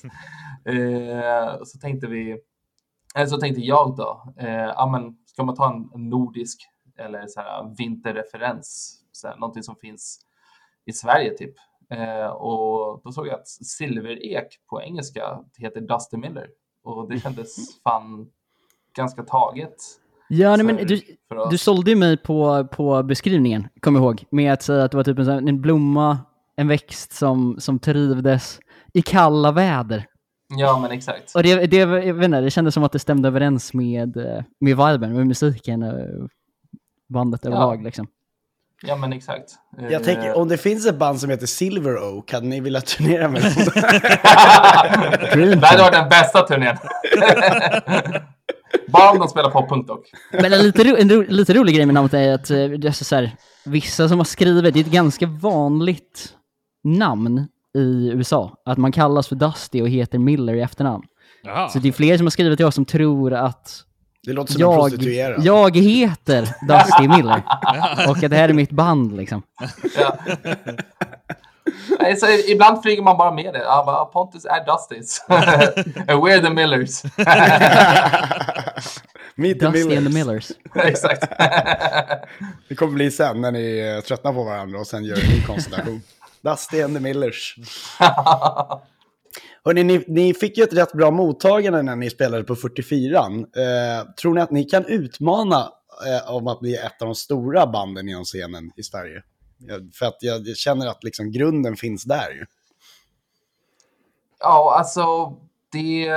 eh, 0.66 1.64
så 1.64 1.80
tänkte 1.82 2.08
vi, 2.08 2.40
eller 3.16 3.26
så 3.26 3.38
tänkte 3.38 3.62
jag 3.62 3.96
då, 3.96 4.34
eh, 4.38 4.50
ja 4.50 4.90
men 4.92 5.18
ska 5.26 5.44
man 5.44 5.56
ta 5.56 5.74
en, 5.74 6.10
nordisk 6.10 6.62
eller 6.98 7.28
så 7.28 7.42
här 7.42 7.76
vinterreferens, 7.78 9.02
så 9.12 9.28
här, 9.28 9.36
någonting 9.36 9.64
som 9.64 9.76
finns 9.76 10.20
i 10.86 10.94
Sverige 10.94 11.38
typ. 11.38 11.54
Eh, 11.90 12.28
och 12.28 13.02
då 13.04 13.12
såg 13.12 13.28
jag 13.28 13.40
att 13.40 13.48
silverek 13.48 14.48
på 14.70 14.82
engelska 14.82 15.44
heter 15.58 15.82
Dusty 15.82 16.18
Miller 16.18 16.48
och 16.88 17.10
det 17.10 17.20
kändes 17.20 17.82
fan 17.84 18.28
ganska 18.96 19.24
taget. 19.24 19.76
Ja, 20.30 20.56
nej, 20.56 20.66
men 20.66 20.76
du, 20.76 21.02
du 21.50 21.58
sålde 21.58 21.92
ju 21.92 21.98
mig 21.98 22.18
på, 22.18 22.68
på 22.72 23.04
beskrivningen, 23.04 23.68
kom 23.80 23.96
ihåg, 23.96 24.24
med 24.32 24.54
att 24.54 24.64
säga 24.64 24.84
att 24.84 24.92
det 24.92 24.98
var 24.98 25.04
typ 25.04 25.20
en, 25.20 25.48
en 25.48 25.62
blomma, 25.62 26.20
en 26.56 26.68
växt 26.68 27.14
som, 27.14 27.56
som 27.60 27.80
trivdes 27.80 28.60
i 28.94 29.02
kalla 29.02 29.52
väder. 29.52 30.06
Ja, 30.58 30.80
men 30.80 30.92
exakt. 30.92 31.36
Och 31.36 31.44
det, 31.44 31.66
det, 31.68 31.78
jag 31.78 32.14
vet 32.14 32.26
inte, 32.26 32.42
det 32.42 32.52
kändes 32.52 32.74
som 32.74 32.84
att 32.84 32.92
det 32.92 33.00
stämde 33.00 33.28
överens 33.28 33.74
med, 33.74 34.18
eh, 34.18 34.44
med 34.60 34.78
viben, 34.78 35.14
med 35.16 35.28
musiken 35.28 35.84
och 35.84 36.30
bandet 37.10 37.42
Ja. 37.44 37.50
överlag 37.50 37.84
liksom. 37.84 38.08
Ja, 38.82 38.96
men 38.96 39.14
exakt. 39.14 39.44
Jag 39.78 39.94
Eh, 39.94 40.00
tänker, 40.00 40.38
om 40.38 40.48
det 40.48 40.58
finns 40.58 40.86
ett 40.86 41.00
band 41.00 41.20
som 41.20 41.30
heter 41.30 41.46
Silver 41.46 41.98
Oak, 41.98 42.32
hade 42.32 42.48
ni 42.48 42.60
velat 42.60 42.86
turnera 42.86 43.28
med 43.30 43.42
dem? 43.44 43.52
Det 45.62 45.68
hade 45.68 45.82
varit 45.82 45.94
den 45.94 46.10
bästa 46.10 46.42
turnén. 46.42 46.78
Bara 48.88 49.12
om 49.12 49.20
de 49.20 49.28
spelar 49.28 49.50
poppunk 49.50 49.88
dock. 49.88 50.06
Men 50.32 50.54
en 50.54 50.62
lite, 50.62 50.84
ro, 50.84 50.96
en 50.96 51.10
ro, 51.10 51.24
lite 51.28 51.54
rolig 51.54 51.76
grej 51.76 51.86
med 51.86 51.94
namnet 51.94 52.14
är 52.14 52.34
att 52.34 52.50
eh, 52.50 52.58
det 52.58 52.88
är 52.88 52.92
så 52.92 53.16
här, 53.16 53.32
vissa 53.66 54.10
som 54.10 54.18
har 54.18 54.26
skrivit, 54.26 54.74
det 54.74 54.80
är 54.80 54.84
ett 54.84 54.92
ganska 54.92 55.26
vanligt 55.28 56.30
namn 56.84 57.48
i 57.78 58.10
USA. 58.14 58.54
Att 58.66 58.78
man 58.78 58.92
kallas 58.92 59.28
för 59.28 59.36
Dusty 59.36 59.82
och 59.82 59.90
heter 59.90 60.20
Miller 60.20 60.54
i 60.54 60.62
efternamn. 60.62 61.04
Jaha. 61.44 61.70
Så 61.70 61.80
det 61.80 61.88
är 61.88 61.92
fler 61.92 62.18
som 62.18 62.26
har 62.26 62.32
skrivit 62.32 62.58
till 62.58 62.66
oss 62.66 62.76
som 62.76 62.86
tror 62.86 63.34
att 63.34 63.84
Det 64.24 64.34
låter 64.34 64.54
som 64.54 64.62
en 64.62 64.70
jag, 64.70 64.80
prostituerad. 64.80 65.46
jag 65.46 65.78
heter 65.78 66.42
Dusty 66.68 67.08
Miller. 67.08 67.42
och 68.10 68.18
det 68.18 68.36
här 68.36 68.50
är 68.50 68.54
mitt 68.54 68.72
band 68.72 69.18
liksom. 69.18 69.42
Ja. 69.98 70.18
Så 72.20 72.28
ibland 72.48 72.82
flyger 72.82 73.04
man 73.04 73.18
bara 73.18 73.32
med 73.32 73.54
det. 73.54 73.60
Ja, 73.64 73.84
bara, 73.86 74.06
Pontus 74.06 74.46
är 74.46 74.66
Dustys. 74.66 75.26
And 75.30 76.24
We're 76.24 76.42
the 76.42 76.50
Millers. 76.50 77.04
Meet 79.36 79.60
the 79.60 79.66
Dusty 79.66 79.96
and 79.98 80.08
the 80.08 80.14
Millers. 80.14 80.52
Millers. 80.74 80.88
Exakt. 80.88 81.24
Det 82.70 82.76
kommer 82.76 82.94
bli 82.94 83.12
sen 83.12 83.42
när 83.42 83.52
ni 83.52 83.94
eh, 83.98 84.04
tröttnar 84.04 84.34
på 84.34 84.44
varandra 84.44 84.80
och 84.80 84.88
sen 84.88 85.04
gör 85.04 85.16
en 85.24 85.30
ny 85.30 85.42
konstellation. 85.42 86.02
Dusty 86.42 86.82
and 86.82 86.96
the 86.96 87.00
Millers. 87.00 87.56
Hörrni, 89.68 89.84
ni, 89.84 90.04
ni 90.08 90.34
fick 90.34 90.58
ju 90.58 90.64
ett 90.64 90.74
rätt 90.74 90.94
bra 90.94 91.12
mottagande 91.12 91.82
när 91.82 91.96
ni 91.96 92.10
spelade 92.10 92.44
på 92.44 92.56
44. 92.56 93.18
Eh, 93.18 94.12
tror 94.22 94.34
ni 94.34 94.42
att 94.42 94.52
ni 94.52 94.64
kan 94.64 94.86
utmana 94.86 95.72
eh, 96.08 96.36
om 96.36 96.48
att 96.48 96.60
bli 96.60 96.76
ett 96.76 97.02
av 97.02 97.08
de 97.08 97.16
stora 97.16 97.68
banden 97.68 98.10
inom 98.10 98.24
scenen 98.24 98.72
i 98.76 98.84
Sverige? 98.84 99.24
För 99.94 100.06
att 100.06 100.18
jag, 100.20 100.48
jag 100.48 100.58
känner 100.58 100.88
att 100.88 101.04
liksom 101.04 101.32
grunden 101.32 101.76
finns 101.76 102.04
där 102.04 102.30
ju. 102.30 102.46
Ja, 104.40 104.76
alltså 104.78 105.36
det... 105.72 106.10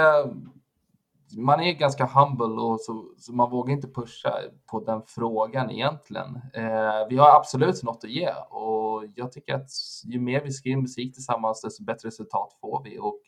Man 1.36 1.60
är 1.60 1.72
ganska 1.72 2.06
humble 2.06 2.62
och 2.62 2.80
så, 2.80 3.04
så 3.18 3.32
man 3.32 3.50
vågar 3.50 3.74
inte 3.74 3.88
pusha 3.88 4.32
på 4.70 4.80
den 4.80 5.02
frågan 5.06 5.70
egentligen. 5.70 6.40
Eh, 6.54 7.08
vi 7.08 7.16
har 7.16 7.36
absolut 7.36 7.82
något 7.82 8.04
att 8.04 8.10
ge 8.10 8.30
och 8.50 9.04
jag 9.14 9.32
tycker 9.32 9.54
att 9.54 9.70
ju 10.04 10.20
mer 10.20 10.40
vi 10.44 10.52
skriver 10.52 10.82
musik 10.82 11.14
tillsammans 11.14 11.60
desto 11.62 11.84
bättre 11.84 12.08
resultat 12.08 12.58
får 12.60 12.82
vi. 12.84 12.98
Och, 12.98 13.20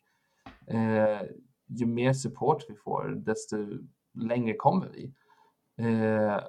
eh, 0.72 1.22
ju 1.66 1.86
mer 1.86 2.12
support 2.12 2.64
vi 2.68 2.74
får, 2.74 3.08
desto 3.08 3.56
längre 4.14 4.54
kommer 4.56 4.88
vi. 4.88 5.12
Eh, 5.76 6.40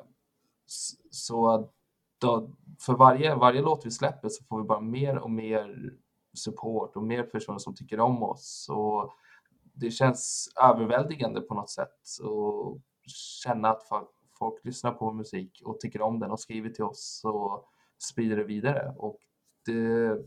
så 1.10 1.70
då, 2.18 2.52
för 2.86 2.94
varje, 2.94 3.36
varje 3.36 3.62
låt 3.62 3.86
vi 3.86 3.92
släpper 3.92 4.30
så 4.30 4.44
får 4.44 4.62
vi 4.62 4.68
bara 4.68 4.80
mer 4.80 5.18
och 5.18 5.32
mer 5.32 5.94
support 6.34 6.96
och 6.96 7.04
mer 7.04 7.24
personer 7.24 7.58
som 7.58 7.76
tycker 7.76 8.00
om 8.00 8.24
oss. 8.24 8.68
Och 8.70 9.14
det 9.74 9.92
känns 9.92 10.50
överväldigande 10.62 11.42
på 11.42 11.54
något 11.54 11.70
sätt 11.70 11.90
att 12.24 12.82
känna 13.44 13.70
att 13.70 13.84
folk, 13.84 14.10
folk 14.40 14.66
lyssnar 14.66 14.92
på 14.92 15.06
vår 15.06 15.14
musik 15.14 15.62
och 15.66 15.80
tycker 15.80 16.02
om 16.02 16.20
den 16.20 16.32
och 16.32 16.40
skriver 16.40 16.70
till 16.70 16.84
oss 16.84 17.22
och 17.24 17.66
sprider 18.12 18.38
det 18.38 18.44
vidare. 18.44 18.94
Och 18.98 19.20
det, 19.66 20.18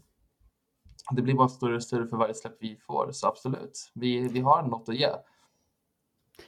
det 1.12 1.22
blir 1.22 1.34
bara 1.34 1.48
större 1.48 1.74
och 1.76 1.82
större 1.82 2.07
för 2.07 2.16
varje 2.16 2.34
släpp 2.34 2.57
vi 2.61 2.76
får, 2.86 3.09
så 3.12 3.26
absolut, 3.26 3.90
vi, 3.94 4.28
vi 4.28 4.40
har 4.40 4.62
något 4.62 4.88
att 4.88 4.96
ge. 4.96 5.09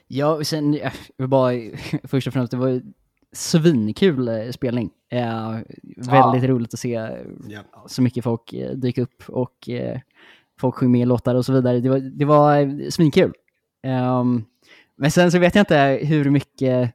Ja, 0.07 0.35
och 0.35 0.47
sen, 0.47 0.79
bara, 1.17 1.51
först 2.03 2.27
och 2.27 2.33
främst, 2.33 2.51
det 2.51 2.57
var 2.57 2.67
ju 2.67 2.81
svinkul 3.31 4.27
eh, 4.27 4.49
spelning. 4.51 4.91
Eh, 5.09 5.57
väldigt 5.97 6.49
roligt 6.49 6.73
att 6.73 6.79
se 6.79 7.09
Ja. 7.47 7.61
så 7.87 8.01
mycket 8.01 8.23
folk 8.23 8.53
eh, 8.53 8.71
dyka 8.71 9.01
upp 9.01 9.23
och 9.27 9.69
eh, 9.69 9.99
folk 10.59 10.75
sjunger 10.75 10.91
med 10.91 11.01
i 11.01 11.05
låtar 11.05 11.35
och 11.35 11.45
så 11.45 11.53
vidare. 11.53 11.79
Det 11.79 11.89
var, 11.89 11.99
det 11.99 12.25
var 12.25 12.57
eh, 12.57 12.89
svinkul. 12.89 13.33
Ehm, 13.83 14.45
men 14.95 15.11
sen 15.11 15.31
så 15.31 15.39
vet 15.39 15.55
jag 15.55 15.61
inte 15.61 15.99
hur 16.05 16.29
mycket 16.29 16.93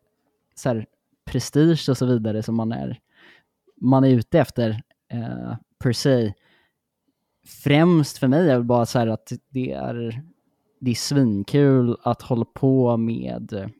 så 0.55 0.69
här, 0.69 0.87
prestige 1.25 1.89
och 1.89 1.99
så 1.99 2.07
vidare 2.07 2.43
som 2.43 2.55
man 2.55 2.73
är, 2.73 3.01
man 3.81 4.05
är 4.05 4.09
ute 4.09 4.39
efter 4.41 4.83
eh, 5.09 5.55
per 5.79 5.93
se. 5.93 6.33
Främst 7.47 8.19
för 8.19 8.29
mig 8.29 8.51
är 8.51 8.55
väl 8.55 8.65
bara 8.65 8.87
så 8.87 8.99
här 8.99 9.07
att 9.07 9.33
det 9.49 9.73
är, 9.73 10.23
det 10.81 10.91
är 10.91 10.95
svinkul 10.95 11.97
att 12.03 12.23
hålla 12.23 12.45
på 12.45 12.97
med, 12.97 13.71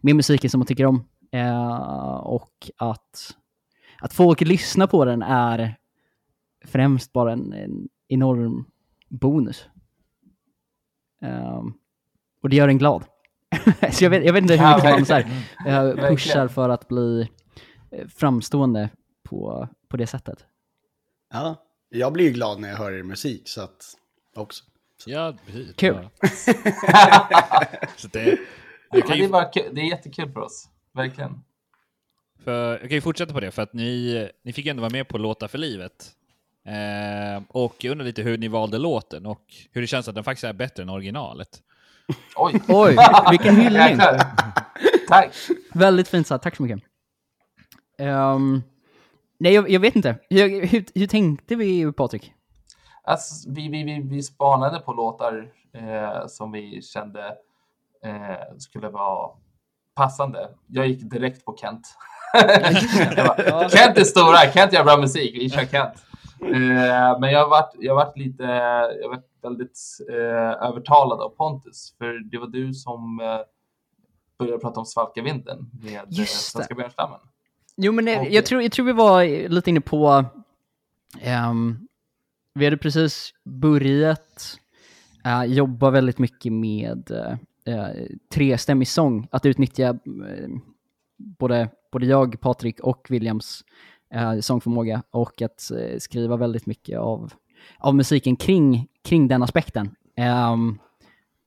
med 0.00 0.16
musiken 0.16 0.50
som 0.50 0.58
man 0.58 0.66
tycker 0.66 0.86
om. 0.86 1.04
Eh, 1.32 2.14
och 2.16 2.70
att, 2.76 3.36
att 4.00 4.12
folk 4.12 4.40
lyssnar 4.40 4.86
på 4.86 5.04
den 5.04 5.22
är 5.22 5.76
främst 6.64 7.12
bara 7.12 7.32
en, 7.32 7.52
en 7.52 7.88
enorm 8.08 8.64
bonus. 9.08 9.68
Ehm, 11.22 11.72
och 12.42 12.48
det 12.48 12.56
gör 12.56 12.68
en 12.68 12.78
glad. 12.78 13.04
så 13.92 14.04
jag 14.04 14.10
vet, 14.10 14.24
jag 14.24 14.32
vet 14.32 14.42
inte 14.42 14.56
hur 14.56 14.74
mycket 14.74 14.90
man 14.90 15.06
så 15.06 15.14
här, 15.14 15.26
eh, 15.66 15.84
Verkligen. 15.84 16.10
pushar 16.10 16.48
för 16.48 16.68
att 16.68 16.88
bli 16.88 17.28
eh, 17.90 18.06
framstående 18.08 18.90
på, 19.22 19.68
på 19.88 19.96
det 19.96 20.06
sättet. 20.06 20.46
Ja, 21.32 21.56
jag 21.90 22.12
blir 22.12 22.24
ju 22.24 22.30
glad 22.30 22.60
när 22.60 22.68
jag 22.68 22.76
hör 22.76 22.92
er 22.92 23.02
musik, 23.02 23.48
så 23.48 23.62
att 23.62 23.94
också. 24.36 24.64
Ja, 25.06 25.36
precis. 25.46 25.76
Kul. 25.76 26.08
Så 27.96 28.08
det, 28.08 28.24
jag 28.24 28.38
Ja, 28.92 29.00
det, 29.06 29.12
är 29.12 29.16
ju, 29.16 29.28
bara, 29.28 29.50
det 29.72 29.80
är 29.80 29.90
jättekul 29.90 30.32
för 30.32 30.40
oss, 30.40 30.68
verkligen. 30.94 31.42
för, 32.44 32.70
jag 32.70 32.80
kan 32.80 32.90
ju 32.90 33.00
fortsätta 33.00 33.32
på 33.32 33.40
det, 33.40 33.50
för 33.50 33.62
att 33.62 33.72
ni, 33.72 34.28
ni 34.44 34.52
fick 34.52 34.66
ändå 34.66 34.80
vara 34.80 34.92
med 34.92 35.08
på 35.08 35.18
Låta 35.18 35.48
för 35.48 35.58
livet. 35.58 36.10
Eh, 36.66 37.42
och 37.48 37.84
jag 37.84 37.92
undrar 37.92 38.06
lite 38.06 38.22
hur 38.22 38.38
ni 38.38 38.48
valde 38.48 38.78
låten 38.78 39.26
och 39.26 39.44
hur 39.72 39.80
det 39.80 39.86
känns 39.86 40.08
att 40.08 40.14
den 40.14 40.24
faktiskt 40.24 40.44
är 40.44 40.52
bättre 40.52 40.82
än 40.82 40.88
originalet. 40.88 41.48
Oj, 42.36 42.62
Oj, 42.68 42.96
vilken 43.30 43.56
hyllning! 43.56 43.98
Tack! 45.08 45.34
Väldigt 45.72 46.08
fint 46.08 46.26
sagt, 46.26 46.42
tack 46.42 46.56
så 46.56 46.62
mycket. 46.62 46.80
Ehm, 47.98 48.62
nej, 49.40 49.54
jag, 49.54 49.70
jag 49.70 49.80
vet 49.80 49.96
inte. 49.96 50.18
Hur, 50.30 50.66
hur, 50.66 50.84
hur 50.94 51.06
tänkte 51.06 51.56
vi, 51.56 51.92
Patrik? 51.92 52.32
Alltså, 53.02 53.50
vi, 53.50 53.68
vi, 53.68 53.84
vi, 53.84 54.00
vi 54.00 54.22
spanade 54.22 54.78
på 54.78 54.92
låtar 54.92 55.52
eh, 55.72 56.26
som 56.26 56.52
vi 56.52 56.82
kände 56.82 57.26
eh, 58.04 58.56
skulle 58.58 58.88
vara 58.88 59.30
passande. 59.94 60.48
Jag 60.66 60.86
gick 60.86 61.10
direkt 61.10 61.44
på 61.44 61.56
Kent. 61.56 61.96
Bara, 63.16 63.68
Kent 63.68 63.98
är 63.98 64.04
stora, 64.04 64.52
Kent 64.52 64.72
gör 64.72 64.84
bra 64.84 64.96
musik, 64.96 65.34
vi 65.34 65.50
kör 65.50 65.64
Kent. 65.64 65.94
Eh, 66.42 67.20
men 67.20 67.30
jag 67.30 67.40
har 67.40 67.48
varit, 67.48 67.74
jag 67.78 67.94
varit 67.94 68.16
lite, 68.16 68.42
jag 69.02 69.08
varit 69.08 69.30
väldigt 69.42 69.78
eh, 70.10 70.68
övertalad 70.68 71.20
av 71.20 71.28
Pontus, 71.28 71.94
för 71.98 72.30
det 72.30 72.38
var 72.38 72.46
du 72.46 72.74
som 72.74 73.20
eh, 73.20 73.40
började 74.38 74.58
prata 74.58 74.80
om 74.80 74.86
Svalkavinden 74.86 75.70
med 75.82 75.94
eh, 75.94 76.04
Just. 76.08 76.52
Svenska 76.52 76.74
björnstammen. 76.74 77.20
Jo, 77.82 77.92
men 77.92 78.08
eh, 78.08 78.20
Okej. 78.20 78.34
jag, 78.34 78.46
tror, 78.46 78.62
jag 78.62 78.72
tror 78.72 78.86
vi 78.86 78.92
var 78.92 79.48
lite 79.48 79.70
inne 79.70 79.80
på... 79.80 80.24
ehm, 81.20 81.88
vi 82.54 82.64
hade 82.64 82.76
precis 82.76 83.34
börjat 83.44 84.58
eh, 85.24 85.44
jobba 85.44 85.90
väldigt 85.90 86.18
mycket 86.18 86.52
med 86.52 87.10
uh, 87.68 88.06
trestämmig 88.34 88.88
sång, 88.88 89.28
att 89.30 89.46
utnyttja 89.46 89.88
eh, 89.88 90.48
både, 91.18 91.68
både 91.92 92.06
jag, 92.06 92.40
Patrik 92.40 92.80
och 92.80 93.06
Williams 93.10 93.64
eh, 94.14 94.40
sångförmåga 94.40 95.02
och 95.10 95.42
att 95.42 95.70
eh, 95.70 95.98
skriva 95.98 96.36
väldigt 96.36 96.66
mycket 96.66 96.98
av, 96.98 97.32
av 97.78 97.94
musiken 97.94 98.36
kring, 98.36 98.88
kring 99.04 99.28
den 99.28 99.42
aspekten. 99.42 99.94
Ehm, 100.16 100.78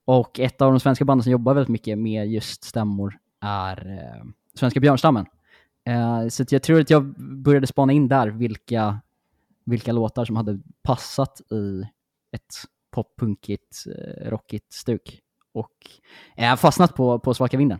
och 0.05 0.39
ett 0.39 0.61
av 0.61 0.71
de 0.71 0.79
svenska 0.79 1.05
banden 1.05 1.23
som 1.23 1.31
jobbar 1.31 1.53
väldigt 1.53 1.69
mycket 1.69 1.97
med 1.97 2.27
just 2.27 2.63
stämmor 2.63 3.17
är 3.41 3.91
eh, 3.91 4.25
Svenska 4.53 4.79
björnstammen. 4.79 5.25
Eh, 5.85 6.27
så 6.27 6.43
att 6.43 6.51
jag 6.51 6.63
tror 6.63 6.79
att 6.79 6.89
jag 6.89 7.03
började 7.43 7.67
spana 7.67 7.93
in 7.93 8.07
där 8.07 8.27
vilka, 8.27 9.01
vilka 9.65 9.91
låtar 9.91 10.25
som 10.25 10.35
hade 10.35 10.59
passat 10.83 11.41
i 11.51 11.83
ett 12.31 12.55
poppunkigt, 12.91 13.83
eh, 13.87 14.29
rockigt 14.29 14.73
stuk. 14.73 15.19
Och 15.53 15.89
jag 16.35 16.49
har 16.49 16.57
fastnat 16.57 16.95
på, 16.95 17.19
på 17.19 17.33
Svaka 17.33 17.57
vinden. 17.57 17.79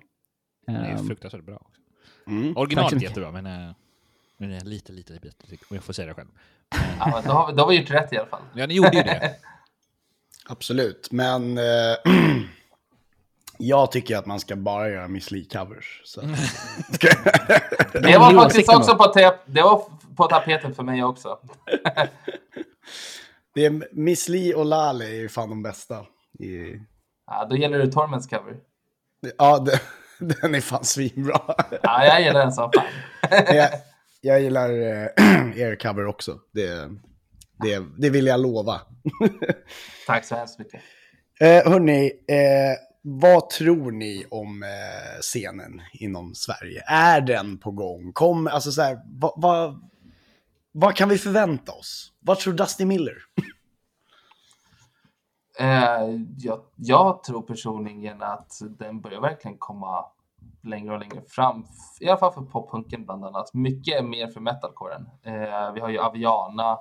Den 0.65 0.75
är 0.75 0.91
Ehm, 0.91 1.07
fruktansvärt 1.07 1.43
bra. 1.43 1.55
Också. 1.55 1.81
Mm. 2.27 2.57
Originalet 2.57 2.93
är 2.93 2.97
jättebra, 2.97 3.31
men, 3.31 3.45
eh, 3.45 3.75
men 4.37 4.49
det 4.49 4.55
är 4.55 4.65
lite, 4.65 4.91
lite 4.91 5.13
bättre, 5.13 5.57
om 5.69 5.75
jag 5.75 5.83
får 5.83 5.93
säga 5.93 6.07
det 6.07 6.13
själv. 6.13 6.27
Ja, 6.99 7.21
då, 7.25 7.31
har 7.31 7.47
vi, 7.47 7.53
då 7.53 7.63
har 7.63 7.69
vi 7.69 7.79
gjort 7.79 7.91
rätt 7.91 8.13
i 8.13 8.17
alla 8.17 8.27
fall. 8.27 8.41
Ja, 8.53 8.67
ni 8.67 8.73
gjorde 8.73 8.97
ju 8.97 9.03
det. 9.03 9.35
Absolut, 10.45 11.11
men 11.11 11.57
eh, 11.57 11.63
jag 13.57 13.91
tycker 13.91 14.17
att 14.17 14.25
man 14.25 14.39
ska 14.39 14.55
bara 14.55 14.89
göra 14.89 15.07
Miss 15.07 15.31
Li-covers. 15.31 16.01
Så. 16.03 16.21
Det 17.93 18.17
var 18.17 18.43
faktiskt 18.43 18.73
också 18.73 18.95
på, 18.95 19.03
tap, 19.03 19.35
det 19.45 19.61
var 19.61 19.83
på 20.15 20.27
tapeten 20.27 20.75
för 20.75 20.83
mig 20.83 21.03
också. 21.03 21.39
det 23.55 23.65
är 23.65 23.95
Miss 23.95 24.29
Li 24.29 24.53
och 24.53 24.65
Lale 24.65 25.05
är 25.05 25.13
ju 25.13 25.29
fan 25.29 25.49
de 25.49 25.63
bästa. 25.63 25.99
I... 26.39 26.79
Ja, 27.27 27.47
då 27.49 27.55
gäller 27.55 27.79
det 27.79 27.91
Torments 27.91 28.27
cover. 28.27 28.55
Ja, 29.37 29.59
det, 29.59 29.81
den 30.41 30.55
är 30.55 30.61
fan 30.61 30.83
svinbra. 30.83 31.41
Ja, 31.81 32.05
jag 32.05 32.21
gillar 32.21 32.39
den 32.39 32.51
som 32.51 32.71
fan. 32.71 32.85
jag, 33.55 33.69
jag 34.21 34.41
gillar 34.41 34.69
eh, 34.69 35.07
er 35.61 35.75
cover 35.75 36.05
också. 36.05 36.39
Det, 36.53 36.89
det, 37.63 37.83
det 37.97 38.09
vill 38.09 38.27
jag 38.27 38.39
lova. 38.39 38.81
Tack 40.07 40.25
så 40.25 40.35
hemskt 40.35 40.59
mycket. 40.59 40.81
Eh, 41.39 41.71
hörni, 41.71 42.11
eh, 42.27 42.92
vad 43.05 43.49
tror 43.49 43.91
ni 43.91 44.25
om 44.31 44.63
eh, 44.63 45.19
scenen 45.21 45.81
inom 45.93 46.35
Sverige? 46.35 46.83
Är 46.87 47.21
den 47.21 47.57
på 47.57 47.71
gång? 47.71 48.13
Kom, 48.13 48.47
alltså 48.47 48.71
så 48.71 48.81
här, 48.81 49.01
vad, 49.05 49.33
vad, 49.35 49.89
vad 50.71 50.95
kan 50.95 51.09
vi 51.09 51.17
förvänta 51.17 51.71
oss? 51.71 52.13
Vad 52.19 52.39
tror 52.39 52.53
Dusty 52.53 52.85
Miller? 52.85 53.17
Eh, 55.59 56.19
jag, 56.37 56.61
jag 56.75 57.23
tror 57.23 57.41
personligen 57.41 58.21
att 58.21 58.59
den 58.79 59.01
börjar 59.01 59.21
verkligen 59.21 59.57
komma 59.57 60.05
längre 60.63 60.93
och 60.93 60.99
längre 60.99 61.21
fram. 61.27 61.65
I 61.99 62.07
alla 62.07 62.17
fall 62.17 62.33
för 62.33 62.41
poppunken 62.41 63.05
bland 63.05 63.25
annat. 63.25 63.53
Mycket 63.53 64.05
mer 64.05 64.27
för 64.27 64.39
metalcoren. 64.39 65.09
Eh, 65.23 65.73
vi 65.73 65.79
har 65.79 65.89
ju 65.89 65.99
Aviana 65.99 66.77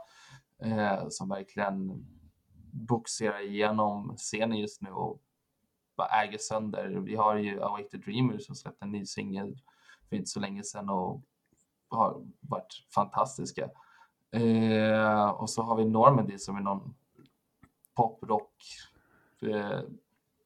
eh, 0.62 1.09
som 1.09 1.29
verkligen 1.29 2.07
boxerar 2.70 3.47
igenom 3.47 4.14
scenen 4.16 4.59
just 4.59 4.83
nu 4.83 4.91
och 4.91 5.20
bara 6.03 6.22
äger 6.22 6.38
sönder. 6.38 6.88
Vi 6.88 7.16
har 7.16 7.36
ju 7.36 7.62
Awake 7.62 7.88
the 7.88 7.96
Dreamers 7.96 8.46
som 8.46 8.55
släppte 8.55 8.84
en 8.84 8.92
ny 8.92 9.07
singel 9.07 9.59
för 10.09 10.16
inte 10.16 10.30
så 10.30 10.40
länge 10.40 10.62
sedan 10.62 10.88
och 10.90 11.22
har 11.88 12.22
varit 12.40 12.84
fantastiska. 12.94 13.68
Eh, 14.30 15.28
och 15.28 15.50
så 15.50 15.62
har 15.62 15.76
vi 15.76 15.84
Normandy 15.84 16.38
som 16.38 16.57
är 16.57 16.61
någon 16.61 16.94
poprock 17.94 18.53
eh, 19.42 19.80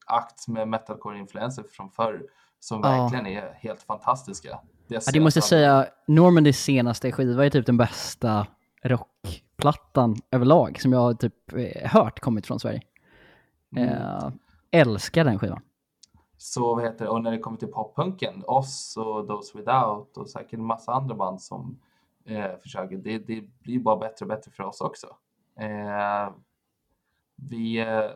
akt 0.06 0.48
med 0.48 0.68
metalcore-influenser 0.68 1.62
från 1.70 1.90
förr 1.90 2.26
som 2.60 2.80
Ja. 2.84 2.88
verkligen 2.88 3.26
är 3.26 3.52
helt 3.52 3.82
fantastiska. 3.82 4.58
Ja, 4.86 5.00
ser 5.00 5.12
det 5.12 5.20
måste 5.20 5.38
jag 5.38 5.44
säga, 5.44 5.86
Normandys 6.06 6.58
senaste 6.62 7.12
skiva 7.12 7.46
är 7.46 7.50
typ 7.50 7.66
den 7.66 7.76
bästa 7.76 8.46
rockplattan 8.82 10.16
överlag 10.30 10.80
som 10.80 10.92
jag 10.92 11.20
typ 11.20 11.52
eh, 11.52 11.90
hört 11.90 12.20
kommit 12.20 12.46
från 12.46 12.60
Sverige. 12.60 12.80
Mm. 13.76 13.88
Eh, 13.88 14.30
älskar 14.70 15.24
den 15.24 15.38
skivan. 15.38 15.60
Så 16.36 16.74
vad 16.74 16.84
heter 16.84 17.04
det, 17.04 17.10
och 17.10 17.22
när 17.22 17.30
det 17.30 17.38
kommer 17.38 17.58
till 17.58 17.72
poppunken, 17.72 18.44
oss 18.46 18.96
och 18.96 19.28
Those 19.28 19.58
Without 19.58 20.16
och 20.16 20.30
säkert 20.30 20.52
en 20.52 20.64
massa 20.64 20.92
andra 20.92 21.14
band 21.14 21.42
som 21.42 21.80
eh, 22.24 22.56
försöker, 22.62 22.96
det, 22.96 23.18
det 23.18 23.40
blir 23.40 23.78
bara 23.78 23.96
bättre 23.96 24.24
och 24.24 24.28
bättre 24.28 24.50
för 24.50 24.64
oss 24.64 24.80
också. 24.80 25.06
Eh, 25.58 26.34
vi, 27.36 27.78
eh, 27.78 28.10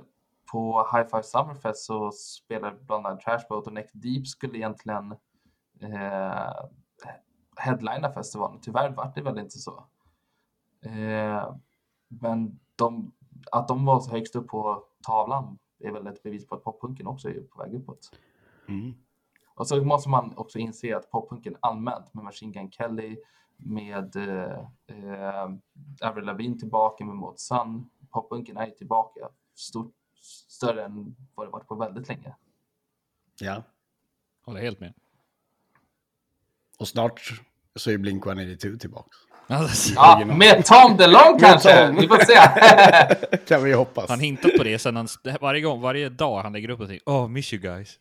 på 0.53 0.89
High 0.93 1.09
Five 1.09 1.23
Summerfest 1.23 1.85
så 1.85 2.11
spelade 2.13 2.77
bland 2.81 3.07
annat 3.07 3.21
Trashboat 3.21 3.67
och 3.67 3.73
Neck 3.73 3.91
Deep 3.93 4.27
skulle 4.27 4.59
egentligen 4.59 5.13
eh, 5.81 6.53
headlina 7.57 8.13
festivalen. 8.13 8.61
Tyvärr 8.61 8.91
var 8.91 9.13
det 9.15 9.23
väl 9.23 9.39
inte 9.39 9.59
så. 9.59 9.85
Eh, 10.83 11.55
men 12.09 12.61
de, 12.77 13.13
att 13.53 13.69
de 13.69 13.85
var 13.85 14.01
så 14.01 14.11
högst 14.11 14.37
upp 14.37 14.49
på 14.49 14.85
tavlan 15.07 15.59
är 15.81 15.93
väl 15.93 16.07
ett 16.07 16.23
bevis 16.23 16.47
på 16.47 16.55
att 16.55 16.65
poppunken 16.65 17.07
också 17.07 17.29
är 17.29 17.41
på 17.41 17.63
väg 17.63 17.75
uppåt. 17.75 18.19
Mm. 18.69 18.95
Och 19.55 19.69
så 19.69 19.85
måste 19.85 20.09
man 20.09 20.37
också 20.37 20.59
inse 20.59 20.97
att 20.97 21.11
poppunken 21.11 21.57
allmänt 21.61 22.15
med 22.15 22.25
Machine 22.25 22.53
Gun 22.53 22.71
Kelly, 22.71 23.17
med 23.57 24.17
eh, 24.17 24.67
eh, 24.87 25.51
Avril 26.03 26.25
Lavigne 26.25 26.59
tillbaka 26.59 27.05
med 27.05 27.17
Maud 27.17 27.39
Sun. 27.39 27.91
Poppunken 28.11 28.57
är 28.57 28.67
ju 28.67 28.73
tillbaka 28.73 29.29
stort, 29.55 29.95
större 30.49 30.85
än 30.85 31.17
vad 31.35 31.47
det 31.47 31.51
varit 31.51 31.67
på 31.67 31.75
väldigt 31.75 32.09
länge. 32.09 32.35
Ja. 33.41 33.63
Håller 34.43 34.61
helt 34.61 34.81
med. 34.81 34.95
Och 36.79 36.89
snart 36.89 37.21
så 37.75 37.91
är 37.91 37.99
Blink 37.99 38.27
182 38.27 38.79
tillbaka. 38.79 39.17
Alltså, 39.51 39.93
Ja, 39.95 40.25
med 40.27 40.65
Tom 40.65 40.97
DeLonge 40.97 41.41
kanske! 41.41 41.87
Tom. 41.87 41.97
Vi 41.97 42.09
får 42.09 42.19
se. 42.19 43.37
kan 43.49 43.65
vi 43.65 43.73
hoppas. 43.73 44.11
Han 44.11 44.21
hintat 44.21 44.57
på 44.57 44.65
det 44.65 44.79
sen 44.79 44.97
han, 44.97 45.09
varje 45.41 45.61
gång, 45.61 45.81
varje 45.81 46.09
dag 46.09 46.43
han 46.43 46.53
lägger 46.53 46.71
upp 46.71 46.79
någonting. 46.79 47.01
Oh, 47.07 47.29
miss 47.29 47.53
you 47.53 47.63
guys. 47.63 47.95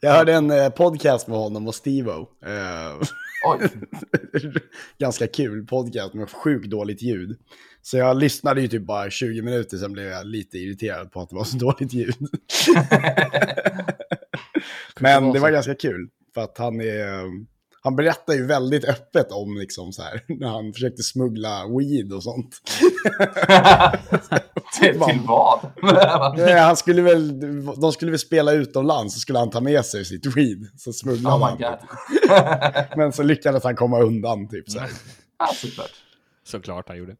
Jag 0.00 0.12
hörde 0.12 0.34
en 0.34 0.50
eh, 0.50 0.68
podcast 0.68 1.28
med 1.28 1.38
honom 1.38 1.68
och 1.68 1.74
Stevo. 1.74 2.28
Eh, 2.46 3.06
ganska 4.98 5.26
kul 5.26 5.66
podcast 5.66 6.14
med 6.14 6.30
sjukt 6.30 6.70
dåligt 6.70 7.02
ljud. 7.02 7.38
Så 7.82 7.96
jag 7.96 8.16
lyssnade 8.16 8.60
ju 8.60 8.68
typ 8.68 8.82
bara 8.82 9.10
20 9.10 9.42
minuter, 9.42 9.76
sen 9.76 9.92
blev 9.92 10.06
jag 10.06 10.26
lite 10.26 10.58
irriterad 10.58 11.12
på 11.12 11.20
att 11.20 11.28
det 11.28 11.36
var 11.36 11.44
så 11.44 11.56
dåligt 11.56 11.92
ljud. 11.92 12.14
Men 15.00 15.32
det 15.32 15.38
var 15.38 15.50
ganska 15.50 15.74
kul, 15.74 16.08
för 16.34 16.40
att 16.40 16.58
han 16.58 16.80
är... 16.80 17.49
Han 17.82 17.96
berättar 17.96 18.34
ju 18.34 18.46
väldigt 18.46 18.84
öppet 18.84 19.32
om 19.32 19.56
liksom 19.56 19.92
så 19.92 20.02
här, 20.02 20.22
när 20.40 20.48
han 20.48 20.72
försökte 20.72 21.02
smuggla 21.02 21.66
weed 21.66 22.12
och 22.12 22.22
sånt. 22.22 22.60
till, 24.80 25.00
till 25.00 25.20
vad? 25.26 25.60
Nej, 26.36 26.60
han 26.60 26.76
skulle 26.76 27.02
väl, 27.02 27.40
de 27.80 27.92
skulle 27.92 28.10
väl 28.10 28.20
spela 28.20 28.52
utomlands, 28.52 29.14
så 29.14 29.20
skulle 29.20 29.38
han 29.38 29.50
ta 29.50 29.60
med 29.60 29.84
sig 29.84 30.04
sitt 30.04 30.36
weed. 30.36 30.68
Så 30.76 30.92
smugglade 30.92 31.36
Oh 31.36 31.42
han. 31.42 32.88
Men 32.96 33.12
så 33.12 33.22
lyckades 33.22 33.64
han 33.64 33.76
komma 33.76 34.00
undan 34.00 34.48
typ 34.48 34.70
så 34.70 34.78
här. 34.78 34.90
Ja, 35.38 35.46
såklart. 35.54 35.90
Såklart 36.46 36.88
han 36.88 36.98
gjorde. 36.98 37.16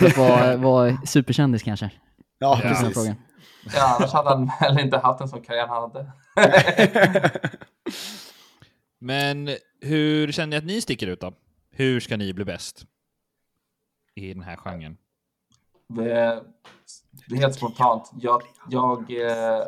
Att 0.00 0.16
vara, 0.16 0.56
vara 0.56 0.96
superkändis 1.06 1.62
kanske. 1.62 1.90
Ja, 2.38 2.60
Ja. 2.62 2.68
Den 2.68 2.76
precis. 2.76 2.94
frågan. 2.94 3.14
Ja, 3.74 3.96
annars 3.98 4.12
hade 4.12 4.28
han 4.28 4.48
heller 4.48 4.80
inte 4.80 4.98
haft 4.98 5.20
en 5.20 5.28
sån 5.28 5.42
karriär 5.42 5.66
han 5.66 5.82
hade. 5.82 6.12
Men 9.00 9.48
hur 9.80 10.32
känner 10.32 10.50
ni 10.50 10.56
att 10.56 10.64
ni 10.64 10.80
sticker 10.80 11.06
ut 11.06 11.20
då? 11.20 11.32
Hur 11.70 12.00
ska 12.00 12.16
ni 12.16 12.34
bli 12.34 12.44
bäst? 12.44 12.86
I 14.14 14.34
den 14.34 14.42
här 14.42 14.56
genren. 14.56 14.96
Det 15.88 16.44
det 17.28 17.34
är 17.34 17.38
helt 17.38 17.54
spontant. 17.54 18.10
Jag, 18.20 18.42
jag 18.70 18.98
eh, 18.98 19.64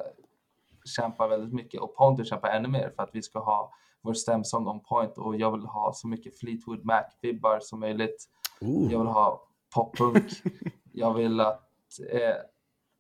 kämpar 0.85 1.29
väldigt 1.29 1.53
mycket 1.53 1.81
och 1.81 1.97
Pontus 1.97 2.29
kämpar 2.29 2.49
ännu 2.49 2.69
mer 2.69 2.93
för 2.97 3.03
att 3.03 3.11
vi 3.13 3.23
ska 3.23 3.39
ha 3.39 3.73
vår 4.03 4.15
stämsång 4.15 4.69
on 4.69 4.81
point 4.81 5.19
och 5.19 5.37
jag 5.37 5.53
vill 5.53 5.67
ha 5.67 5.93
så 5.95 6.09
mycket 6.09 6.39
Fleetwood 6.39 6.85
Mac-vibbar 6.85 7.59
som 7.61 7.81
möjligt. 7.81 8.25
Oh. 8.61 8.93
Jag 8.93 8.99
vill 8.99 9.09
ha 9.09 9.49
poppunk. 9.75 10.25
jag 10.93 11.15
vill 11.15 11.41
att 11.41 11.71
eh, 12.13 12.35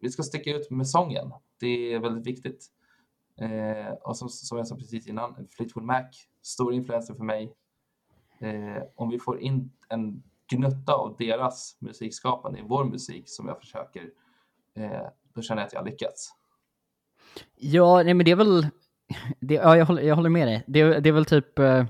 vi 0.00 0.10
ska 0.10 0.22
sticka 0.22 0.50
ut 0.50 0.70
med 0.70 0.88
sången. 0.88 1.32
Det 1.60 1.92
är 1.92 1.98
väldigt 1.98 2.26
viktigt. 2.26 2.66
Eh, 3.40 3.92
och 3.92 4.16
som, 4.16 4.28
som 4.28 4.58
jag 4.58 4.66
sa 4.66 4.76
precis 4.76 5.06
innan, 5.06 5.46
Fleetwood 5.50 5.84
Mac, 5.84 6.04
stor 6.42 6.74
influencer 6.74 7.14
för 7.14 7.24
mig. 7.24 7.52
Eh, 8.38 8.82
om 8.94 9.08
vi 9.08 9.18
får 9.18 9.40
in 9.40 9.72
en 9.88 10.22
gnutta 10.50 10.92
av 10.92 11.16
deras 11.18 11.76
musikskapande 11.80 12.58
i 12.58 12.62
vår 12.66 12.84
musik 12.84 13.24
som 13.26 13.48
jag 13.48 13.58
försöker, 13.58 14.10
eh, 14.74 15.06
då 15.34 15.42
känner 15.42 15.62
jag 15.62 15.66
att 15.66 15.72
jag 15.72 15.80
har 15.80 15.86
lyckats. 15.86 16.34
Ja, 17.56 18.02
nej 18.02 18.14
men 18.14 18.24
det 18.24 18.30
är 18.30 18.36
väl... 18.36 18.66
Det, 19.40 19.54
ja, 19.54 19.76
jag 19.76 19.86
håller, 19.86 20.02
jag 20.02 20.16
håller 20.16 20.30
med 20.30 20.48
dig. 20.48 20.64
Det, 20.66 21.00
det 21.00 21.08
är 21.08 21.12
väl 21.12 21.24
typ... 21.24 21.58
eh, 21.58 21.86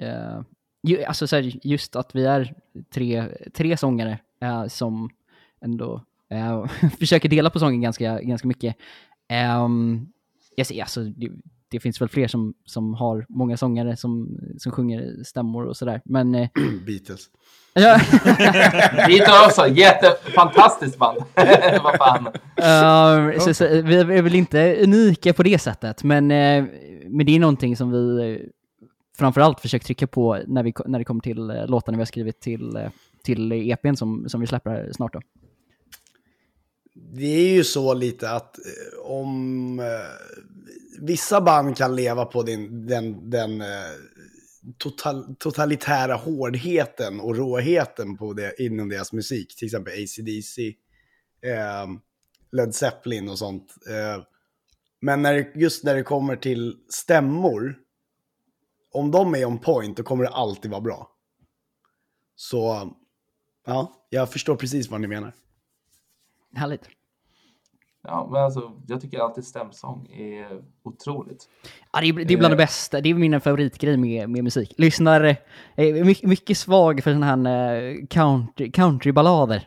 eh 0.00 0.42
ju, 0.82 1.04
alltså 1.04 1.26
så 1.26 1.36
här, 1.36 1.66
just 1.66 1.96
att 1.96 2.14
vi 2.14 2.24
är 2.24 2.54
tre, 2.94 3.28
tre 3.54 3.76
sångare 3.76 4.18
eh, 4.40 4.66
som 4.66 5.10
ändå 5.60 6.04
eh, 6.28 6.66
försöker 6.98 7.28
dela 7.28 7.50
på 7.50 7.58
sången 7.58 7.80
ganska, 7.80 8.20
ganska 8.20 8.48
mycket. 8.48 8.76
Um, 9.64 10.12
jag 10.60 10.66
ser, 10.66 10.80
alltså, 10.80 11.04
det, 11.04 11.30
det 11.70 11.80
finns 11.80 12.00
väl 12.00 12.08
fler 12.08 12.28
som, 12.28 12.54
som 12.64 12.94
har 12.94 13.26
många 13.28 13.56
sångare 13.56 13.96
som, 13.96 14.38
som 14.58 14.72
sjunger 14.72 15.24
stämmor 15.24 15.64
och 15.66 15.76
sådär. 15.76 16.00
Men... 16.04 16.34
eh, 16.34 16.48
Beatles. 16.86 17.26
ja, 17.72 18.00
Beatles 19.06 19.46
också, 19.46 19.68
jättefantastiskt 19.68 20.98
band. 20.98 21.18
Vad 21.82 21.96
fan. 21.96 22.26
Uh, 22.26 23.38
så, 23.38 23.54
så, 23.54 23.64
vi 23.68 23.96
är 23.96 24.22
väl 24.22 24.34
inte 24.34 24.76
unika 24.84 25.32
på 25.32 25.42
det 25.42 25.58
sättet, 25.58 26.04
men, 26.04 26.30
eh, 26.30 26.64
men 27.06 27.26
det 27.26 27.36
är 27.36 27.40
någonting 27.40 27.76
som 27.76 27.90
vi 27.90 28.32
eh, 28.32 28.48
framförallt 29.20 29.60
försöker 29.60 29.86
trycka 29.86 30.06
på 30.06 30.38
när, 30.46 30.62
vi, 30.62 30.74
när 30.86 30.98
det 30.98 31.04
kommer 31.04 31.20
till 31.20 31.50
uh, 31.50 31.66
låtarna 31.66 31.96
vi 31.96 32.00
har 32.00 32.06
skrivit 32.06 32.40
till, 32.40 32.76
eh, 32.76 32.88
till 33.24 33.52
EPn 33.52 33.94
som, 33.94 34.28
som 34.28 34.40
vi 34.40 34.46
släpper 34.46 34.90
snart. 34.92 35.12
Då. 35.12 35.20
Det 37.12 37.26
är 37.26 37.52
ju 37.52 37.64
så 37.64 37.94
lite 37.94 38.30
att 38.30 38.58
eh, 38.58 39.00
om 39.00 39.78
eh, 39.80 39.86
vissa 41.00 41.40
band 41.40 41.76
kan 41.76 41.96
leva 41.96 42.24
på 42.24 42.42
din, 42.42 42.86
den, 42.86 43.30
den 43.30 43.60
eh, 43.60 43.66
total, 44.78 45.36
totalitära 45.38 46.14
hårdheten 46.14 47.20
och 47.20 47.36
råheten 47.36 48.16
på 48.16 48.32
det, 48.32 48.54
inom 48.58 48.88
deras 48.88 49.12
musik, 49.12 49.56
till 49.56 49.66
exempel 49.66 49.92
ACDC, 49.92 50.74
eh, 51.42 51.86
Led 52.52 52.74
Zeppelin 52.74 53.28
och 53.28 53.38
sånt. 53.38 53.74
Eh, 53.88 54.24
men 55.00 55.22
när 55.22 55.34
det, 55.34 55.52
just 55.54 55.84
när 55.84 55.94
det 55.94 56.02
kommer 56.02 56.36
till 56.36 56.76
stämmor, 56.88 57.78
om 58.92 59.10
de 59.10 59.34
är 59.34 59.44
on 59.44 59.58
point, 59.58 59.96
då 59.96 60.02
kommer 60.02 60.24
det 60.24 60.30
alltid 60.30 60.70
vara 60.70 60.80
bra. 60.80 61.10
Så, 62.36 62.90
ja, 63.66 64.06
jag 64.10 64.32
förstår 64.32 64.56
precis 64.56 64.90
vad 64.90 65.00
ni 65.00 65.06
menar. 65.06 65.32
Härligt. 66.54 66.88
Ja, 68.02 68.28
men 68.32 68.42
alltså, 68.42 68.72
jag 68.86 69.00
tycker 69.00 69.18
alltid 69.18 69.44
stämsång 69.44 70.06
är 70.12 70.60
otroligt. 70.82 71.48
Ja, 71.92 72.00
det, 72.00 72.08
är, 72.08 72.12
det 72.12 72.34
är 72.34 72.38
bland 72.38 72.52
det 72.52 72.56
bästa, 72.56 73.00
det 73.00 73.10
är 73.10 73.14
min 73.14 73.40
favoritgrej 73.40 73.96
med, 73.96 74.30
med 74.30 74.44
musik. 74.44 74.74
Lyssnar, 74.76 75.36
eh, 75.74 76.04
mycket, 76.04 76.28
mycket 76.28 76.58
svag 76.58 77.02
för 77.02 77.10
sådana 77.10 77.26
här 77.26 77.82
eh, 77.82 78.06
country, 78.06 78.72
countryballader. 78.72 79.66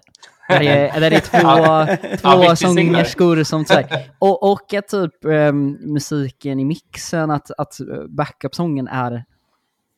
Där 0.50 0.60
det 0.60 0.68
är, 0.68 1.00
där 1.00 1.10
det 1.10 1.16
är 1.16 1.20
två, 1.42 1.48
Ja, 1.48 1.98
två 2.18 2.42
Vicky 2.42 2.56
sångerskor 2.56 3.44
som 3.44 3.66
så 3.66 3.74
här, 3.74 4.12
och, 4.20 4.52
och 4.52 4.74
att 4.74 4.88
typ 4.88 5.26
ehm, 5.26 5.78
musiken 5.82 6.60
i 6.60 6.66
mixen, 6.66 7.32
att, 7.32 7.52
att 7.58 7.80
eh, 7.80 8.08
backup-sången 8.08 8.88
är 8.88 9.26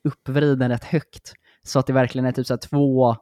uppvriden 0.04 0.70
rätt 0.70 0.84
högt. 0.84 1.34
Så 1.64 1.80
att 1.80 1.88
det 1.88 1.94
verkligen 1.94 2.26
är 2.26 2.32
typ 2.32 2.48
så 2.48 2.58
två, 2.58 3.16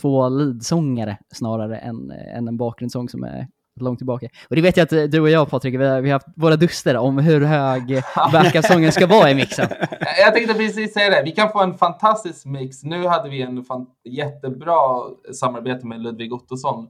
två 0.00 0.28
leadsångare 0.28 1.18
snarare 1.34 1.78
än, 1.78 2.10
än 2.10 2.48
en 2.48 2.56
bakgrundssång 2.56 3.08
som 3.08 3.24
är 3.24 3.48
långt 3.80 3.98
tillbaka. 3.98 4.28
Och 4.48 4.56
det 4.56 4.62
vet 4.62 4.76
jag 4.76 4.84
att 4.84 4.92
eh, 4.92 5.02
du 5.02 5.20
och 5.20 5.30
jag 5.30 5.50
Patrik, 5.50 5.74
vi 5.74 5.86
har, 5.86 6.00
vi 6.00 6.10
har 6.10 6.14
haft 6.14 6.26
våra 6.36 6.56
duster 6.56 6.96
om 6.96 7.18
hur 7.18 7.40
hög 7.40 8.02
backup-sången 8.32 8.92
ska 8.92 9.06
vara 9.06 9.30
i 9.30 9.34
mixen. 9.34 9.68
Jag 10.18 10.34
tänkte 10.34 10.54
precis 10.54 10.92
säga 10.92 11.10
det. 11.10 11.22
Vi 11.24 11.30
kan 11.30 11.52
få 11.52 11.62
en 11.62 11.74
fantastisk 11.74 12.46
mix. 12.46 12.82
Nu 12.82 13.06
hade 13.06 13.28
vi 13.28 13.42
en 13.42 13.64
jättebra 14.04 15.02
samarbete 15.40 15.86
med 15.86 16.00
Ludvig 16.00 16.32
Ottosson 16.32 16.88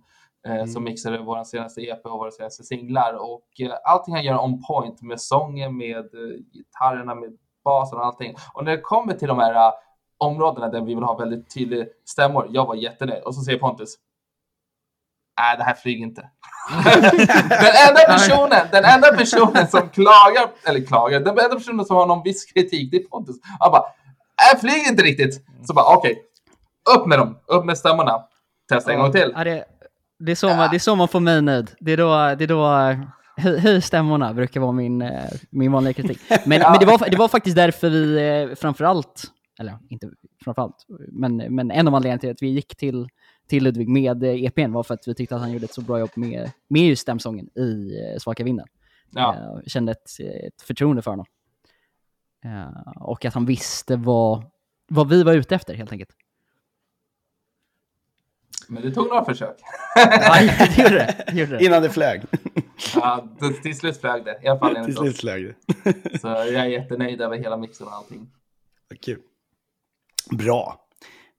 eh, 0.48 0.64
som 0.64 0.84
mixade 0.84 1.18
vår 1.18 1.44
senaste 1.44 1.80
EP 1.80 2.06
och 2.06 2.18
våra 2.18 2.30
senaste 2.30 2.64
singlar. 2.64 3.14
Och 3.14 3.60
eh, 3.60 3.72
allting 3.84 4.14
han 4.14 4.24
gör 4.24 4.44
on 4.44 4.62
point 4.62 5.02
med 5.02 5.20
sången, 5.20 5.76
med 5.76 5.96
eh, 5.96 6.36
gitarrerna, 6.52 7.14
med 7.14 7.30
basen 7.64 7.98
och 7.98 8.06
allting. 8.06 8.34
Och 8.54 8.64
när 8.64 8.72
det 8.72 8.80
kommer 8.82 9.14
till 9.14 9.28
de 9.28 9.38
här 9.38 9.54
eh, 9.54 9.72
områdena 10.18 10.68
där 10.68 10.80
vi 10.80 10.94
vill 10.94 11.04
ha 11.04 11.16
väldigt 11.16 11.54
tydliga 11.54 11.86
stämmor, 12.04 12.48
jag 12.50 12.66
var 12.66 12.74
jättenöjd. 12.74 13.22
Och 13.22 13.34
så 13.34 13.40
säger 13.40 13.58
Pontus, 13.58 13.94
nej 15.40 15.56
det 15.56 15.64
här 15.64 15.74
flyger 15.74 16.06
inte. 16.06 16.20
den 17.48 17.74
enda 17.88 18.00
personen, 18.06 18.66
den 18.72 18.84
enda 18.84 19.12
personen 19.12 19.68
som 19.68 19.88
klagar, 19.88 20.50
eller 20.64 20.80
klagar, 20.86 21.20
den 21.20 21.38
enda 21.38 21.54
personen 21.54 21.84
som 21.84 21.96
har 21.96 22.06
någon 22.06 22.22
viss 22.22 22.44
kritik, 22.44 22.90
det 22.90 22.96
är 22.96 23.08
Pontus. 23.08 23.36
Han 23.58 23.72
bara, 23.72 23.82
jag 24.50 24.60
flyger 24.60 24.90
inte 24.90 25.02
riktigt. 25.02 25.44
Så 25.66 25.74
bara, 25.74 25.96
okej, 25.96 26.22
upp 26.96 27.06
med 27.06 27.18
dem, 27.18 27.38
upp 27.46 27.64
med 27.64 27.78
stämmorna. 27.78 28.24
Testa 28.68 28.92
en 28.92 28.98
gång 28.98 29.12
till. 29.12 29.32
Ja, 29.34 29.44
det, 29.44 29.64
det, 30.18 30.32
är 30.32 30.36
så 30.36 30.48
man, 30.48 30.70
det 30.70 30.76
är 30.76 30.78
så 30.78 30.94
man 30.94 31.08
får 31.08 31.20
mig 31.20 31.42
nöjd. 31.42 31.70
Det 31.80 31.92
är 31.92 31.96
då, 31.96 32.34
det 32.34 32.44
är 32.44 32.48
då 32.48 32.66
hö- 33.36 33.58
höj 33.58 33.82
stämmorna 33.82 34.34
brukar 34.34 34.60
vara 34.60 34.72
min, 34.72 35.02
eh, 35.02 35.24
min 35.50 35.72
vanliga 35.72 35.92
kritik. 35.92 36.20
Men, 36.28 36.38
men 36.46 36.78
det, 36.80 36.86
var, 36.86 37.10
det 37.10 37.16
var 37.16 37.28
faktiskt 37.28 37.56
därför 37.56 37.90
vi 37.90 38.28
eh, 38.28 38.56
framförallt, 38.56 39.24
eller 39.58 39.78
inte 39.88 40.10
framförallt, 40.44 40.86
men, 41.08 41.36
men 41.36 41.70
en 41.70 41.88
av 41.88 41.94
anledningarna 41.94 42.20
till 42.20 42.30
att 42.30 42.42
vi 42.42 42.48
gick 42.48 42.76
till, 42.76 43.08
till 43.46 43.64
Ludvig 43.64 43.88
med 43.88 44.24
EPn 44.24 44.72
var 44.72 44.82
för 44.82 44.94
att 44.94 45.08
vi 45.08 45.14
tyckte 45.14 45.34
att 45.34 45.40
han 45.40 45.52
gjorde 45.52 45.64
ett 45.64 45.74
så 45.74 45.80
bra 45.82 45.98
jobb 45.98 46.10
med, 46.14 46.52
med 46.68 46.82
just 46.82 47.02
stämsången 47.02 47.58
i 47.58 48.00
eh, 48.00 48.18
Svaka 48.18 48.44
vinden. 48.44 48.66
Ja, 49.10 49.34
Eh, 49.34 49.60
kände 49.66 49.92
ett, 49.92 50.10
ett 50.20 50.62
förtroende 50.62 51.02
för 51.02 51.10
honom. 51.10 51.26
Eh, 52.44 52.92
och 52.96 53.24
att 53.24 53.34
han 53.34 53.46
visste 53.46 53.96
vad, 53.96 54.44
vad 54.88 55.08
vi 55.08 55.22
var 55.22 55.34
ute 55.34 55.54
efter 55.54 55.74
helt 55.74 55.92
enkelt. 55.92 56.10
men 58.68 58.82
det 58.82 58.90
tog 58.90 59.08
några 59.08 59.24
försök. 59.24 59.56
Ja, 59.94 60.40
det 60.76 60.82
gjorde 60.82 60.94
det. 60.94 61.24
det, 61.26 61.40
gjorde 61.40 61.58
det. 61.58 61.64
Innan 61.64 61.82
det 61.82 61.90
flög. 61.90 62.22
Ja, 62.94 63.28
till 63.62 63.78
slut 63.78 64.00
flög 64.00 64.24
det. 64.24 64.40
I 64.42 64.48
alla 64.48 64.58
fall 64.58 64.74
Till 64.84 64.96
slut 64.96 65.18
flög 65.20 65.44
det. 65.44 66.18
Så 66.18 66.28
jag 66.28 66.54
är 66.54 66.64
jättenöjd 66.64 67.20
över 67.20 67.36
hela 67.36 67.56
mixen 67.56 67.86
och 67.86 67.92
allting. 67.92 68.30
Kul. 69.00 69.20
Bra. 70.30 70.80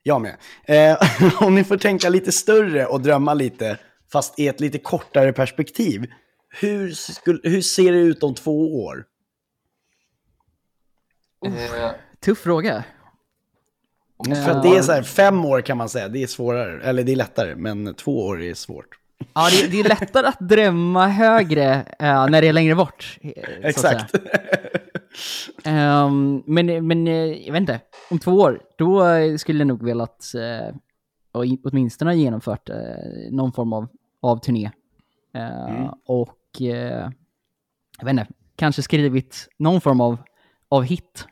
Jag 0.03 0.21
med. 0.21 0.38
Eh, 0.63 0.97
om 1.43 1.55
ni 1.55 1.63
får 1.63 1.77
tänka 1.77 2.09
lite 2.09 2.31
större 2.31 2.85
och 2.85 3.01
drömma 3.01 3.33
lite, 3.33 3.79
fast 4.11 4.39
i 4.39 4.47
ett 4.47 4.59
lite 4.59 4.79
kortare 4.79 5.33
perspektiv. 5.33 6.05
Hur, 6.49 6.91
skulle, 6.91 7.39
hur 7.43 7.61
ser 7.61 7.91
det 7.91 7.97
ut 7.97 8.23
om 8.23 8.35
två 8.35 8.83
år? 8.83 9.05
Eh, 11.45 11.91
Tuff 12.19 12.39
fråga. 12.39 12.83
För 14.25 14.51
att 14.51 14.63
det 14.63 14.69
är 14.69 14.81
så 14.81 14.91
här, 14.91 15.03
fem 15.03 15.45
år 15.45 15.61
kan 15.61 15.77
man 15.77 15.89
säga, 15.89 16.07
det 16.07 16.23
är 16.23 16.27
svårare. 16.27 16.83
Eller 16.83 17.03
det 17.03 17.11
är 17.11 17.15
lättare, 17.15 17.55
men 17.55 17.93
två 17.93 18.25
år 18.25 18.41
är 18.41 18.53
svårt. 18.53 18.99
Ja, 19.34 19.49
det, 19.51 19.68
det 19.72 19.80
är 19.80 19.89
lättare 19.89 20.28
att 20.28 20.39
drömma 20.39 21.07
högre 21.07 21.74
eh, 21.99 22.28
när 22.30 22.41
det 22.41 22.47
är 22.47 22.53
längre 22.53 22.76
bort. 22.76 23.18
eh. 23.22 23.32
Exakt. 23.61 24.15
Ehm, 25.63 26.43
men, 26.45 26.88
men 26.88 27.07
eh, 27.07 27.13
jag 27.45 27.53
vet 27.53 27.59
inte, 27.61 27.80
om 28.11 28.20
två 28.20 28.32
år, 28.32 28.61
då 28.78 29.03
skulle 29.38 29.59
jag 29.59 29.68
nog 29.68 29.84
velat 29.84 30.32
uh, 30.36 31.57
åtminstone 31.63 32.11
ha 32.11 32.15
genomfört 32.15 32.70
eh, 32.70 32.76
någon 33.32 33.51
form 33.51 33.74
av, 33.74 33.88
av 34.22 34.38
turné. 34.38 34.72
Eh, 35.34 35.93
Och 36.05 36.61
eh, 36.61 37.09
jag 37.99 38.05
vet 38.05 38.09
inte, 38.11 38.28
kanske 38.55 38.82
skrivit 38.82 39.47
någon 39.59 39.82
form 39.82 40.01
av, 40.01 40.18
av 40.70 40.84
hit. 40.84 41.28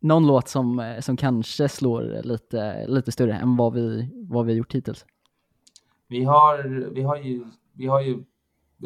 Någon 0.00 0.26
låt 0.26 0.48
som, 0.48 0.96
som 1.00 1.16
kanske 1.16 1.68
slår 1.68 2.20
lite, 2.24 2.86
lite 2.86 3.12
större 3.12 3.34
än 3.34 3.56
vad 3.56 3.72
vi, 3.74 4.10
vad 4.28 4.46
vi 4.46 4.52
gjort 4.52 4.74
hittills. 4.74 5.04
Vi 6.10 6.24
har, 6.24 6.62
vi 6.94 7.02
har 7.02 7.16
ju, 7.16 7.44
vi 7.72 7.86
har 7.86 8.00
ju 8.00 8.12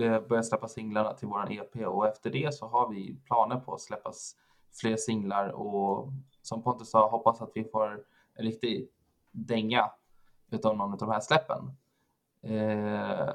eh, 0.01 0.20
börjat 0.29 0.47
släppa 0.47 0.68
singlarna 0.68 1.12
till 1.14 1.29
våran 1.29 1.53
EP 1.53 1.77
och 1.77 2.07
efter 2.09 2.31
det 2.31 2.55
så 2.55 2.66
har 2.68 2.89
vi 2.91 3.16
planer 3.25 3.57
på 3.57 3.75
att 3.75 3.81
släppa 3.81 4.12
fler 4.81 4.97
singlar 4.97 5.49
och 5.49 6.12
som 6.43 6.62
Pontus 6.62 6.91
sa, 6.91 7.11
hoppas 7.11 7.41
att 7.43 7.51
vi 7.55 7.64
får 7.64 8.05
en 8.35 8.45
riktig 8.45 8.89
dänga 9.33 9.91
utav 10.51 10.77
någon 10.77 10.93
av 10.93 10.99
de 10.99 11.11
här 11.11 11.20
släppen. 11.20 11.70
Eh, 12.43 13.35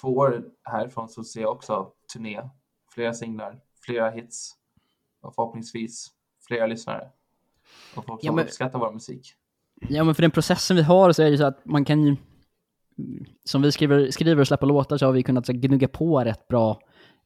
två 0.00 0.08
år 0.08 0.44
härifrån 0.62 1.08
så 1.08 1.24
ser 1.24 1.40
jag 1.40 1.52
också 1.52 1.92
turné, 2.12 2.48
flera 2.94 3.14
singlar, 3.14 3.60
flera 3.80 4.10
hits 4.10 4.52
och 5.20 5.34
förhoppningsvis 5.34 6.06
flera 6.46 6.66
lyssnare. 6.66 7.10
Och 7.96 8.04
folk 8.04 8.20
Ja, 8.24 8.28
som 8.28 8.36
men- 8.36 8.44
uppskattar 8.44 8.78
vår 8.78 8.92
musik. 8.92 9.34
Ja, 9.80 10.04
men 10.04 10.14
för 10.14 10.22
den 10.22 10.30
processen 10.30 10.76
vi 10.76 10.82
har 10.82 11.12
så 11.12 11.22
är 11.22 11.30
det 11.30 11.38
så 11.38 11.44
att 11.46 11.64
man 11.64 11.84
kan 11.84 12.04
ju... 12.04 12.16
Som 13.44 13.62
vi 13.62 13.72
skriver, 13.72 14.10
skriver 14.10 14.40
och 14.40 14.46
släpper 14.46 14.66
låtar 14.66 14.96
så 14.96 15.06
har 15.06 15.12
vi 15.12 15.22
kunnat 15.22 15.46
så 15.46 15.52
här, 15.52 15.58
gnugga 15.58 15.88
på 15.88 16.24
rätt 16.24 16.48
bra 16.48 16.80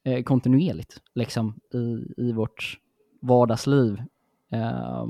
eh, 0.05 0.23
kontinuerligt 0.23 1.03
liksom, 1.15 1.61
i, 1.75 2.13
i 2.23 2.33
vårt 2.33 2.79
vardagsliv. 3.21 4.03
Eh, 4.53 5.07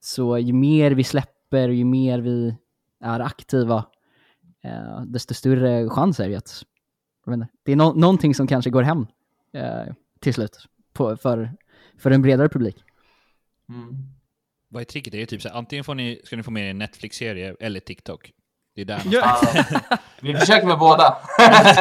så 0.00 0.38
ju 0.38 0.52
mer 0.52 0.90
vi 0.90 1.04
släpper, 1.04 1.68
ju 1.68 1.84
mer 1.84 2.18
vi 2.18 2.56
är 3.00 3.20
aktiva, 3.20 3.84
eh, 4.64 5.02
desto 5.06 5.34
större 5.34 5.88
chans 5.88 6.20
är 6.20 6.28
det 6.28 6.36
att... 6.36 6.64
inte, 7.28 7.48
Det 7.62 7.72
är 7.72 7.76
no 7.76 7.92
någonting 7.92 8.34
som 8.34 8.46
kanske 8.46 8.70
går 8.70 8.82
hem 8.82 9.06
eh, 9.52 9.94
till 10.20 10.34
slut 10.34 10.68
på, 10.92 11.16
för, 11.16 11.52
för 11.98 12.10
en 12.10 12.22
bredare 12.22 12.48
publik. 12.48 12.84
Mm. 13.68 13.96
Vad 14.68 14.80
är 14.80 14.84
tricket? 14.84 15.12
Det 15.12 15.22
är 15.22 15.26
typ 15.26 15.42
så 15.42 15.48
här, 15.48 15.56
antingen 15.56 15.84
får 15.84 15.94
ni, 15.94 16.20
ska 16.24 16.36
ni 16.36 16.42
få 16.42 16.50
med 16.50 16.66
er 16.66 16.70
en 16.70 16.78
Netflix-serie 16.78 17.56
eller 17.60 17.80
TikTok. 17.80 18.32
Det 18.74 18.80
är 18.80 18.84
där 18.84 19.02
Ja. 19.04 19.40
Vi 20.20 20.34
försöker 20.34 20.66
med 20.66 20.78
båda. 20.78 21.16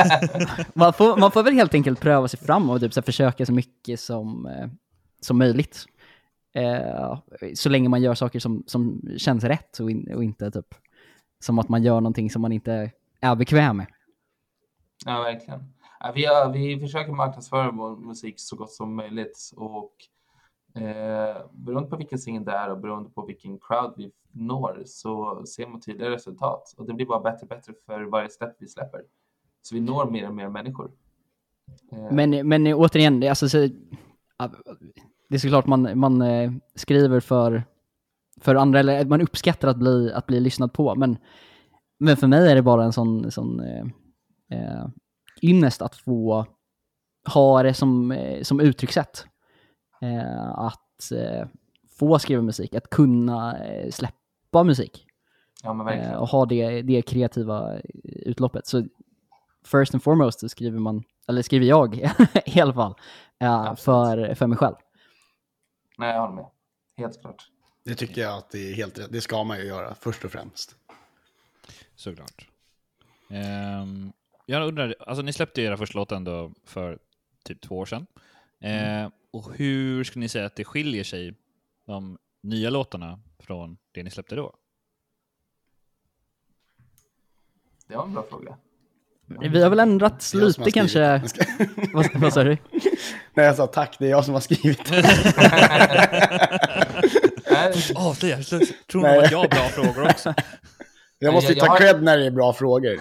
man, 0.74 0.94
får, 0.94 1.18
man 1.18 1.32
får 1.32 1.44
väl 1.44 1.54
helt 1.54 1.74
enkelt 1.74 2.00
pröva 2.00 2.28
sig 2.28 2.40
fram 2.40 2.70
och 2.70 2.80
typ 2.80 2.94
så 2.94 3.00
här 3.00 3.06
försöka 3.06 3.46
så 3.46 3.54
mycket 3.54 4.00
som, 4.00 4.46
eh, 4.46 4.68
som 5.22 5.38
möjligt. 5.38 5.86
Eh, 6.54 7.20
så 7.54 7.70
länge 7.70 7.90
man 7.90 8.02
gör 8.02 8.16
saker 8.16 8.40
som, 8.40 8.64
som 8.68 9.02
känns 9.18 9.44
rätt 9.44 9.80
och, 9.80 9.92
in, 9.92 10.14
och 10.16 10.24
inte 10.24 10.52
typ 10.52 10.76
som 11.40 11.60
att 11.60 11.70
man 11.70 11.84
gör 11.84 12.02
någonting 12.02 12.30
som 12.30 12.42
man 12.42 12.52
inte 12.52 12.92
är 13.22 13.36
bekväm 13.36 13.78
med. 13.78 13.88
Ja, 15.06 15.22
verkligen. 15.22 15.74
Vi, 16.14 16.28
vi 16.54 16.80
försöker 16.80 17.12
marknadsföra 17.12 17.72
vår 17.72 17.98
musik 17.98 18.36
så 18.38 18.56
gott 18.56 18.72
som 18.72 18.96
möjligt 18.96 19.52
och 19.56 19.92
eh, 20.76 21.42
beroende 21.52 21.90
på 21.90 21.98
vilken 21.98 22.20
singel 22.20 22.46
det 22.46 22.52
är 22.52 22.70
och 22.70 22.78
beroende 22.78 23.10
på 23.10 23.26
vilken 23.26 23.60
crowd 23.60 23.94
vi 23.98 24.12
når 24.32 24.84
så 24.86 25.46
ser 25.46 25.68
man 25.68 25.82
tydliga 25.82 26.10
resultat 26.10 26.74
och 26.78 26.86
det 26.86 26.94
blir 26.94 27.06
bara 27.06 27.20
bättre 27.20 27.42
och 27.42 27.48
bättre 27.48 27.74
för 27.86 28.02
varje 28.02 28.30
släpp 28.30 28.56
vi 28.60 28.68
släpper. 28.68 29.02
Så 29.62 29.76
vi 29.76 29.82
når 29.82 30.12
mer 30.12 30.28
och 30.28 30.36
mer 30.36 30.50
människor. 30.50 30.92
Eh, 31.92 32.12
Men, 32.12 32.48
men 32.48 32.68
återigen, 32.68 33.20
det, 33.20 33.28
är 33.28 33.30
alltså, 33.30 33.50
så, 33.50 33.58
det 35.30 35.36
är 35.36 35.38
såklart 35.38 35.68
man, 35.68 36.00
man 36.00 36.22
eh, 36.22 36.52
skriver 36.76 37.20
för, 37.20 37.64
för 38.42 38.56
andra, 38.56 38.80
eller 38.80 39.06
man 39.06 39.22
uppskattar 39.22 39.68
att 39.68 39.78
bli, 39.78 40.14
att 40.14 40.28
bli 40.28 40.40
lyssnad 40.40 40.74
på, 40.74 40.96
men, 40.96 41.18
men 41.98 42.18
för 42.18 42.28
mig 42.28 42.52
är 42.52 42.56
det 42.56 42.62
bara 42.62 42.84
en 42.84 42.94
sån, 42.94 43.32
sån 43.32 43.60
eh, 43.60 43.86
eh 44.50 44.88
ynnest 45.42 45.82
att 45.82 45.96
få 45.96 46.46
ha 47.34 47.64
det 47.64 47.74
som, 47.74 48.12
eh, 48.12 48.42
som 48.42 48.60
uttryckssätt. 48.60 49.26
Eh, 50.02 50.50
att 50.50 51.12
eh, 51.12 51.48
få 51.90 52.20
skriva 52.20 52.42
musik, 52.42 52.76
att 52.76 52.90
kunna 52.90 53.66
eh, 53.66 53.92
släppa 53.92 54.64
musik 54.64 55.08
ja, 55.64 55.94
eh, 55.94 56.14
och 56.14 56.28
ha 56.28 56.46
det, 56.46 56.82
det 56.82 57.02
kreativa 57.02 57.80
utloppet. 58.04 58.68
Så 58.68 58.86
first 59.66 59.94
and 59.94 60.04
foremost 60.04 60.40
så 60.40 60.50
skriver 60.50 60.80
man, 60.80 61.04
eller 61.28 61.42
skriver 61.42 61.66
jag 61.66 61.96
i 62.46 62.62
alla 62.62 62.74
fall, 62.74 62.96
eh, 63.40 63.76
för, 63.76 64.36
för 64.36 64.48
mig 64.48 64.58
själv. 64.58 64.76
Nej, 65.98 66.14
jag 66.14 66.22
håller 66.22 66.36
med. 66.36 66.46
Helt 66.98 67.22
klart. 67.22 67.48
Det 67.84 67.96
tycker 67.96 68.22
jag 68.22 68.38
att 68.38 68.50
det 68.50 68.72
är 68.72 68.74
helt 68.74 69.00
rätt. 69.00 69.12
Det 69.12 69.22
ska 69.22 69.44
man 69.44 69.58
ju 69.58 69.64
göra, 69.64 69.96
först 69.96 70.26
och 70.26 70.32
främst. 70.32 70.76
Såklart. 71.96 72.48
Ehm, 73.30 74.12
jag 74.46 74.68
undrar, 74.68 74.96
alltså 75.00 75.22
ni 75.22 75.34
släppte 75.34 75.62
era 75.62 75.78
första 75.78 76.00
låt 76.00 76.12
ändå 76.12 76.52
för 76.66 77.00
typ 77.44 77.62
två 77.62 77.78
år 77.78 77.86
sedan. 77.86 78.08
Ehm, 78.60 79.12
och 79.32 79.56
hur 79.56 80.04
skulle 80.04 80.22
ni 80.22 80.30
säga 80.30 80.46
att 80.46 80.56
det 80.56 80.64
skiljer 80.64 81.04
sig, 81.04 81.34
de 81.86 82.18
nya 82.44 82.70
låtarna, 82.70 83.20
från 83.40 83.78
det 83.92 84.04
ni 84.04 84.12
släppte 84.12 84.36
då? 84.36 84.56
Det 87.88 87.96
var 87.96 88.04
en 88.04 88.14
bra 88.14 88.26
fråga. 88.30 88.58
Vi 89.40 89.64
har 89.64 89.70
väl 89.70 89.80
ändrats 89.80 90.34
lite 90.34 90.72
kanske. 90.72 91.22
vad, 91.94 92.16
vad 92.16 92.34
sa 92.34 92.44
du? 92.44 92.58
Nej, 93.34 93.46
jag 93.46 93.56
sa 93.56 93.68
tack, 93.68 93.96
det 94.00 94.06
är 94.06 94.10
jag 94.10 94.26
som 94.26 94.34
har 94.34 94.42
skrivit 94.42 94.86
det 94.90 94.98
är, 98.32 98.88
tror 98.88 99.02
nog 99.02 99.24
att 99.24 99.32
jag 99.32 99.38
har 99.38 99.48
bra 99.48 99.68
frågor 99.68 100.10
också. 100.10 100.34
Jag 101.20 101.34
måste 101.34 101.54
ju 101.54 101.60
ta 101.60 101.78
cred 101.78 102.04
när 102.04 102.18
det 102.18 102.26
är 102.26 102.32
bra 102.32 102.54
frågor. 102.54 102.98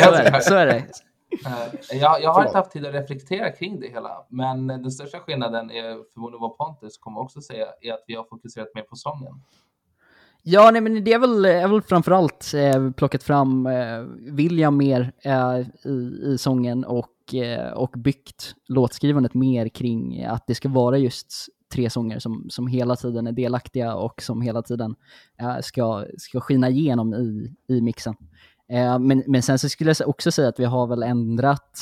Så 0.00 0.14
är 0.14 0.32
det. 0.32 0.42
Så 0.42 0.54
är 0.54 0.66
det. 0.66 0.84
Eh, 1.30 1.98
jag, 1.98 2.22
jag 2.22 2.32
har 2.32 2.44
inte 2.44 2.58
haft 2.58 2.70
tid 2.70 2.86
att 2.86 2.94
reflektera 2.94 3.52
kring 3.52 3.80
det 3.80 3.88
hela, 3.88 4.26
men 4.28 4.66
den 4.66 4.90
största 4.90 5.20
skillnaden 5.20 5.70
är 5.70 6.12
förmodligen 6.12 6.40
vad 6.40 6.56
Pontus 6.58 6.98
kommer 6.98 7.20
också 7.20 7.40
säga, 7.40 7.66
är 7.80 7.92
att 7.92 8.04
vi 8.06 8.14
har 8.14 8.24
fokuserat 8.24 8.68
mer 8.74 8.82
på 8.82 8.96
sången. 8.96 9.42
Ja, 10.42 10.70
nej, 10.70 10.80
men 10.80 11.04
det 11.04 11.12
är 11.12 11.18
väl, 11.18 11.44
är 11.44 11.68
väl 11.68 11.82
framförallt 11.82 12.52
eh, 12.54 12.90
plockat 12.90 13.22
fram 13.22 13.66
eh, 13.66 14.00
William 14.18 14.76
mer 14.76 15.12
eh, 15.22 15.58
i, 15.84 16.20
i 16.24 16.38
sången 16.38 16.84
och, 16.84 17.34
eh, 17.34 17.72
och 17.72 17.90
byggt 17.90 18.54
låtskrivandet 18.68 19.34
mer 19.34 19.68
kring 19.68 20.24
att 20.24 20.46
det 20.46 20.54
ska 20.54 20.68
vara 20.68 20.98
just 20.98 21.48
tre 21.72 21.90
sånger 21.90 22.18
som, 22.18 22.46
som 22.50 22.66
hela 22.66 22.96
tiden 22.96 23.26
är 23.26 23.32
delaktiga 23.32 23.94
och 23.94 24.22
som 24.22 24.42
hela 24.42 24.62
tiden 24.62 24.96
eh, 25.40 25.58
ska, 25.60 26.04
ska 26.18 26.40
skina 26.40 26.68
igenom 26.68 27.14
i, 27.14 27.54
i 27.68 27.80
mixen. 27.80 28.14
Eh, 28.72 28.98
men, 28.98 29.22
men 29.26 29.42
sen 29.42 29.58
så 29.58 29.68
skulle 29.68 29.94
jag 29.98 30.08
också 30.08 30.32
säga 30.32 30.48
att 30.48 30.60
vi 30.60 30.64
har 30.64 30.86
väl 30.86 31.02
ändrat 31.02 31.80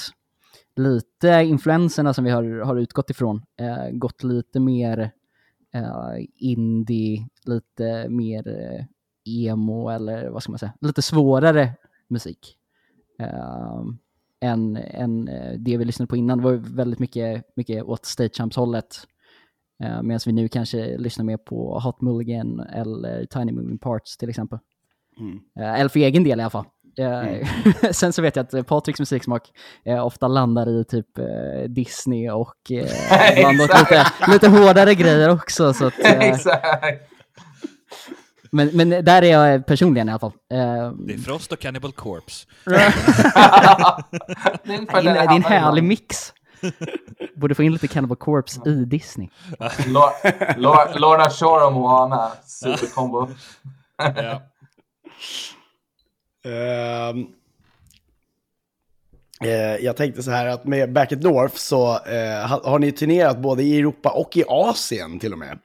lite 0.77 1.29
influenserna 1.29 2.15
som 2.15 2.25
vi 2.25 2.31
har, 2.31 2.61
har 2.61 2.77
utgått 2.77 3.11
ifrån. 3.11 3.43
Eh, 3.61 3.91
gått 3.91 4.23
lite 4.23 4.61
mer 4.61 5.11
eh, 5.75 6.25
indie, 6.37 7.29
lite 7.45 8.09
mer 8.09 8.45
emo 9.25 9.89
eller 9.89 10.29
vad 10.29 10.43
ska 10.43 10.53
man 10.53 10.59
säga, 10.59 10.73
lite 10.81 11.03
svårare 11.03 11.73
musik. 12.09 12.57
Eh, 13.19 13.83
än, 14.41 14.77
än 14.77 15.25
det 15.59 15.77
vi 15.77 15.85
lyssnade 15.85 16.09
på 16.09 16.17
innan. 16.17 16.39
Det 16.39 16.45
var 16.45 16.53
väldigt 16.53 16.99
mycket, 16.99 17.45
mycket 17.57 17.85
åt 17.85 18.05
Statechamps-hållet. 18.05 18.97
Eh, 19.83 20.03
Medan 20.03 20.21
vi 20.27 20.33
nu 20.33 20.49
kanske 20.49 20.99
lyssnar 20.99 21.25
mer 21.25 21.37
på 21.37 21.79
Hot 21.79 22.01
Mulligan 22.01 22.61
eller 22.61 23.25
Tiny 23.27 23.53
Moving 23.53 23.79
Parts 23.79 24.17
till 24.17 24.29
exempel. 24.29 24.59
Eh, 25.63 25.81
eller 25.81 25.89
för 25.89 26.01
egen 26.01 26.25
del 26.25 26.39
i 26.39 26.43
alla 26.43 26.51
fall. 26.51 26.65
Eh, 26.99 27.49
Sen 27.93 28.13
så 28.13 28.23
vet 28.23 28.37
jag 28.37 28.47
att 28.61 28.67
Patriks 28.67 28.99
musiksmak 29.01 29.43
eh, 29.85 30.07
ofta 30.07 30.29
landar 30.29 30.81
i 30.81 30.85
typ 30.85 31.19
eh, 31.19 31.25
Disney 31.69 32.31
och 32.31 32.71
eh, 32.71 33.53
lite, 33.53 34.07
lite 34.29 34.49
hårdare 34.49 34.95
grejer 34.95 35.29
också. 35.31 35.75
Så 35.75 35.87
att, 35.87 35.99
eh, 36.05 36.19
Exakt. 36.19 36.67
men, 38.51 38.71
men 38.73 38.89
där 38.91 39.23
är 39.23 39.31
jag 39.51 39.67
personligen 39.67 40.09
i 40.09 40.13
alla 40.13 40.19
fall. 40.19 40.33
Eh, 40.53 40.93
Det 40.93 41.15
är 41.15 41.19
Frost 41.19 41.53
och 41.53 41.59
Cannibal 41.59 41.93
Corpse. 41.93 42.47
Det 42.65 42.75
är 42.75 42.93
det 44.65 44.75
är 44.75 44.79
en, 44.79 44.87
det 44.87 44.99
är 45.11 45.23
en 45.23 45.29
hamnar 45.29 45.51
härlig 45.51 45.85
mix. 45.85 46.33
Borde 47.37 47.55
få 47.55 47.63
in 47.63 47.73
lite 47.73 47.89
Cannibal 47.89 48.17
Corpse 48.17 48.61
i 48.71 48.85
Disney. 48.85 49.29
Lo- 49.87 50.13
Lo- 50.57 50.99
Lorna 50.99 51.31
Shore 51.31 51.65
och 51.65 51.73
Moana, 51.73 52.31
superkombo. 52.45 53.29
Ja. 53.99 54.43
Ehm, 56.47 57.27
eh, 59.45 59.77
jag 59.85 59.97
tänkte 59.97 60.23
så 60.23 60.31
här 60.31 60.47
att 60.47 60.65
med 60.65 60.93
Back 60.93 61.13
at 61.13 61.23
North 61.23 61.55
så 61.55 62.05
eh, 62.05 62.49
ha- 62.49 62.71
har 62.71 62.79
ni 62.79 62.93
turnerat 62.93 63.39
både 63.43 63.63
i 63.63 63.79
Europa 63.79 64.11
och 64.11 64.37
i 64.37 64.45
Asien 64.49 65.19
till 65.19 65.33
och 65.33 65.39
med. 65.39 65.59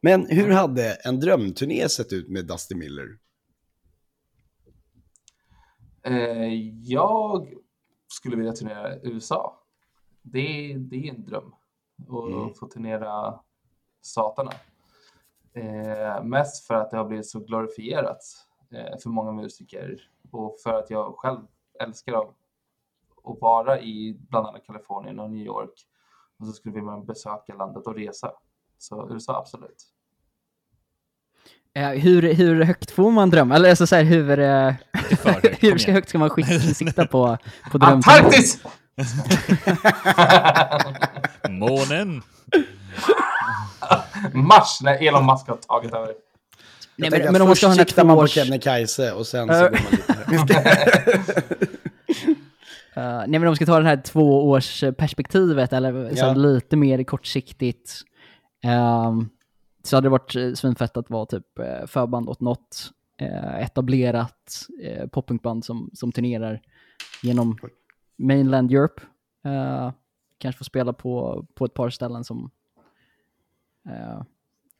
Men 0.00 0.26
hur 0.26 0.50
hade 0.50 0.92
en 0.94 1.20
drömturné 1.20 1.88
sett 1.88 2.12
ut 2.12 2.28
med 2.28 2.46
Dusty 2.46 2.74
Miller? 2.74 3.18
Eh, 6.04 6.54
jag 6.82 7.48
skulle 8.08 8.36
vilja 8.36 8.52
turnera 8.52 8.96
i 8.96 9.00
USA. 9.02 9.58
Det, 10.22 10.74
det 10.78 10.96
är 11.08 11.14
en 11.14 11.24
dröm. 11.24 11.52
Att 12.48 12.58
få 12.58 12.66
turnera 12.66 13.40
staterna. 14.02 14.52
Eh, 15.54 16.24
mest 16.24 16.66
för 16.66 16.74
att 16.74 16.90
det 16.90 16.96
har 16.96 17.04
blivit 17.04 17.26
så 17.30 17.40
glorifierat 17.40 18.18
för 19.02 19.08
många 19.08 19.32
musiker 19.32 20.08
och 20.30 20.56
för 20.62 20.74
att 20.74 20.90
jag 20.90 21.14
själv 21.16 21.38
älskar 21.80 22.12
att, 22.12 22.34
att 23.24 23.40
vara 23.40 23.80
i 23.80 24.16
bland 24.28 24.46
annat 24.46 24.66
Kalifornien 24.66 25.20
och 25.20 25.30
New 25.30 25.46
York. 25.46 25.86
Och 26.38 26.46
så 26.46 26.52
skulle 26.52 26.74
vi 26.74 26.80
vilja 26.80 26.96
besöka 26.96 27.54
landet 27.54 27.86
och 27.86 27.94
resa. 27.94 28.32
Så 28.78 29.08
USA, 29.10 29.38
absolut. 29.38 29.92
Eh, 31.74 31.88
hur, 31.88 32.34
hur 32.34 32.64
högt 32.64 32.90
får 32.90 33.10
man 33.10 33.30
drömma? 33.30 33.54
Eller 33.54 33.70
alltså 33.70 33.86
så 33.86 33.96
här, 33.96 34.02
hur, 34.02 34.38
eh, 34.38 34.74
högt, 35.24 35.46
hur 35.62 35.78
ska 35.78 35.92
högt 35.92 36.08
ska 36.08 36.18
man 36.18 36.30
sikta 36.74 37.06
på, 37.06 37.38
på 37.72 37.78
drömturné? 37.78 38.18
Antarktis! 38.18 38.62
Månen! 41.48 42.22
Mars 44.32 44.80
när 44.82 45.08
Elon 45.08 45.26
Musk 45.26 45.48
har 45.48 45.56
tagit 45.56 45.94
över. 45.94 46.14
Nej, 46.96 47.10
men, 47.10 47.22
att 47.26 47.32
men 47.32 47.42
om 47.42 47.48
man 47.48 47.56
ska 47.56 47.66
ha 47.66 47.70
den 47.70 47.78
här 47.78 47.86
siktar 47.86 48.04
man 48.04 48.16
på. 48.16 48.26
Kebnekaise 48.26 49.12
och 49.12 49.26
sen 49.26 49.48
så 49.48 49.54
går 49.54 49.70
man 50.36 50.48
Uh, 52.96 52.96
nej 52.96 53.26
men 53.28 53.42
om 53.42 53.46
man 53.46 53.56
ska 53.56 53.66
ta 53.66 53.78
det 53.78 53.84
här 53.88 53.96
tvåårsperspektivet 53.96 55.72
eller 55.72 56.14
så 56.14 56.24
Ja. 56.24 56.34
lite 56.34 56.76
mer 56.76 57.04
kortsiktigt. 57.04 58.02
ehm, 58.64 59.28
så 59.82 59.96
hade 59.96 60.04
det 60.04 60.10
varit 60.10 60.36
eh, 60.36 60.52
svinfett 60.52 60.96
att 60.96 61.10
vara 61.10 61.26
typ 61.26 61.58
eh, 61.58 61.86
förband 61.86 62.28
åt 62.28 62.40
något 62.40 62.90
eh, 63.18 63.60
etablerat 63.62 64.66
uh, 64.84 65.06
poppunkband 65.06 65.64
som, 65.64 65.90
som 65.94 66.12
turnerar 66.12 66.60
genom 67.22 67.58
mainland 68.16 68.72
Europe. 68.72 69.02
Eh, 69.44 69.92
kanske 70.38 70.58
få 70.58 70.64
spela 70.64 70.92
på, 70.92 71.46
på 71.54 71.64
ett 71.64 71.74
par 71.74 71.90
ställen 71.90 72.24
som... 72.24 72.50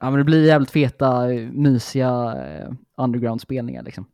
ja 0.03 0.11
men 0.11 0.19
det 0.19 0.25
blir 0.25 0.47
jävligt 0.47 0.71
feta, 0.71 1.27
mysiga 1.53 2.35
eh, 2.47 2.73
underground-spelningar 2.97 3.83
liksom. 3.83 4.07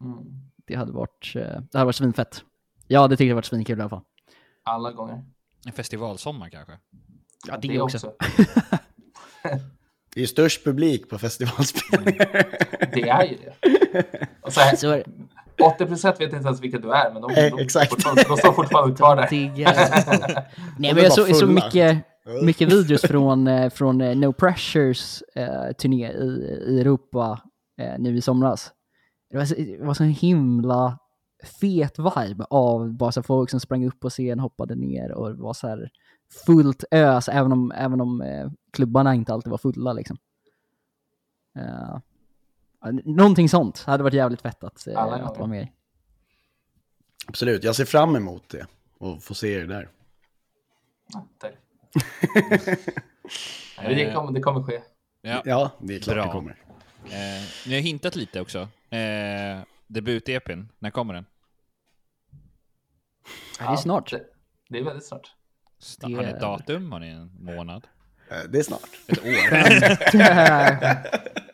Mm. 0.00 0.18
Det 0.66 0.74
hade 0.74 0.92
varit, 0.92 1.32
eh, 1.36 1.42
det 1.42 1.78
hade 1.78 1.84
varit 1.84 1.96
svinfett. 1.96 2.44
Ja, 2.86 3.08
det 3.08 3.16
tyckte 3.16 3.24
jag 3.28 3.34
varit 3.34 3.44
svinkul 3.44 3.78
i 3.78 3.82
alla 3.82 3.90
fall. 3.90 4.02
Alla 4.62 4.92
gånger. 4.92 5.24
En 5.66 5.72
festivalsommar 5.72 6.48
kanske? 6.48 6.72
Ja, 7.48 7.56
det, 7.62 7.80
också. 7.80 8.12
Det 10.14 10.20
är 10.20 10.20
ju 10.20 10.26
störst 10.26 10.64
publik 10.64 11.10
på 11.10 11.18
festivalspelningar. 11.18 12.46
Det 12.94 13.08
är 13.08 13.24
ju 13.24 13.36
det. 13.36 13.54
Och 14.42 14.52
så 14.52 14.60
här, 14.60 14.76
Så 14.76 14.90
är 14.90 14.96
det. 14.96 15.64
80 15.64 15.86
procent 15.86 16.20
vet 16.20 16.32
inte 16.32 16.46
ens 16.46 16.60
vilka 16.60 16.78
du 16.78 16.92
är, 16.92 17.12
men 17.12 17.22
de, 17.22 17.30
Eh, 17.30 17.50
de, 17.56 17.62
exakt. 17.62 17.90
fortfarande- 17.90 18.22
de 18.28 18.36
står 18.36 18.52
fortfarande 18.52 18.96
kvar 18.96 19.16
där. 19.16 19.28
Nej 20.78 20.90
är 20.90 20.94
men 20.94 21.04
jag 21.04 21.12
såg 21.12 21.34
så 21.36 21.46
mycket, 21.46 22.04
mycket 22.42 22.72
videos 22.72 23.02
från, 23.02 23.46
eh, 23.46 23.70
från 23.70 24.00
eh, 24.00 24.16
No 24.16 24.32
Pressures 24.32 25.22
eh, 25.22 25.72
turné 25.72 26.12
i, 26.12 26.26
i 26.66 26.80
Europa 26.80 27.40
eh, 27.78 27.94
nu 27.98 28.16
i 28.16 28.20
somras. 28.20 28.72
Det 29.30 29.36
var, 29.36 29.44
så, 29.44 29.54
det 29.54 29.84
var 29.84 29.94
så 29.94 30.02
en 30.02 30.10
himla 30.10 30.98
fet 31.60 31.98
vibe 31.98 32.44
av 32.50 32.92
bara 32.92 33.12
så 33.12 33.22
folk 33.22 33.50
som 33.50 33.60
sprang 33.60 33.86
upp 33.86 34.00
på 34.00 34.10
scen, 34.10 34.40
hoppade 34.40 34.74
ner 34.74 35.12
och 35.12 35.36
var 35.36 35.52
så 35.52 35.68
här 35.68 35.90
fullt 36.46 36.84
ös, 36.90 37.28
även 37.28 37.52
om, 37.52 37.72
även 37.72 38.00
om 38.00 38.20
eh, 38.22 38.50
klubbarna 38.72 39.14
inte 39.14 39.32
alltid 39.32 39.50
var 39.50 39.58
fulla 39.58 39.92
liksom. 39.92 40.16
Eh, 41.56 41.98
någonting 43.04 43.48
sånt 43.48 43.82
hade 43.82 44.02
varit 44.02 44.14
jävligt 44.14 44.42
fett 44.42 44.64
att, 44.64 44.86
eh, 44.86 44.98
Alla 44.98 45.16
att 45.16 45.38
vara 45.38 45.48
med 45.48 45.62
i. 45.62 45.72
Absolut, 47.26 47.64
jag 47.64 47.76
ser 47.76 47.84
fram 47.84 48.16
emot 48.16 48.48
det 48.48 48.66
och 48.98 49.22
få 49.22 49.34
se 49.34 49.54
er 49.54 49.66
där. 49.66 49.88
Nej, 51.42 51.56
det, 53.88 54.12
kommer, 54.14 54.32
det 54.32 54.40
kommer 54.40 54.62
ske. 54.62 54.80
Ja. 55.22 55.42
Ja, 55.44 55.70
det 55.80 55.94
är 55.94 56.00
klart 56.00 56.14
Bra. 56.16 56.24
det 56.24 56.30
kommer. 56.32 56.56
Eh, 57.04 57.42
ni 57.66 57.74
har 57.74 57.80
hintat 57.80 58.16
lite 58.16 58.40
också. 58.40 58.58
Eh, 58.90 59.60
Debut-EPn, 59.86 60.68
när 60.78 60.90
kommer 60.90 61.14
den? 61.14 61.24
Ja, 63.58 63.66
det 63.66 63.72
är 63.72 63.76
snart. 63.76 64.10
Det, 64.10 64.22
det 64.68 64.78
är 64.78 64.84
väldigt 64.84 65.06
snart. 65.06 65.32
Har 66.02 66.08
ni 66.08 66.16
Det- 66.16 66.24
ett 66.24 66.40
datum? 66.40 66.92
Har 66.92 67.00
ni 67.00 67.08
en 67.08 67.30
månad? 67.40 67.86
Eh, 68.30 68.36
Det 68.48 68.58
är 68.58 68.62
snart. 68.62 68.88
Ett 69.06 69.18
år? 69.18 69.34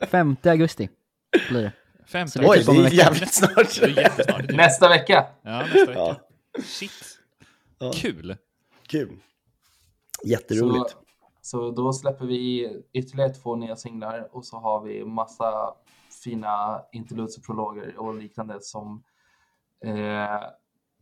5 0.07 0.37
augusti 0.45 0.89
blir 1.51 1.63
det. 1.63 1.73
Femte? 2.07 2.33
Så 2.33 2.39
det 2.39 2.45
är 2.45 2.51
Oj, 2.51 2.59
typ 2.59 2.67
det 2.67 2.73
är 2.73 2.83
vecka. 2.83 2.95
jävligt 2.97 3.33
snart. 3.35 3.81
Det 3.81 3.87
är. 3.87 3.93
Det 3.93 4.53
är- 4.53 4.57
Nästa 4.57 4.89
vecka. 4.89 5.27
Ja, 5.43 5.59
nästa 5.63 5.87
vecka. 5.87 5.93
Ja. 5.99 6.21
Shit. 6.63 7.19
Ja. 7.79 7.93
Kul. 7.95 8.37
Kul. 8.87 9.17
Jätteroligt. 10.25 10.91
Så, 10.91 10.99
så 11.41 11.71
då 11.71 11.93
släpper 11.93 12.27
vi 12.27 12.73
ytterligare 12.93 13.35
två 13.35 13.57
nya 13.57 13.77
singlar 13.77 14.29
och 14.33 14.45
så 14.45 14.57
har 14.57 14.81
vi 14.81 15.05
massa 15.05 15.75
fina 16.25 16.83
interludes 16.93 17.37
och 17.39 17.45
prologer 17.45 17.99
och 17.99 18.15
liknande 18.15 18.59
som 18.61 19.03
eh, 19.85 20.41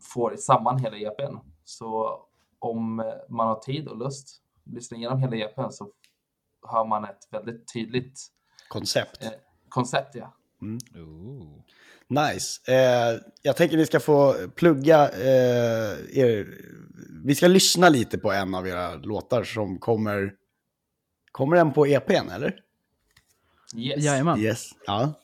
får 0.00 0.36
samman 0.36 0.78
hela 0.78 0.96
EPn. 0.96 1.36
Så 1.64 2.20
om 2.58 2.96
man 3.28 3.48
har 3.48 3.58
tid 3.58 3.88
och 3.88 3.98
lust, 3.98 4.42
lyssna 4.64 4.96
igenom 4.96 5.18
hela 5.18 5.36
EPn 5.36 5.70
så 5.70 5.90
hör 6.68 6.84
man 6.84 7.04
ett 7.04 7.28
väldigt 7.30 7.72
tydligt 7.72 8.20
Koncept. 8.68 9.24
eh, 9.24 9.30
koncept. 9.68 10.14
Ja. 10.14 10.32
Ooh. 10.74 11.62
Nice. 12.08 12.72
Eh, 12.72 13.20
jag 13.42 13.56
tänker 13.56 13.76
ni 13.76 13.86
ska 13.86 14.00
få 14.00 14.34
plugga 14.56 15.08
eh, 15.08 16.18
er. 16.18 16.46
Vi 17.24 17.34
ska 17.34 17.46
lyssna 17.46 17.88
lite 17.88 18.18
på 18.18 18.32
en 18.32 18.54
av 18.54 18.68
era 18.68 18.94
låtar 18.94 19.44
som 19.44 19.78
kommer. 19.78 20.32
Kommer 21.32 21.56
den 21.56 21.72
på 21.72 21.86
EPn 21.86 22.30
eller? 22.34 22.54
Yes. 23.76 24.04
Jajamän. 24.04 24.40
Yes. 24.40 24.70
Ja. 24.86 25.14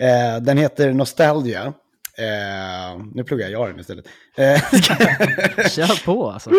Eh, 0.00 0.42
den 0.42 0.58
heter 0.58 0.92
Nostalgia. 0.92 1.74
Eh, 2.18 3.04
nu 3.14 3.24
pluggar 3.24 3.48
jag 3.48 3.68
den 3.68 3.80
istället. 3.80 4.06
Eh, 4.36 4.60
Kör 5.70 6.04
på 6.04 6.30
alltså. 6.30 6.50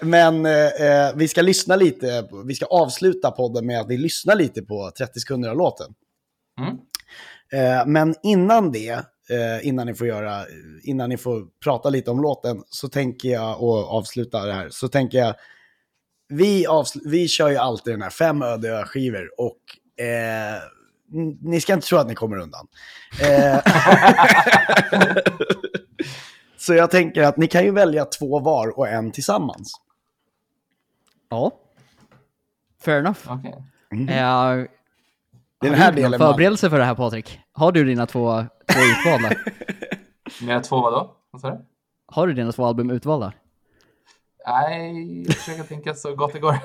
Men 0.00 0.46
eh, 0.46 1.14
vi 1.14 1.28
ska 1.28 1.42
lyssna 1.42 1.76
lite, 1.76 2.28
vi 2.46 2.54
ska 2.54 2.66
avsluta 2.66 3.30
podden 3.30 3.66
med 3.66 3.80
att 3.80 3.88
vi 3.88 3.96
lyssnar 3.96 4.34
lite 4.34 4.62
på 4.62 4.90
30 4.98 5.20
sekunder 5.20 5.50
av 5.50 5.56
låten. 5.56 5.94
Mm. 6.60 6.76
Eh, 7.52 7.86
men 7.86 8.14
innan 8.22 8.72
det, 8.72 8.90
eh, 9.30 9.66
innan 9.68 9.86
ni 9.86 9.94
får 9.94 10.06
göra, 10.06 10.44
innan 10.82 11.08
ni 11.08 11.16
får 11.16 11.46
prata 11.64 11.90
lite 11.90 12.10
om 12.10 12.20
låten, 12.22 12.62
så 12.68 12.88
tänker 12.88 13.28
jag, 13.28 13.62
och 13.62 13.90
avsluta 13.90 14.46
det 14.46 14.52
här, 14.52 14.68
så 14.70 14.88
tänker 14.88 15.18
jag, 15.18 15.34
vi, 16.28 16.66
avsl- 16.66 17.00
vi 17.10 17.28
kör 17.28 17.48
ju 17.50 17.56
alltid 17.56 17.92
den 17.94 18.02
här 18.02 18.10
fem 18.10 18.42
öde 18.42 18.84
skivor 18.86 19.30
och 19.38 19.58
eh, 20.04 20.60
ni 21.40 21.60
ska 21.60 21.72
inte 21.74 21.86
tro 21.86 21.98
att 21.98 22.08
ni 22.08 22.14
kommer 22.14 22.36
undan. 22.38 22.66
Eh, 23.22 23.58
så 26.56 26.74
jag 26.74 26.90
tänker 26.90 27.22
att 27.22 27.36
ni 27.36 27.46
kan 27.46 27.64
ju 27.64 27.70
välja 27.70 28.04
två 28.04 28.38
var 28.40 28.78
och 28.78 28.88
en 28.88 29.12
tillsammans. 29.12 29.72
Ja. 31.30 31.52
Fair 32.84 32.98
enough. 32.98 33.18
Eh, 33.30 33.36
Det 34.06 34.12
är 34.12 34.24
har 34.24 34.68
den 35.60 35.72
du 35.72 35.78
här 35.78 35.86
gjort 35.86 35.94
någon 35.94 36.02
delen 36.02 36.20
man... 36.20 36.32
förberedelse 36.32 36.70
för 36.70 36.78
det 36.78 36.84
här 36.84 36.94
Patrik? 36.94 37.40
Har 37.52 37.72
du 37.72 37.84
dina 37.84 38.06
två, 38.06 38.44
två 38.72 38.80
utvalda? 38.80 39.36
Mina 40.40 40.60
två 40.60 40.80
vadå? 40.80 41.16
Vad 41.30 41.40
sa 41.40 41.50
du? 41.50 41.58
Har 42.12 42.26
du 42.26 42.32
dina 42.32 42.52
två 42.52 42.64
album 42.66 42.90
utvalda? 42.90 43.32
Nej, 44.48 45.22
jag 45.26 45.36
försöker 45.36 45.62
tänka 45.62 45.94
så 45.94 46.14
gott 46.14 46.32
det 46.32 46.38
går. 46.38 46.52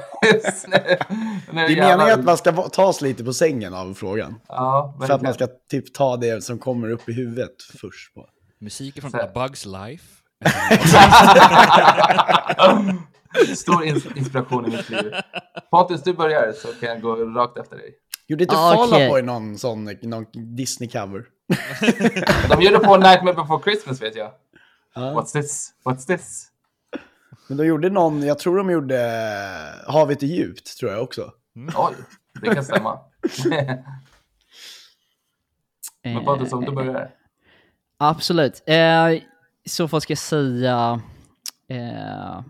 Det 1.52 1.58
är 1.58 1.68
meningen 1.68 2.00
att 2.20 2.26
man 2.26 2.38
ska 2.38 2.52
tas 2.52 3.02
lite 3.02 3.24
på 3.24 3.34
sängen 3.34 3.74
av 3.74 3.94
frågan. 3.94 4.36
Ja, 4.48 4.96
För 5.08 5.14
att 5.14 5.22
man 5.22 5.34
ska 5.34 5.48
typ 5.72 5.94
ta 5.94 6.18
det 6.18 6.44
som 6.44 6.60
kommer 6.60 6.90
upp 6.92 7.10
i 7.10 7.14
huvudet 7.14 7.56
först. 7.82 8.14
Bara. 8.16 8.26
Musik 8.60 9.02
från 9.02 9.12
Så- 9.12 9.18
A 9.18 9.28
Bug's 9.36 9.88
Life. 9.88 10.06
Stor 13.56 13.84
ins- 13.86 14.18
inspiration 14.18 14.66
i 14.66 14.70
mitt 14.78 14.90
liv. 14.90 15.14
Pontus, 15.72 16.04
du 16.04 16.14
börjar 16.14 16.52
så 16.52 16.68
kan 16.68 16.90
jag 16.90 17.02
gå 17.02 17.16
rakt 17.16 17.58
efter 17.58 17.76
dig. 17.78 17.94
Gjorde 18.32 18.44
inte 18.44 18.56
Ah, 18.56 18.76
Fall. 18.76 19.02
Out 19.02 19.10
Boy 19.10 19.22
någon 19.22 19.58
sån 19.58 19.90
någon 20.02 20.26
Disney-cover? 20.34 21.24
De 22.50 22.62
gjorde 22.62 22.80
på 22.80 22.98
Nightmare 22.98 23.34
before 23.34 23.64
Christmas 23.64 24.02
vet 24.02 24.16
jag. 24.16 24.32
Ja. 24.96 25.02
What's 25.02 25.32
this? 25.34 25.74
What's 25.84 26.08
this? 26.08 26.48
Men 27.48 27.58
de 27.58 27.66
gjorde 27.66 27.90
någon, 27.90 28.24
jag 28.24 28.40
tror 28.40 28.58
de 28.58 28.72
gjorde 28.72 28.98
Havet 29.88 30.24
är 30.24 30.28
djupt, 30.28 30.78
tror 30.78 30.92
jag 30.92 31.04
också. 31.04 31.32
Oj, 31.76 31.94
det 32.42 32.56
kan 32.56 32.64
stämma. 32.64 33.00
Men 36.04 36.26
Pontus, 36.26 36.54
om 36.54 36.66
du 36.66 36.72
börjar. 36.72 37.12
Absolut. 37.98 38.64
Eh, 38.66 39.08
så 39.66 39.88
fall 39.88 40.02
ska 40.02 40.12
jag 40.12 40.18
säga... 40.18 41.02
Eh, 41.68 42.42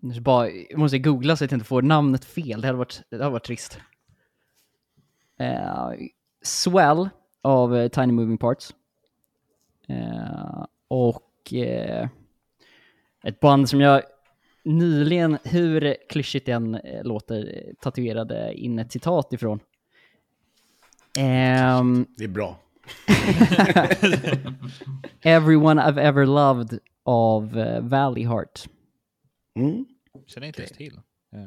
nu 0.00 0.20
bara, 0.20 0.50
jag 0.50 0.78
måste 0.78 0.98
googla 0.98 1.36
så 1.36 1.44
att 1.44 1.50
jag 1.50 1.56
inte 1.56 1.68
får 1.68 1.82
namnet 1.82 2.24
fel. 2.24 2.60
Det 2.60 2.66
hade 2.66 2.78
varit, 2.78 3.02
det 3.10 3.16
hade 3.16 3.30
varit 3.30 3.44
trist. 3.44 3.78
Eh, 5.38 5.90
Swell 6.42 7.08
av 7.42 7.76
eh, 7.76 7.88
Tiny 7.88 8.12
Moving 8.12 8.38
Parts. 8.38 8.74
Eh, 9.88 10.64
och 10.88 11.52
eh, 11.52 12.08
ett 13.24 13.40
band 13.40 13.68
som 13.68 13.80
jag 13.80 14.02
nyligen, 14.62 15.38
hur 15.44 15.96
klyschigt 16.08 16.46
det 16.46 16.52
än 16.52 16.74
eh, 16.74 17.04
låter, 17.04 17.62
eh, 17.68 17.74
tatuerade 17.80 18.54
in 18.54 18.78
ett 18.78 18.92
citat 18.92 19.32
ifrån. 19.32 19.60
Ehm, 21.18 22.06
Det 22.16 22.24
är 22.24 22.28
bra. 22.28 22.58
Everyone 25.22 25.82
I've 25.82 26.00
ever 26.00 26.26
loved 26.26 26.78
av 27.02 27.56
uh, 27.58 27.80
Valley 27.80 28.26
Heart. 28.26 28.68
Mm. 29.54 29.84
Känner 30.26 30.46
inte 30.46 30.60
ens 30.60 30.72
till. 30.72 31.00
Eh, 31.32 31.40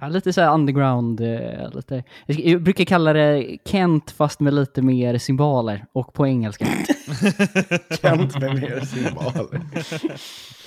Ja, 0.00 0.08
lite 0.08 0.32
så 0.32 0.40
här 0.40 0.54
underground, 0.54 1.20
eh, 1.20 1.70
lite. 1.74 2.04
Jag 2.26 2.62
brukar 2.62 2.84
kalla 2.84 3.12
det 3.12 3.58
Kent 3.64 4.10
fast 4.10 4.40
med 4.40 4.54
lite 4.54 4.82
mer 4.82 5.18
symboler 5.18 5.86
och 5.92 6.12
på 6.12 6.26
engelska. 6.26 6.64
Kent 8.00 8.40
med 8.40 8.54
mer 8.54 8.80
symboler. 8.80 9.60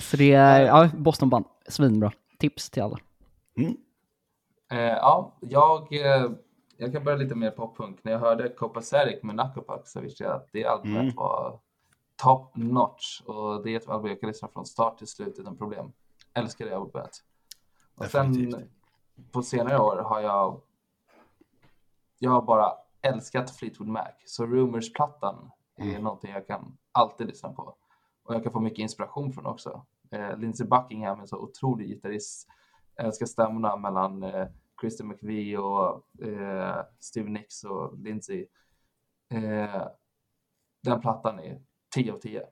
Så 0.00 0.16
det 0.16 0.32
är, 0.32 0.60
ja, 0.60 0.88
Bostonband. 0.96 1.44
Svinbra. 1.68 2.12
Tips 2.38 2.70
till 2.70 2.82
alla. 2.82 2.98
Eh, 4.70 4.78
ja, 4.78 5.36
jag, 5.40 5.92
eh, 5.92 6.30
jag 6.76 6.92
kan 6.92 7.04
börja 7.04 7.18
lite 7.18 7.34
mer 7.34 7.50
poppunk. 7.50 7.98
När 8.04 8.12
jag 8.12 8.18
hörde 8.18 8.48
Copacetic 8.48 9.22
med 9.22 9.34
Knucklepuck 9.40 9.86
så 9.88 10.00
visste 10.00 10.24
jag 10.24 10.32
att 10.32 10.48
det 10.52 10.64
albumet 10.64 11.02
Mm. 11.02 11.14
var 11.14 11.58
top 12.22 12.56
notch. 12.56 13.20
Och 13.20 13.62
det 13.64 13.70
är 13.70 13.76
ett 13.76 13.88
album 13.88 14.10
jag 14.10 14.20
kan 14.20 14.28
lyssna 14.28 14.48
från 14.48 14.66
start 14.66 14.98
till 14.98 15.06
slut 15.06 15.34
utan 15.38 15.56
problem. 15.56 15.92
Älskar 16.34 16.66
det 16.66 16.76
albumet. 16.76 17.10
Och 17.96 18.04
sen 18.04 18.32
Definitivt. 18.32 18.70
På 19.32 19.42
senare 19.42 19.78
år 19.80 19.96
har 19.96 20.20
jag 20.20 20.60
jag 22.18 22.30
har 22.30 22.42
bara 22.42 22.72
älskat 23.02 23.50
Fleetwood 23.56 23.88
Mac. 23.88 24.08
Så 24.24 24.46
Rumors-plattan 24.46 25.50
är 25.76 25.84
Mm. 25.90 26.02
någonting 26.02 26.30
jag 26.30 26.46
kan 26.46 26.78
alltid 26.92 27.26
lyssna 27.26 27.52
på. 27.52 27.76
Och 28.22 28.34
jag 28.34 28.42
kan 28.42 28.52
få 28.52 28.60
mycket 28.60 28.78
inspiration 28.78 29.32
från 29.32 29.46
också. 29.46 29.86
Eh, 30.10 30.36
Lindsey 30.36 30.66
Buckingham 30.66 31.16
är 31.18 31.20
en 31.22 31.28
så 31.28 31.38
otrolig 31.38 31.88
gitarrist. 31.88 32.48
Jag 32.96 33.06
älskar 33.06 33.26
stämmorna 33.26 33.76
mellan 33.76 34.22
eh, 34.22 34.48
Christer 34.80 35.04
McVie 35.04 35.56
och 35.58 36.22
eh, 36.22 36.84
Steve 36.98 37.30
Nicks 37.30 37.64
och 37.64 37.98
Lindsey. 37.98 38.46
Eh, 39.30 39.86
den 40.82 41.00
plattan 41.00 41.38
är 41.40 41.62
10 41.94 42.12
av 42.12 42.16
10. 42.16 42.46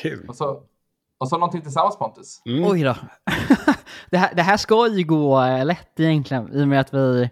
Kul. 0.00 0.28
Och 0.28 0.36
så, 0.36 0.62
och 1.18 1.28
så 1.28 1.36
någonting 1.38 1.62
tillsammans 1.62 1.98
Pontus. 1.98 2.42
Mm. 2.44 2.64
Oj 2.70 2.82
då. 2.82 2.96
det, 4.10 4.16
här, 4.16 4.34
det 4.34 4.42
här 4.42 4.56
ska 4.56 4.88
ju 4.88 5.04
gå 5.04 5.42
eh, 5.42 5.64
lätt 5.64 6.00
egentligen 6.00 6.52
i 6.52 6.62
och 6.62 6.68
med 6.68 6.80
att 6.80 6.94
vi... 6.94 7.30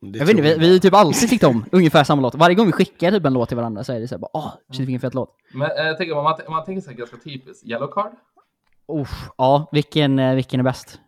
Det 0.00 0.18
jag 0.18 0.26
vet 0.26 0.30
inte, 0.30 0.42
vi, 0.42 0.58
vi 0.58 0.80
typ 0.80 0.94
alltid 0.94 1.28
tyckt 1.28 1.44
om 1.44 1.64
ungefär 1.72 2.04
samma 2.04 2.22
låt. 2.22 2.34
Varje 2.34 2.54
gång 2.54 2.66
vi 2.66 2.72
skickar 2.72 3.10
typ 3.10 3.24
en 3.26 3.32
låt 3.32 3.48
till 3.48 3.56
varandra 3.56 3.84
så 3.84 3.92
är 3.92 4.00
det 4.00 4.08
så 4.08 4.14
här 4.14 4.20
bara 4.20 4.30
åh, 4.32 4.52
shit 4.70 4.80
vilken 4.80 5.00
fet 5.00 5.14
låt. 5.14 5.36
Men 5.54 5.70
eh, 5.70 5.86
jag 5.86 5.96
tänker, 5.98 6.16
om, 6.16 6.24
man, 6.24 6.34
om 6.46 6.52
man 6.52 6.64
tänker 6.64 6.82
så 6.82 6.90
här 6.90 6.96
ganska 6.96 7.16
typiskt. 7.16 7.66
Yellow 7.66 7.88
Card. 7.88 8.12
Uff, 8.88 9.28
ja, 9.36 9.68
vilken, 9.72 10.18
eh, 10.18 10.34
vilken 10.34 10.60
är 10.60 10.64
bäst? 10.64 11.00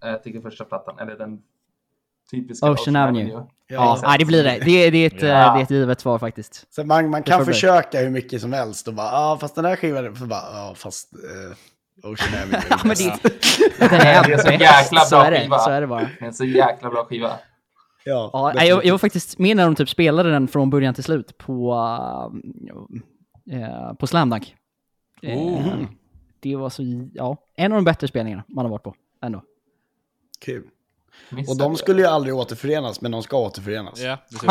Jag 0.00 0.22
tycker 0.22 0.40
första 0.40 0.64
plattan, 0.64 0.98
eller 0.98 1.18
den 1.18 1.42
typiska 2.30 2.70
Ocean 2.70 2.96
Avenue. 2.96 3.28
Ja, 3.30 3.48
Ja, 3.68 4.00
nej, 4.02 4.18
det 4.18 4.24
blir 4.24 4.44
det. 4.44 4.58
Det, 4.64 4.70
är- 4.70 4.90
det, 4.90 4.98
är 4.98 5.06
ett, 5.06 5.22
eh, 5.22 5.28
Ja. 5.28 5.52
det 5.54 5.60
är 5.60 5.62
ett 5.62 5.70
givet 5.70 6.00
svar 6.00 6.18
faktiskt. 6.18 6.74
Så 6.74 6.84
man, 6.84 7.10
man 7.10 7.22
Det 7.22 7.30
kan 7.30 7.44
försöka 7.44 8.00
hur 8.00 8.10
mycket 8.10 8.40
som 8.40 8.52
helst 8.52 8.88
och 8.88 8.94
bara, 8.94 9.06
ja 9.06 9.32
ah, 9.32 9.38
fast 9.38 9.54
den 9.54 9.64
här 9.64 9.76
skivan, 9.76 10.16
för 10.16 10.26
bara, 10.26 10.40
ja 10.52 10.70
ah, 10.70 10.74
fast 10.74 11.12
eh, 11.14 12.10
Ocean 12.10 12.42
Avenue. 12.42 12.62
Ja, 12.70 12.76
men 12.82 12.88
bäst." 12.88 13.22
det, 13.22 13.30
den 13.90 14.00
är, 14.00 14.24
Det 14.26 14.32
är 14.32 14.38
så 14.38 14.50
jäkla 14.50 15.00
så 15.00 15.16
bra 15.16 15.24
är 15.26 15.30
det, 15.30 15.40
skiva. 15.40 15.58
Så 15.58 15.70
är 15.70 15.80
det 15.80 15.86
bara. 15.86 16.00
Det 16.00 16.10
är 16.20 16.26
en 16.26 16.34
så 16.34 16.44
jäkla 16.44 16.90
bra 16.90 17.04
skiva. 17.04 17.32
ja, 18.04 18.30
Ja, 18.32 18.52
nej, 18.54 18.68
jag, 18.68 18.84
jag 18.84 18.92
var 18.92 18.98
faktiskt 18.98 19.38
med 19.38 19.56
när 19.56 19.64
de 19.64 19.74
typ 19.74 19.88
spelade 19.88 20.30
den 20.30 20.48
från 20.48 20.70
början 20.70 20.94
till 20.94 21.04
slut 21.04 21.38
på, 21.38 21.74
uh, 23.50 23.60
eh, 23.60 23.94
på 23.94 24.06
Slam 24.06 24.30
Dunk. 24.30 24.54
Eh, 25.22 25.38
Oh. 25.38 25.84
Det 26.40 26.56
var 26.56 26.70
så, 26.70 26.82
ja, 27.14 27.36
en 27.56 27.72
av 27.72 27.76
de 27.76 27.84
bättre 27.84 28.08
spelningarna 28.08 28.44
man 28.48 28.64
har 28.64 28.70
varit 28.70 28.82
på. 28.82 28.94
Ändå. 29.22 29.42
Kul. 30.44 30.64
Missade 31.30 31.64
Och 31.64 31.70
de 31.70 31.76
skulle 31.76 32.02
ju 32.02 32.08
aldrig 32.08 32.34
återförenas, 32.34 33.00
men 33.00 33.10
de 33.12 33.22
ska 33.22 33.38
återförenas. 33.38 34.00
Ja, 34.00 34.18
det 34.30 34.46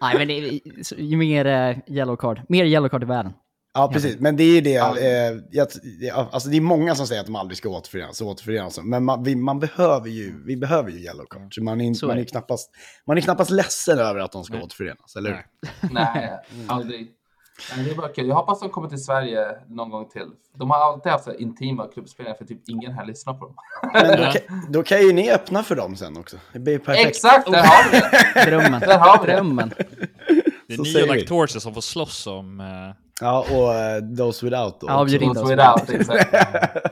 Nej 0.00 0.18
men 0.18 0.28
det 0.28 0.34
är, 0.34 1.16
mer 1.16 1.46
eh, 1.46 1.76
yellow 1.96 2.16
card, 2.16 2.42
mer 2.48 2.64
yellow 2.64 2.88
card 2.88 3.02
i 3.02 3.06
världen. 3.06 3.32
Ja, 3.74 3.90
precis. 3.92 4.18
Men 4.20 4.36
det 4.36 4.42
är 4.44 4.54
ju 4.54 4.60
det, 4.60 4.70
Ja. 4.70 4.98
eh, 4.98 5.32
jag, 5.50 5.68
ja, 6.00 6.28
alltså 6.32 6.48
det 6.48 6.56
är 6.56 6.60
många 6.60 6.94
som 6.94 7.06
säger 7.06 7.20
att 7.20 7.26
de 7.26 7.36
aldrig 7.36 7.58
ska 7.58 7.68
återförenas, 7.68 8.20
återförenas. 8.20 8.80
Men 8.82 9.04
man, 9.04 9.24
vi, 9.24 9.36
man 9.36 9.58
behöver 9.60 10.08
ju, 10.08 10.44
vi 10.46 10.56
behöver 10.56 10.90
ju 10.90 10.98
yellow 10.98 11.26
card. 11.30 11.54
Så 11.54 11.62
man 11.62 11.80
är, 11.80 11.94
Så 11.94 12.06
man 12.06 12.18
är 12.18 12.24
knappast, 12.24 12.70
man 13.06 13.16
är 13.16 13.20
knappast 13.20 13.50
ledsen 13.50 13.98
över 13.98 14.20
att 14.20 14.32
de 14.32 14.44
ska 14.44 14.54
Nej. 14.54 14.62
återförenas, 14.62 15.16
eller 15.16 15.30
hur? 15.30 15.36
Nej. 15.36 15.92
Nej, 15.92 16.38
aldrig. 16.68 17.08
Nej, 17.76 17.84
det 17.84 17.90
är 17.90 17.94
bara 17.94 18.08
kul. 18.08 18.28
Jag 18.28 18.34
hoppas 18.34 18.60
de 18.60 18.70
kommer 18.70 18.88
till 18.88 19.04
Sverige 19.04 19.46
någon 19.68 19.90
gång 19.90 20.08
till. 20.08 20.26
De 20.56 20.70
har 20.70 20.76
alltid 20.78 21.12
haft 21.12 21.24
så 21.24 21.34
intima 21.34 21.86
klubbspelningar 21.88 22.36
för 22.38 22.44
typ 22.44 22.68
ingen 22.68 22.92
här 22.92 23.06
lyssnar 23.06 23.34
på 23.34 23.44
dem. 23.44 23.54
Men 23.92 24.08
då, 24.18 24.24
kan, 24.32 24.72
då 24.72 24.82
kan 24.82 25.00
ju 25.00 25.12
ni 25.12 25.30
öppna 25.32 25.62
för 25.62 25.76
dem 25.76 25.96
sen 25.96 26.16
också. 26.16 26.36
Det 26.52 26.58
blir 26.58 26.78
perfekt. 26.78 27.08
Exakt, 27.08 27.52
där 27.52 27.62
har 27.62 27.90
vi 27.92 28.00
det! 28.00 28.50
Drömmen. 28.50 28.80
Där 28.80 28.98
har 28.98 29.20
vi 29.20 29.26
det. 29.26 29.32
Drömmen. 29.32 29.72
Det 30.68 30.74
är 30.74 31.20
Så 31.20 31.26
Torches 31.28 31.62
som 31.62 31.74
får 31.74 31.80
slåss 31.80 32.26
om... 32.26 32.60
eh, 32.60 32.66
Ja, 33.20 33.40
och 33.50 33.68
uh, 33.68 34.16
Those 34.16 34.46
Without 34.46 34.80
då. 34.80 34.86
Ja, 34.86 35.04
bjud 35.04 35.22
in 35.22 35.34
Those 35.34 35.56
without, 35.56 35.90
exakt. 35.90 36.28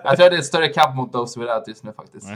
Jag 0.05 0.17
tror 0.17 0.31
det 0.31 0.37
är 0.37 0.39
en 0.39 0.45
större 0.45 0.69
kamp 0.69 0.97
mot 0.97 1.13
Those 1.13 1.41
without 1.41 1.69
just 1.69 1.85
nu 1.85 1.93
faktiskt. 1.93 2.27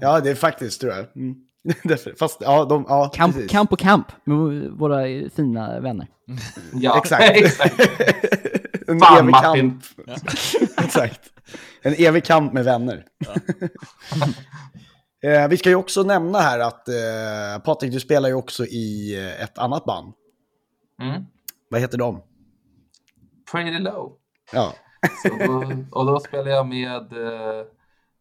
Ja, 0.00 0.20
det 0.20 0.30
är 0.30 0.34
faktiskt, 0.34 0.80
tror 0.80 0.92
jag. 0.92 1.16
Mm. 1.16 1.34
Fast, 2.18 2.40
ja, 2.40 2.64
de, 2.64 2.84
ja 2.88 3.10
Kamp, 3.14 3.34
precis. 3.34 3.50
kamp 3.50 3.72
och 3.72 3.78
kamp 3.78 4.06
med 4.24 4.36
våra 4.70 5.30
fina 5.30 5.80
vänner. 5.80 6.06
Ja, 6.72 6.98
Exakt. 7.02 7.22
exakt. 7.36 7.80
en 8.88 9.00
Fan, 9.00 9.18
evig 9.18 9.30
Martin. 9.30 9.80
kamp. 10.06 10.18
Exakt. 10.84 11.20
En 11.82 11.94
evig 11.98 12.24
kamp 12.24 12.52
med 12.52 12.64
vänner. 12.64 13.04
eh, 15.22 15.48
vi 15.48 15.56
ska 15.56 15.68
ju 15.68 15.74
också 15.76 16.02
nämna 16.02 16.38
här 16.38 16.58
att 16.58 16.88
eh, 16.88 17.62
Patrik, 17.64 17.92
du 17.92 18.00
spelar 18.00 18.28
ju 18.28 18.34
också 18.34 18.64
i 18.64 19.16
eh, 19.18 19.42
ett 19.44 19.58
annat 19.58 19.84
band. 19.84 20.12
Mm. 21.02 21.22
Vad 21.70 21.80
heter 21.80 21.98
de? 21.98 22.22
Pretty 23.52 23.78
low. 23.78 24.12
Ja, 24.52 24.72
Så 25.22 25.28
och 25.90 26.06
då 26.06 26.20
spelar 26.20 26.50
jag 26.50 26.66
med, 26.68 27.12
eh, 27.12 27.64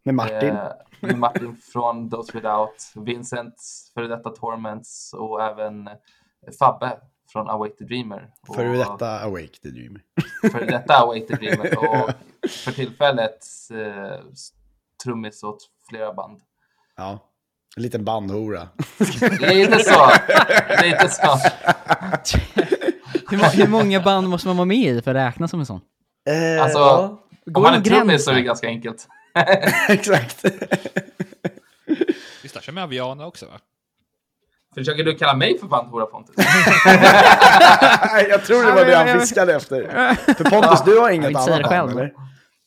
med 0.03 0.15
Martin. 0.15 0.49
eh, 0.49 0.67
med 1.01 1.17
Martin 1.17 1.57
från 1.73 2.09
Those 2.09 2.31
Without, 2.33 2.91
Vincent, 2.95 3.55
före 3.93 4.07
detta 4.07 4.29
Torments 4.29 5.13
och 5.13 5.43
även 5.43 5.89
Fabbe 6.59 6.97
från 7.31 7.49
Awake 7.49 7.73
the 7.77 7.83
Dreamer. 7.83 8.29
Före 8.55 8.77
detta 8.77 9.19
Awake 9.19 9.47
the 9.63 9.69
Dreamer. 9.69 10.01
Före 10.51 10.65
detta 10.65 10.93
Awake 10.97 11.25
the 11.27 11.35
Dreamer 11.35 11.77
och 12.03 12.09
för 12.49 12.71
tillfället 12.71 13.39
eh, 13.71 14.25
trummis 15.03 15.43
åt 15.43 15.57
flera 15.89 16.13
band. 16.13 16.39
Ja, 16.97 17.19
en 17.77 17.83
liten 17.83 18.05
bandhora. 18.05 18.69
Lite 19.39 19.79
så. 19.79 20.09
Lite 20.83 21.09
så. 21.09 21.37
Hur, 23.29 23.57
hur 23.57 23.67
många 23.67 23.99
band 24.01 24.29
måste 24.29 24.47
man 24.47 24.57
vara 24.57 24.65
med 24.65 24.77
i 24.77 25.01
för 25.01 25.11
att 25.15 25.27
räkna 25.27 25.47
som 25.47 25.59
en 25.59 25.65
sån? 25.65 25.81
Eh, 26.29 26.63
Alltså, 26.63 26.79
ja, 26.79 27.17
Går 27.45 27.61
Om 27.61 27.63
man 27.63 27.73
är 27.73 27.81
trummis 27.81 28.25
så 28.25 28.31
är 28.31 28.35
det 28.35 28.41
ganska 28.41 28.67
enkelt. 28.67 29.07
exakt. 29.87 30.45
Visst, 32.43 32.63
kör 32.63 32.73
med 32.73 32.83
Aviana 32.83 33.25
också 33.25 33.45
va? 33.45 33.59
Försöker 34.75 35.03
du 35.03 35.15
kalla 35.15 35.35
mig 35.35 35.59
för 35.59 35.67
banthora 35.67 36.05
Pontus? 36.05 36.35
jag 38.29 38.45
tror 38.45 38.65
det 38.65 38.71
var 38.71 38.85
det 38.85 38.95
han 38.95 39.19
fiskade 39.19 39.55
efter. 39.55 39.87
För 40.33 40.43
Pontus, 40.43 40.83
du 40.85 40.97
har 40.99 41.09
inget 41.09 41.35
annat 41.35 41.49
namn, 41.49 41.63
själv. 41.63 41.91
eller? 41.91 42.13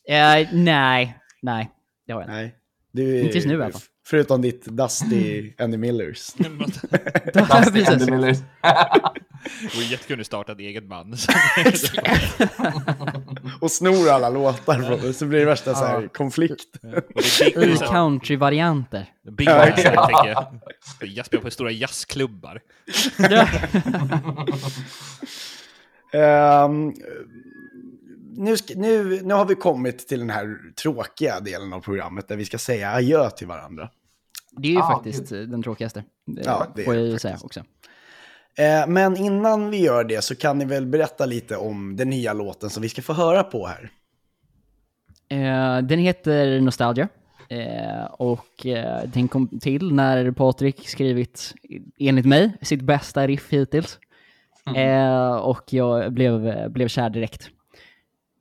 Eh, 0.09 0.47
nej, 0.51 1.19
nej. 1.41 1.71
Det 2.07 2.13
har 2.13 2.21
jag 2.21 2.29
inte. 2.29 2.35
Nej. 2.35 2.55
Du 2.91 3.21
Inte 3.21 3.35
just 3.35 3.47
nu 3.47 3.53
i 3.53 3.63
alla 3.63 3.71
fall. 3.71 3.81
Förutom 4.07 4.41
ditt 4.41 4.65
Dusty 4.65 5.53
Andy 5.59 5.77
Millers. 5.77 6.33
Dusty. 7.33 7.85
Andy 7.85 8.11
Millers. 8.11 8.37
Det 9.61 9.75
vore 9.75 9.85
jättekul 9.85 10.19
att 10.19 10.25
starta 10.25 10.51
ett 10.51 10.59
eget 10.59 10.83
band. 10.83 11.15
Och 13.61 13.71
snor 13.71 14.09
alla 14.09 14.29
låtar 14.29 14.97
från 14.99 15.13
så 15.13 15.25
blir 15.25 15.39
det 15.39 15.45
värsta 15.45 15.75
så 15.75 15.85
här, 15.85 16.07
konflikt. 16.07 16.77
Det 16.81 17.55
I 17.55 17.77
country-varianter. 17.77 19.05
big 19.31 19.47
bands, 19.47 19.83
jag 19.83 20.09
tänker. 20.09 20.35
Jag 20.99 21.25
spelar 21.25 21.43
på 21.43 21.51
stora 21.51 21.71
jazzklubbar. 21.71 22.61
Ehm, 26.13 26.93
nu, 28.37 28.57
ska, 28.57 28.73
nu, 28.77 29.21
nu 29.23 29.33
har 29.33 29.45
vi 29.45 29.55
kommit 29.55 30.07
till 30.07 30.19
den 30.19 30.29
här 30.29 30.57
tråkiga 30.81 31.39
delen 31.39 31.73
av 31.73 31.79
programmet 31.79 32.27
där 32.27 32.35
vi 32.35 32.45
ska 32.45 32.57
säga 32.57 32.91
adjö 32.91 33.29
till 33.29 33.47
varandra. 33.47 33.89
Det 34.57 34.67
är 34.67 34.71
ju 34.71 34.79
Ah, 34.79 34.93
faktiskt 34.93 35.31
eh, 35.31 35.39
den 35.39 35.63
tråkigaste. 35.63 36.03
Det 36.25 36.41
Ja, 36.45 36.67
det 36.75 36.83
får 36.83 36.95
jag 36.95 37.03
det 37.03 37.09
ju 37.09 37.19
säga 37.19 37.37
också. 37.43 37.63
Eh, 38.57 38.87
men 38.87 39.17
innan 39.17 39.69
vi 39.69 39.77
gör 39.77 40.03
det 40.03 40.23
så 40.23 40.35
kan 40.35 40.57
ni 40.57 40.65
väl 40.65 40.85
berätta 40.85 41.25
lite 41.25 41.57
om 41.57 41.95
den 41.95 42.09
nya 42.09 42.33
låten 42.33 42.69
som 42.69 42.81
vi 42.83 42.89
ska 42.89 43.01
få 43.01 43.13
höra 43.13 43.43
på 43.43 43.67
här. 43.67 43.89
Eh, 45.29 45.83
den 45.83 45.99
heter 45.99 46.61
Nostalgia. 46.61 47.07
Eh, 47.49 48.05
och 48.05 48.65
eh, 48.65 49.03
den 49.13 49.27
kom 49.27 49.59
till 49.59 49.93
när 49.93 50.31
Patrik 50.31 50.89
skrivit, 50.89 51.53
enligt 51.99 52.25
mig, 52.25 52.57
sitt 52.61 52.81
bästa 52.81 53.27
riff 53.27 53.47
hittills. 53.49 53.99
Eh, 54.75 55.35
och 55.35 55.73
jag 55.73 56.13
blev, 56.13 56.69
blev 56.71 56.87
kär 56.87 57.09
direkt. 57.09 57.49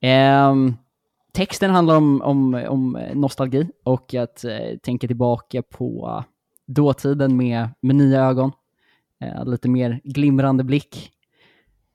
Ehm, 0.00 0.74
texten 1.32 1.70
handlar 1.70 1.96
om, 1.96 2.22
om, 2.22 2.54
om 2.68 2.98
nostalgi 3.14 3.68
och 3.84 4.14
att 4.14 4.44
tänka 4.82 5.06
tillbaka 5.06 5.62
på 5.62 6.24
dåtiden 6.66 7.36
med, 7.36 7.68
med 7.80 7.96
nya 7.96 8.20
ögon. 8.20 8.52
Eh, 9.24 9.44
lite 9.46 9.68
mer 9.68 10.00
glimrande 10.04 10.64
blick. 10.64 11.10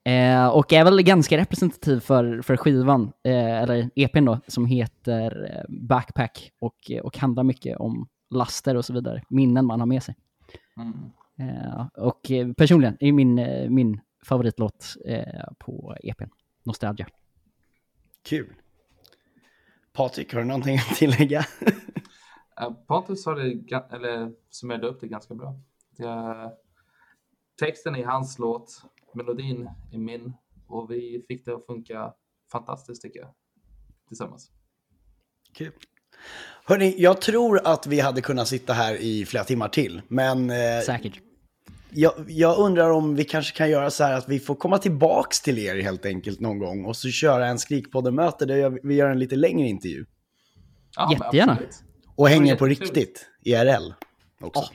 Eh, 0.04 0.48
och 0.48 0.72
är 0.72 0.84
väl 0.84 1.02
ganska 1.02 1.36
representativ 1.36 2.00
för, 2.00 2.42
för 2.42 2.56
skivan, 2.56 3.12
eh, 3.24 3.62
eller 3.62 3.90
EPn 3.94 4.24
då, 4.24 4.40
som 4.46 4.66
heter 4.66 5.50
eh, 5.54 5.64
Backpack 5.68 6.52
och, 6.58 6.90
och 7.02 7.18
handlar 7.18 7.42
mycket 7.42 7.76
om 7.76 8.08
laster 8.30 8.76
och 8.76 8.84
så 8.84 8.92
vidare, 8.92 9.22
minnen 9.28 9.66
man 9.66 9.80
har 9.80 9.86
med 9.86 10.02
sig. 10.02 10.16
Mm. 10.76 11.10
Eh, 11.38 11.86
och 11.94 12.30
personligen 12.56 12.96
är 13.00 13.12
min, 13.12 13.34
min 13.74 14.00
favoritlåt 14.24 14.96
eh, 15.06 15.52
på 15.58 15.96
EPn, 16.02 16.28
Nostalgia. 16.62 17.06
Kul. 18.22 18.54
Patrik, 19.92 20.32
har 20.32 20.40
du 20.40 20.46
någonting 20.46 20.76
att 20.76 20.96
tillägga? 20.96 21.44
Det, 23.68 23.92
eller 23.92 24.32
summerade 24.50 24.86
upp 24.86 25.00
det 25.00 25.08
ganska 25.08 25.34
bra. 25.34 25.54
Det, 25.96 26.04
texten 27.60 27.96
är 27.96 28.04
hans 28.04 28.38
låt, 28.38 28.82
melodin 29.14 29.70
är 29.92 29.98
min 29.98 30.32
och 30.68 30.90
vi 30.90 31.24
fick 31.28 31.44
det 31.44 31.54
att 31.54 31.66
funka 31.66 32.12
fantastiskt 32.52 33.02
tycker 33.02 33.20
jag. 33.20 33.28
Tillsammans. 34.08 34.50
Kul. 35.54 35.72
Hörni, 36.64 36.94
jag 36.98 37.20
tror 37.20 37.60
att 37.64 37.86
vi 37.86 38.00
hade 38.00 38.20
kunnat 38.20 38.48
sitta 38.48 38.72
här 38.72 38.94
i 38.94 39.26
flera 39.26 39.44
timmar 39.44 39.68
till, 39.68 40.02
men 40.08 40.50
eh, 40.50 40.80
Säkert. 40.86 41.20
jag, 41.90 42.12
jag 42.28 42.58
undrar 42.58 42.90
om 42.90 43.16
vi 43.16 43.24
kanske 43.24 43.56
kan 43.56 43.70
göra 43.70 43.90
så 43.90 44.04
här 44.04 44.12
att 44.18 44.28
vi 44.28 44.40
får 44.40 44.54
komma 44.54 44.78
tillbaks 44.78 45.40
till 45.40 45.58
er 45.58 45.82
helt 45.82 46.06
enkelt 46.06 46.40
någon 46.40 46.58
gång 46.58 46.84
och 46.84 46.96
så 46.96 47.08
köra 47.08 47.46
en 47.46 47.58
Skrikpodden-möte 47.58 48.46
där 48.46 48.78
vi 48.82 48.94
gör 48.94 49.10
en 49.10 49.18
lite 49.18 49.36
längre 49.36 49.68
intervju. 49.68 50.04
Ja, 50.96 51.12
Jättegärna. 51.12 51.58
Och 52.16 52.28
hänger 52.28 52.56
på 52.56 52.66
riktigt, 52.66 53.26
IRL 53.42 53.92
också. 54.40 54.72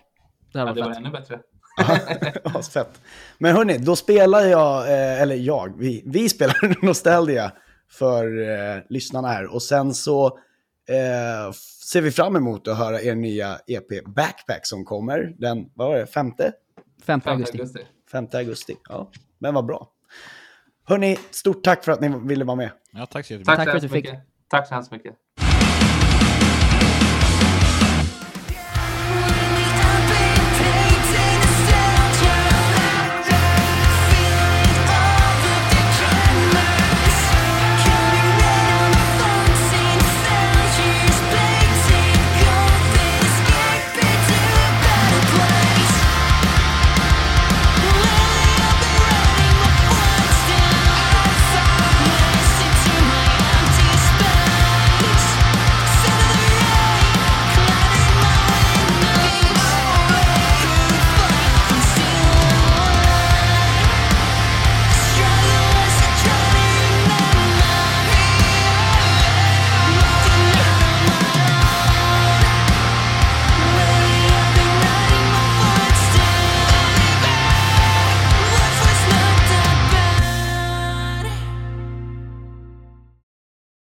Det 0.52 0.60
här 0.60 0.66
Ja, 0.66 0.74
var 0.74 0.76
det 0.76 0.82
var 0.82 0.96
ännu 0.96 1.10
bättre. 1.12 1.40
Ja, 2.44 2.62
fett. 2.62 3.02
Men 3.38 3.56
hörni, 3.56 3.78
då 3.78 3.96
spelar 3.96 4.42
jag, 4.42 4.88
eh, 4.88 5.22
eller 5.22 5.36
jag, 5.36 5.74
vi, 5.78 6.04
vi 6.06 6.30
spelar 6.30 6.86
Nostalgia 6.86 7.52
för 7.92 8.50
eh, 8.50 8.82
lyssnarna 8.90 9.28
här. 9.28 9.54
Och 9.54 9.64
sen 9.64 9.94
så 9.94 10.26
eh, 10.90 11.52
ser 11.86 12.02
vi 12.02 12.12
fram 12.12 12.36
emot 12.36 12.68
att 12.68 12.78
höra 12.78 13.02
er 13.02 13.16
nya 13.16 13.60
EP 13.68 14.06
Backpack 14.06 14.66
som 14.66 14.86
kommer 14.86 15.34
den, 15.38 15.66
vad 15.74 15.88
var 15.88 15.98
det, 15.98 16.08
femte? 16.08 16.52
5 17.06 17.22
5 17.22 17.34
augusti. 17.34 17.80
5 18.12 18.28
augusti. 18.34 18.76
Ja, 18.90 19.12
men 19.40 19.54
vad 19.54 19.66
bra. 19.66 19.90
Hörni, 20.88 21.18
stort 21.32 21.64
tack 21.64 21.84
för 21.84 21.92
att 21.92 22.02
ni 22.02 22.14
ville 22.24 22.46
vara 22.46 22.56
med. 22.56 22.72
Ja, 22.92 23.06
tack 23.06 23.26
så 23.26 23.34
jättemycket. 23.34 23.56
Tack, 23.56 23.58
Tack 23.58 23.66
så 23.68 23.72
för 23.72 23.78
att 23.78 23.82
du 23.82 23.90
fick. 23.90 24.06
mycket. 24.06 24.20
Tack 24.50 24.68
så 24.68 24.74
hemskt 24.74 24.92
mycket. 24.92 25.14